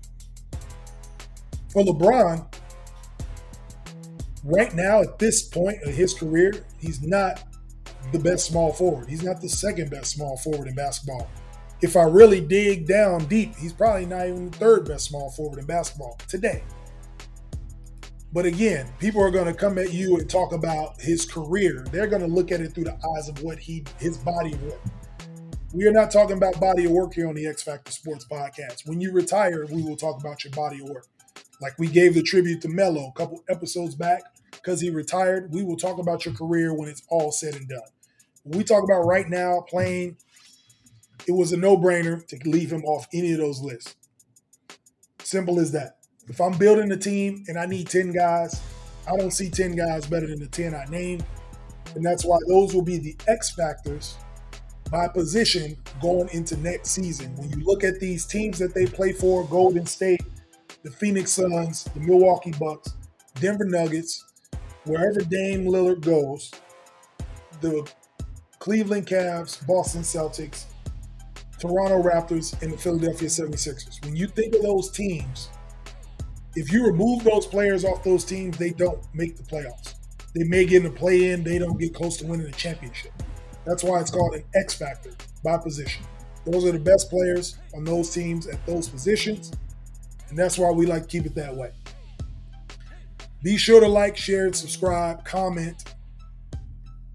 for 1.68 1.84
LeBron, 1.84 2.44
right 4.44 4.74
now 4.74 5.02
at 5.02 5.18
this 5.18 5.42
point 5.42 5.82
of 5.84 5.94
his 5.94 6.14
career, 6.14 6.64
he's 6.78 7.02
not 7.02 7.42
the 8.12 8.18
best 8.18 8.46
small 8.46 8.72
forward. 8.72 9.08
He's 9.08 9.22
not 9.22 9.40
the 9.40 9.48
second 9.48 9.90
best 9.90 10.12
small 10.12 10.36
forward 10.38 10.68
in 10.68 10.74
basketball. 10.74 11.28
If 11.80 11.96
I 11.96 12.02
really 12.02 12.40
dig 12.40 12.86
down 12.86 13.26
deep, 13.26 13.54
he's 13.56 13.72
probably 13.72 14.06
not 14.06 14.26
even 14.26 14.50
the 14.50 14.56
third 14.56 14.86
best 14.86 15.06
small 15.06 15.30
forward 15.30 15.58
in 15.58 15.66
basketball 15.66 16.18
today. 16.26 16.62
But 18.32 18.44
again, 18.44 18.86
people 18.98 19.22
are 19.22 19.30
going 19.30 19.46
to 19.46 19.54
come 19.54 19.78
at 19.78 19.92
you 19.92 20.16
and 20.16 20.28
talk 20.28 20.52
about 20.52 21.00
his 21.00 21.24
career. 21.24 21.86
They're 21.90 22.06
going 22.06 22.22
to 22.22 22.28
look 22.28 22.52
at 22.52 22.60
it 22.60 22.74
through 22.74 22.84
the 22.84 22.98
eyes 23.16 23.28
of 23.28 23.42
what 23.42 23.58
he 23.58 23.84
his 23.98 24.18
body 24.18 24.52
of 24.52 24.62
work. 24.62 24.80
We 25.72 25.86
are 25.86 25.92
not 25.92 26.10
talking 26.10 26.36
about 26.36 26.58
body 26.60 26.84
of 26.84 26.90
work 26.90 27.14
here 27.14 27.28
on 27.28 27.34
the 27.34 27.46
X 27.46 27.62
Factor 27.62 27.92
Sports 27.92 28.26
Podcast. 28.30 28.86
When 28.86 29.00
you 29.00 29.12
retire, 29.12 29.66
we 29.66 29.82
will 29.82 29.96
talk 29.96 30.20
about 30.20 30.44
your 30.44 30.52
body 30.52 30.80
of 30.80 30.88
work. 30.88 31.06
Like 31.60 31.78
we 31.78 31.88
gave 31.88 32.14
the 32.14 32.22
tribute 32.22 32.60
to 32.62 32.68
Melo 32.68 33.08
a 33.08 33.12
couple 33.12 33.42
episodes 33.48 33.94
back 33.94 34.22
because 34.52 34.80
he 34.80 34.90
retired. 34.90 35.52
We 35.52 35.62
will 35.62 35.76
talk 35.76 35.98
about 35.98 36.24
your 36.24 36.34
career 36.34 36.72
when 36.74 36.88
it's 36.88 37.02
all 37.08 37.32
said 37.32 37.54
and 37.54 37.68
done. 37.68 37.80
When 38.44 38.58
we 38.58 38.64
talk 38.64 38.84
about 38.84 39.02
right 39.02 39.28
now 39.28 39.64
playing, 39.68 40.16
it 41.26 41.32
was 41.32 41.52
a 41.52 41.56
no 41.56 41.76
brainer 41.76 42.24
to 42.26 42.38
leave 42.48 42.72
him 42.72 42.84
off 42.84 43.06
any 43.12 43.32
of 43.32 43.38
those 43.38 43.60
lists. 43.60 43.96
Simple 45.22 45.60
as 45.60 45.72
that. 45.72 45.98
If 46.28 46.40
I'm 46.40 46.56
building 46.56 46.90
a 46.92 46.96
team 46.96 47.44
and 47.48 47.58
I 47.58 47.66
need 47.66 47.88
10 47.88 48.12
guys, 48.12 48.60
I 49.06 49.16
don't 49.16 49.30
see 49.30 49.50
10 49.50 49.72
guys 49.72 50.06
better 50.06 50.26
than 50.26 50.38
the 50.38 50.46
10 50.46 50.74
I 50.74 50.84
named. 50.90 51.24
And 51.94 52.04
that's 52.04 52.24
why 52.24 52.38
those 52.48 52.74
will 52.74 52.82
be 52.82 52.98
the 52.98 53.16
X 53.26 53.54
factors 53.54 54.16
by 54.90 55.08
position 55.08 55.76
going 56.00 56.28
into 56.30 56.56
next 56.58 56.90
season. 56.90 57.34
When 57.36 57.50
you 57.50 57.64
look 57.64 57.84
at 57.84 58.00
these 58.00 58.26
teams 58.26 58.58
that 58.58 58.74
they 58.74 58.86
play 58.86 59.12
for 59.12 59.44
Golden 59.46 59.86
State, 59.86 60.22
the 60.82 60.90
Phoenix 60.90 61.32
Suns, 61.32 61.84
the 61.84 62.00
Milwaukee 62.00 62.52
Bucks, 62.58 62.94
Denver 63.40 63.64
Nuggets, 63.64 64.24
wherever 64.84 65.20
Dame 65.20 65.66
Lillard 65.66 66.00
goes, 66.00 66.50
the 67.60 67.90
Cleveland 68.58 69.06
Cavs, 69.06 69.64
Boston 69.66 70.02
Celtics, 70.02 70.64
Toronto 71.58 72.02
Raptors, 72.02 72.60
and 72.62 72.72
the 72.72 72.78
Philadelphia 72.78 73.28
76ers. 73.28 74.04
When 74.04 74.14
you 74.14 74.28
think 74.28 74.54
of 74.54 74.62
those 74.62 74.90
teams, 74.90 75.48
if 76.54 76.72
you 76.72 76.86
remove 76.86 77.24
those 77.24 77.46
players 77.46 77.84
off 77.84 78.02
those 78.04 78.24
teams, 78.24 78.56
they 78.58 78.70
don't 78.70 79.02
make 79.14 79.36
the 79.36 79.42
playoffs. 79.42 79.94
They 80.34 80.44
may 80.44 80.64
get 80.64 80.84
in 80.84 80.92
the 80.92 80.96
play 80.96 81.30
in, 81.30 81.42
they 81.42 81.58
don't 81.58 81.78
get 81.78 81.94
close 81.94 82.16
to 82.18 82.26
winning 82.26 82.46
a 82.46 82.52
championship. 82.52 83.12
That's 83.64 83.82
why 83.82 84.00
it's 84.00 84.10
called 84.10 84.34
an 84.34 84.44
X 84.54 84.74
factor 84.74 85.10
by 85.42 85.58
position. 85.58 86.04
Those 86.44 86.64
are 86.64 86.72
the 86.72 86.78
best 86.78 87.10
players 87.10 87.58
on 87.74 87.84
those 87.84 88.10
teams 88.10 88.46
at 88.46 88.64
those 88.66 88.88
positions. 88.88 89.52
And 90.28 90.38
that's 90.38 90.58
why 90.58 90.70
we 90.70 90.86
like 90.86 91.02
to 91.02 91.08
keep 91.08 91.26
it 91.26 91.34
that 91.34 91.54
way. 91.54 91.72
Be 93.42 93.56
sure 93.56 93.80
to 93.80 93.88
like, 93.88 94.16
share, 94.16 94.46
and 94.46 94.54
subscribe, 94.54 95.24
comment 95.24 95.94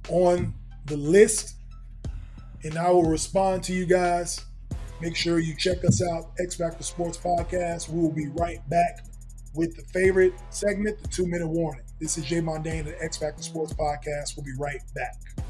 on 0.09 0.53
the 0.86 0.97
list, 0.97 1.55
and 2.64 2.78
I 2.78 2.89
will 2.91 3.03
respond 3.03 3.64
to 3.66 3.74
you 3.74 3.86
guys. 3.86 4.45
Make 5.01 5.16
sure 5.16 5.39
you 5.39 5.55
check 5.55 5.84
us 5.84 6.01
out, 6.01 6.32
X 6.39 6.55
Factor 6.55 6.84
Sports 6.84 7.18
Podcast. 7.18 7.89
We 7.89 8.01
will 8.01 8.11
be 8.11 8.28
right 8.30 8.68
back 8.70 9.05
with 9.53 9.76
the 9.76 9.84
favorite 9.93 10.34
segment, 10.49 11.01
the 11.01 11.09
two 11.09 11.28
minute 11.28 11.47
warning. 11.47 11.84
This 11.99 12.18
is 12.18 12.26
Jay 12.26 12.39
Mondane, 12.39 12.86
the 12.86 13.01
X 13.03 13.18
Factor 13.18 13.43
Sports 13.43 13.74
Podcast. 13.74 14.38
We'll 14.38 14.45
be 14.45 14.53
right 14.57 14.82
back. 14.95 15.42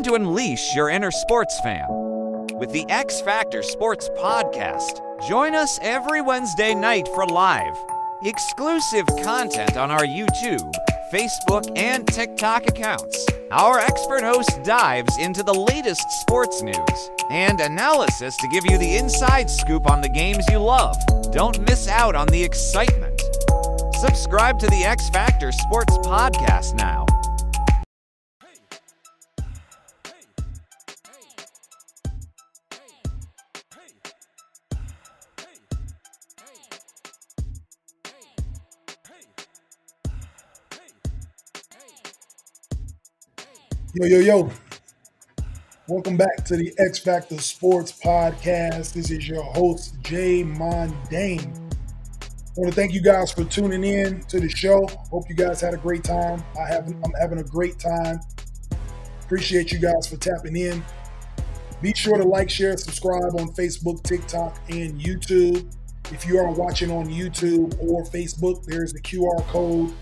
Time 0.00 0.04
to 0.04 0.14
unleash 0.14 0.74
your 0.74 0.88
inner 0.88 1.10
sports 1.10 1.60
fan. 1.60 1.86
With 2.54 2.72
the 2.72 2.88
X 2.88 3.20
Factor 3.20 3.62
Sports 3.62 4.08
Podcast, 4.16 5.00
join 5.28 5.54
us 5.54 5.78
every 5.82 6.22
Wednesday 6.22 6.74
night 6.74 7.06
for 7.08 7.26
live, 7.26 7.76
exclusive 8.22 9.06
content 9.22 9.76
on 9.76 9.90
our 9.90 10.04
YouTube, 10.04 10.72
Facebook, 11.12 11.70
and 11.76 12.06
TikTok 12.06 12.66
accounts. 12.66 13.26
Our 13.50 13.78
expert 13.78 14.22
host 14.22 14.62
dives 14.62 15.18
into 15.18 15.42
the 15.42 15.54
latest 15.54 16.08
sports 16.22 16.62
news 16.62 17.10
and 17.30 17.60
analysis 17.60 18.36
to 18.38 18.48
give 18.48 18.64
you 18.64 18.78
the 18.78 18.96
inside 18.96 19.50
scoop 19.50 19.90
on 19.90 20.00
the 20.00 20.08
games 20.08 20.46
you 20.50 20.60
love. 20.60 20.96
Don't 21.30 21.60
miss 21.68 21.88
out 21.88 22.14
on 22.14 22.26
the 22.28 22.42
excitement. 22.42 23.20
Subscribe 23.96 24.58
to 24.60 24.66
the 24.68 24.82
X 24.84 25.10
Factor 25.10 25.52
Sports 25.52 25.98
Podcast 25.98 26.74
now. 26.74 27.04
Yo, 44.00 44.06
yo, 44.06 44.18
yo. 44.20 44.50
Welcome 45.86 46.16
back 46.16 46.42
to 46.46 46.56
the 46.56 46.72
X 46.78 47.00
Factor 47.00 47.36
Sports 47.36 47.92
Podcast. 47.92 48.94
This 48.94 49.10
is 49.10 49.28
your 49.28 49.42
host, 49.42 49.94
Jay 50.00 50.42
Mondane. 50.42 51.44
I 51.44 52.54
want 52.56 52.70
to 52.70 52.72
thank 52.72 52.94
you 52.94 53.02
guys 53.02 53.30
for 53.30 53.44
tuning 53.44 53.84
in 53.84 54.22
to 54.22 54.40
the 54.40 54.48
show. 54.48 54.86
Hope 55.10 55.28
you 55.28 55.34
guys 55.34 55.60
had 55.60 55.74
a 55.74 55.76
great 55.76 56.02
time. 56.02 56.42
I 56.58 56.66
have 56.72 56.86
I'm 56.88 57.12
having 57.20 57.40
a 57.40 57.44
great 57.44 57.78
time. 57.78 58.20
Appreciate 59.20 59.70
you 59.70 59.78
guys 59.78 60.06
for 60.08 60.16
tapping 60.16 60.56
in. 60.56 60.82
Be 61.82 61.92
sure 61.94 62.16
to 62.16 62.24
like, 62.24 62.48
share, 62.48 62.78
subscribe 62.78 63.38
on 63.38 63.48
Facebook, 63.48 64.02
TikTok, 64.02 64.58
and 64.70 64.98
YouTube. 64.98 65.70
If 66.10 66.26
you 66.26 66.38
are 66.38 66.50
watching 66.50 66.90
on 66.90 67.08
YouTube 67.08 67.78
or 67.78 68.04
Facebook, 68.04 68.64
there's 68.64 68.94
the 68.94 69.00
QR 69.02 69.46
code 69.48 69.92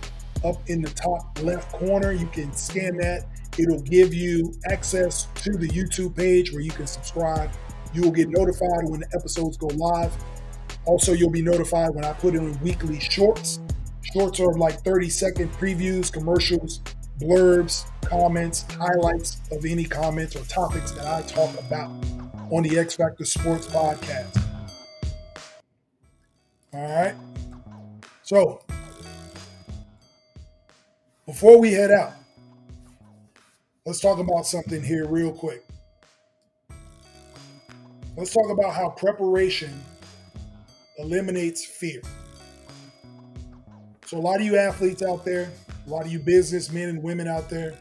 up 0.44 0.62
in 0.68 0.82
the 0.82 0.90
top 0.90 1.42
left 1.42 1.72
corner. 1.72 2.12
You 2.12 2.28
can 2.28 2.52
scan 2.52 2.96
that 2.98 3.26
It'll 3.58 3.82
give 3.82 4.14
you 4.14 4.54
access 4.70 5.26
to 5.36 5.52
the 5.56 5.66
YouTube 5.68 6.16
page 6.16 6.52
where 6.52 6.60
you 6.60 6.70
can 6.70 6.86
subscribe. 6.86 7.50
You 7.92 8.02
will 8.02 8.12
get 8.12 8.28
notified 8.28 8.84
when 8.84 9.00
the 9.00 9.08
episodes 9.14 9.56
go 9.56 9.66
live. 9.68 10.12
Also, 10.84 11.12
you'll 11.12 11.30
be 11.30 11.42
notified 11.42 11.90
when 11.94 12.04
I 12.04 12.12
put 12.12 12.34
in 12.34 12.58
weekly 12.60 13.00
shorts. 13.00 13.60
Shorts 14.12 14.40
are 14.40 14.52
like 14.54 14.82
30 14.84 15.10
second 15.10 15.52
previews, 15.52 16.12
commercials, 16.12 16.80
blurbs, 17.20 17.84
comments, 18.02 18.64
highlights 18.72 19.40
of 19.50 19.64
any 19.64 19.84
comments 19.84 20.36
or 20.36 20.44
topics 20.44 20.92
that 20.92 21.06
I 21.06 21.22
talk 21.22 21.52
about 21.58 21.90
on 22.50 22.62
the 22.62 22.78
X 22.78 22.94
Factor 22.94 23.24
Sports 23.24 23.66
Podcast. 23.66 24.40
All 26.72 27.02
right. 27.02 27.14
So, 28.22 28.62
before 31.26 31.60
we 31.60 31.72
head 31.72 31.90
out, 31.90 32.12
let's 33.88 34.00
talk 34.00 34.18
about 34.18 34.46
something 34.46 34.82
here 34.82 35.06
real 35.08 35.32
quick. 35.32 35.64
Let's 38.18 38.34
talk 38.34 38.50
about 38.50 38.74
how 38.74 38.90
preparation 38.90 39.82
eliminates 40.98 41.64
fear. 41.64 42.02
So, 44.04 44.18
a 44.18 44.20
lot 44.20 44.40
of 44.40 44.46
you 44.46 44.58
athletes 44.58 45.02
out 45.02 45.24
there, 45.24 45.50
a 45.86 45.90
lot 45.90 46.04
of 46.04 46.12
you 46.12 46.18
businessmen 46.18 46.90
and 46.90 47.02
women 47.02 47.26
out 47.28 47.48
there 47.48 47.78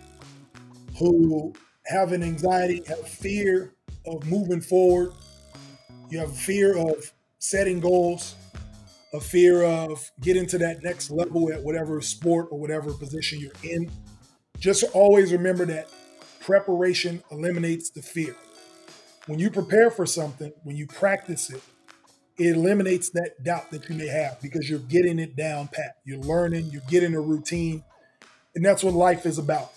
who 0.97 1.53
have 1.88 2.14
an 2.14 2.24
anxiety, 2.24 2.84
have 2.88 3.05
fear 3.05 3.74
of 4.05 4.26
moving 4.28 4.62
forward, 4.62 5.12
you 6.10 6.20
have 6.20 6.34
fear 6.34 6.78
of 6.78 7.12
setting 7.39 7.82
goals, 7.82 8.36
a 9.14 9.20
fear 9.20 9.62
of 9.64 10.10
getting 10.22 10.45
to 10.47 10.58
that 10.58 10.82
next 10.84 11.12
level 11.12 11.51
at 11.51 11.62
whatever 11.62 11.99
sport 11.99 12.47
or 12.49 12.58
whatever 12.58 12.93
position 12.93 13.41
you're 13.41 13.51
in. 13.62 13.91
Just 14.58 14.86
always 14.93 15.32
remember 15.34 15.66
that 15.66 15.88
preparation 16.48 17.22
eliminates 17.30 17.89
the 17.89 18.02
fear. 18.02 18.34
When 19.26 19.38
you 19.38 19.52
prepare 19.52 19.91
for 19.91 20.06
something, 20.06 20.54
when 20.64 20.78
you 20.78 20.88
practice 20.88 21.50
it, 21.50 21.62
it 22.38 22.56
eliminates 22.56 23.10
that 23.10 23.43
doubt 23.43 23.70
that 23.72 23.89
you 23.89 23.95
may 23.95 24.08
have 24.08 24.41
because 24.41 24.70
you're 24.70 24.80
getting 24.80 25.20
it 25.20 25.36
down 25.36 25.68
pat. 25.68 25.98
You're 26.06 26.22
learning, 26.22 26.68
you're 26.68 26.82
getting 26.88 27.16
a 27.16 27.20
routine. 27.20 27.84
And 28.56 28.64
that's 28.64 28.82
what 28.82 28.93
life 28.93 29.26
is 29.26 29.38
about. 29.38 29.74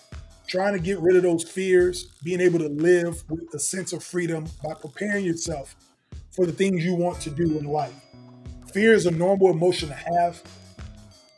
Trying 0.47 0.71
to 0.71 0.79
get 0.79 0.97
rid 0.99 1.17
of 1.17 1.23
those 1.23 1.43
fears, 1.43 2.05
being 2.23 2.39
able 2.39 2.59
to 2.59 2.69
live 2.69 3.21
with 3.29 3.53
a 3.53 3.59
sense 3.59 3.91
of 3.91 4.01
freedom 4.01 4.45
by 4.63 4.73
preparing 4.73 5.25
yourself 5.25 5.75
for 6.31 6.45
the 6.45 6.53
things 6.53 6.85
you 6.85 6.95
want 6.95 7.19
to 7.19 7.31
do 7.31 7.59
in 7.59 7.65
life. 7.65 7.93
Fear 8.71 8.93
is 8.93 9.05
a 9.07 9.11
normal 9.11 9.51
emotion 9.51 9.89
to 9.89 9.95
have. 9.95 10.41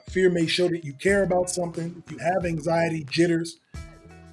Fear 0.09 0.29
may 0.29 0.45
show 0.45 0.67
that 0.67 0.85
you 0.85 0.93
care 0.93 1.23
about 1.23 1.49
something. 1.49 2.03
If 2.05 2.11
you 2.11 2.19
have 2.19 2.45
anxiety, 2.45 3.03
jitters, 3.09 3.59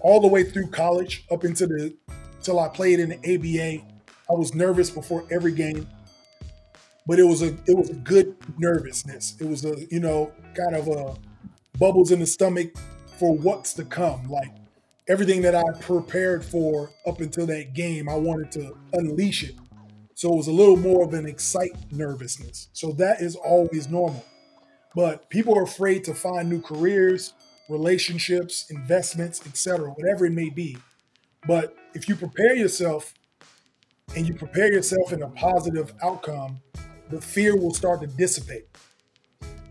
all 0.00 0.20
the 0.20 0.28
way 0.28 0.44
through 0.44 0.68
college 0.68 1.24
up 1.30 1.44
into 1.44 1.66
the 1.66 1.94
till 2.42 2.58
I 2.58 2.68
played 2.68 3.00
in 3.00 3.10
the 3.10 3.18
ABA. 3.18 3.84
I 4.28 4.32
was 4.32 4.54
nervous 4.54 4.90
before 4.90 5.24
every 5.30 5.52
game, 5.52 5.86
but 7.06 7.18
it 7.18 7.24
was 7.24 7.42
a 7.42 7.48
it 7.66 7.76
was 7.76 7.90
a 7.90 7.94
good 7.94 8.36
nervousness. 8.58 9.36
It 9.40 9.46
was 9.46 9.64
a 9.64 9.86
you 9.90 10.00
know 10.00 10.32
kind 10.54 10.76
of 10.76 10.88
a 10.88 11.16
bubbles 11.78 12.10
in 12.10 12.20
the 12.20 12.26
stomach 12.26 12.72
for 13.18 13.36
what's 13.36 13.74
to 13.74 13.84
come. 13.84 14.28
Like 14.28 14.52
everything 15.08 15.42
that 15.42 15.54
I 15.54 15.62
prepared 15.80 16.44
for 16.44 16.90
up 17.06 17.20
until 17.20 17.46
that 17.46 17.74
game, 17.74 18.08
I 18.08 18.14
wanted 18.14 18.52
to 18.52 18.76
unleash 18.92 19.42
it. 19.42 19.56
So 20.14 20.32
it 20.32 20.36
was 20.36 20.48
a 20.48 20.52
little 20.52 20.76
more 20.76 21.04
of 21.04 21.14
an 21.14 21.26
excite 21.26 21.72
nervousness. 21.90 22.68
So 22.72 22.92
that 22.92 23.22
is 23.22 23.36
always 23.36 23.88
normal. 23.88 24.24
But 24.94 25.30
people 25.30 25.56
are 25.58 25.62
afraid 25.62 26.04
to 26.04 26.14
find 26.14 26.48
new 26.48 26.60
careers 26.60 27.32
relationships, 27.70 28.66
investments, 28.70 29.40
etc., 29.46 29.88
whatever 29.90 30.26
it 30.26 30.32
may 30.32 30.50
be. 30.50 30.76
But 31.46 31.76
if 31.94 32.08
you 32.08 32.16
prepare 32.16 32.54
yourself 32.54 33.14
and 34.16 34.26
you 34.26 34.34
prepare 34.34 34.72
yourself 34.72 35.12
in 35.12 35.22
a 35.22 35.28
positive 35.28 35.94
outcome, 36.02 36.60
the 37.08 37.20
fear 37.20 37.56
will 37.56 37.72
start 37.72 38.00
to 38.02 38.06
dissipate. 38.06 38.66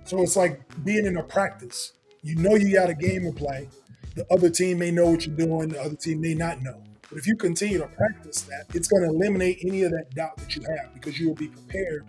So 0.06 0.22
it's 0.22 0.36
like 0.36 0.62
being 0.84 1.06
in 1.06 1.18
a 1.18 1.24
practice. 1.24 1.94
You 2.24 2.36
know 2.36 2.56
you 2.56 2.74
got 2.74 2.90
a 2.90 2.96
game 2.96 3.24
to 3.24 3.32
play. 3.32 3.70
The 4.16 4.26
other 4.34 4.50
team 4.50 4.80
may 4.80 4.92
know 4.92 5.12
what 5.12 5.26
you're 5.26 5.36
doing, 5.36 5.70
the 5.70 5.82
other 5.82 5.96
team 5.96 6.22
may 6.22 6.34
not 6.34 6.62
know. 6.62 6.82
But 7.10 7.20
if 7.20 7.28
you 7.28 7.36
continue 7.36 7.80
to 7.80 7.88
practice 7.88 8.42
that, 8.44 8.66
it's 8.74 8.88
going 8.88 9.04
to 9.04 9.10
eliminate 9.10 9.60
any 9.64 9.84
of 9.84 9.92
that 9.92 10.14
doubt 10.16 10.38
that 10.38 10.56
you 10.56 10.64
have 10.64 10.94
because 10.94 11.20
you 11.20 11.28
will 11.28 11.36
be 11.36 11.48
prepared 11.48 12.06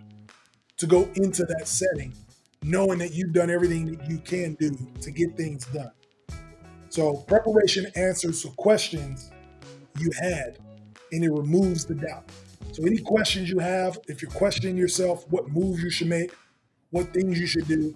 to 0.77 0.87
go 0.87 1.09
into 1.15 1.45
that 1.45 1.67
setting 1.67 2.13
knowing 2.63 2.99
that 2.99 3.13
you've 3.13 3.33
done 3.33 3.49
everything 3.49 3.85
that 3.97 4.09
you 4.09 4.19
can 4.19 4.53
do 4.55 4.71
to 5.01 5.11
get 5.11 5.35
things 5.35 5.65
done. 5.67 5.91
So 6.89 7.13
preparation 7.13 7.87
answers 7.95 8.43
the 8.43 8.49
questions 8.49 9.31
you 9.97 10.09
had 10.19 10.59
and 11.11 11.23
it 11.23 11.31
removes 11.31 11.85
the 11.85 11.95
doubt. 11.95 12.29
So 12.71 12.85
any 12.85 12.97
questions 12.97 13.49
you 13.49 13.59
have, 13.59 13.99
if 14.07 14.21
you're 14.21 14.31
questioning 14.31 14.77
yourself, 14.77 15.25
what 15.29 15.49
moves 15.49 15.81
you 15.81 15.89
should 15.89 16.07
make, 16.07 16.33
what 16.91 17.13
things 17.13 17.39
you 17.39 17.47
should 17.47 17.67
do, 17.67 17.93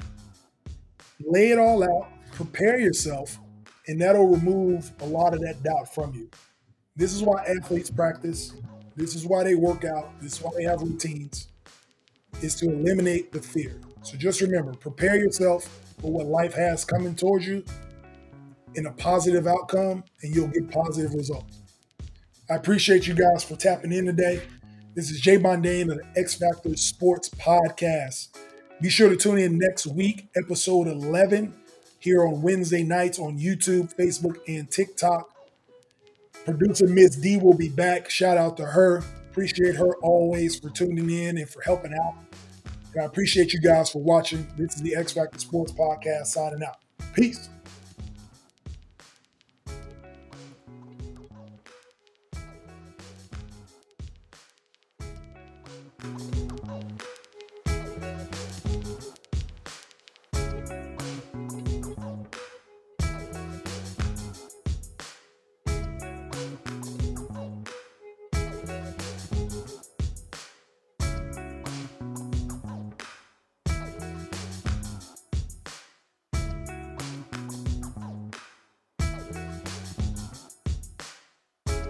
lay 1.21 1.51
it 1.51 1.59
all 1.59 1.83
out, 1.83 2.09
prepare 2.31 2.79
yourself, 2.79 3.39
and 3.87 4.01
that'll 4.01 4.27
remove 4.27 4.91
a 5.01 5.05
lot 5.05 5.33
of 5.33 5.41
that 5.41 5.61
doubt 5.63 5.93
from 5.93 6.13
you. 6.13 6.29
This 6.95 7.13
is 7.13 7.21
why 7.21 7.43
athletes 7.43 7.89
practice. 7.89 8.53
This 8.95 9.15
is 9.15 9.25
why 9.25 9.43
they 9.43 9.55
work 9.55 9.85
out. 9.85 10.19
This 10.21 10.37
is 10.37 10.41
why 10.41 10.51
they 10.57 10.63
have 10.63 10.81
routines. 10.81 11.49
Is 12.41 12.55
to 12.55 12.69
eliminate 12.69 13.31
the 13.31 13.41
fear. 13.41 13.79
So 14.05 14.17
just 14.17 14.39
remember, 14.39 14.71
prepare 14.73 15.15
yourself 15.15 15.63
for 15.99 16.11
what 16.11 16.27
life 16.27 16.53
has 16.53 16.85
coming 16.85 17.15
towards 17.15 17.47
you 17.47 17.65
in 18.75 18.85
a 18.85 18.91
positive 18.91 19.47
outcome, 19.47 20.03
and 20.21 20.35
you'll 20.35 20.49
get 20.49 20.69
positive 20.69 21.15
results. 21.15 21.57
I 22.47 22.53
appreciate 22.53 23.07
you 23.07 23.15
guys 23.15 23.43
for 23.43 23.55
tapping 23.55 23.91
in 23.91 24.05
today. 24.05 24.43
This 24.93 25.09
is 25.09 25.19
Jay 25.19 25.39
Mondane 25.39 25.89
of 25.91 25.97
the 25.97 26.05
X 26.15 26.35
Factor 26.35 26.77
Sports 26.77 27.29
Podcast. 27.29 28.37
Be 28.79 28.91
sure 28.91 29.09
to 29.09 29.15
tune 29.15 29.39
in 29.39 29.57
next 29.57 29.87
week, 29.87 30.29
episode 30.35 30.85
11, 30.87 31.55
here 31.97 32.27
on 32.27 32.43
Wednesday 32.43 32.83
nights 32.83 33.17
on 33.17 33.39
YouTube, 33.39 33.95
Facebook, 33.95 34.37
and 34.47 34.69
TikTok. 34.69 35.31
Producer 36.45 36.85
Miss 36.85 37.15
D 37.15 37.37
will 37.37 37.57
be 37.57 37.69
back. 37.69 38.11
Shout 38.11 38.37
out 38.37 38.55
to 38.57 38.67
her. 38.67 38.97
Appreciate 39.31 39.77
her 39.77 39.95
always 40.03 40.59
for 40.59 40.69
tuning 40.69 41.09
in 41.09 41.39
and 41.39 41.49
for 41.49 41.63
helping 41.63 41.91
out. 41.91 42.24
And 42.95 43.03
I 43.03 43.07
appreciate 43.07 43.51
you 43.51 43.59
guys 43.59 43.89
for 43.89 44.01
watching. 44.01 44.47
This 44.57 44.75
is 44.75 44.81
the 44.81 44.95
X 44.95 45.11
Factor 45.11 45.37
Sports 45.37 45.73
Podcast 45.73 46.27
signing 46.27 46.63
out. 46.63 46.77
Peace. 47.13 47.49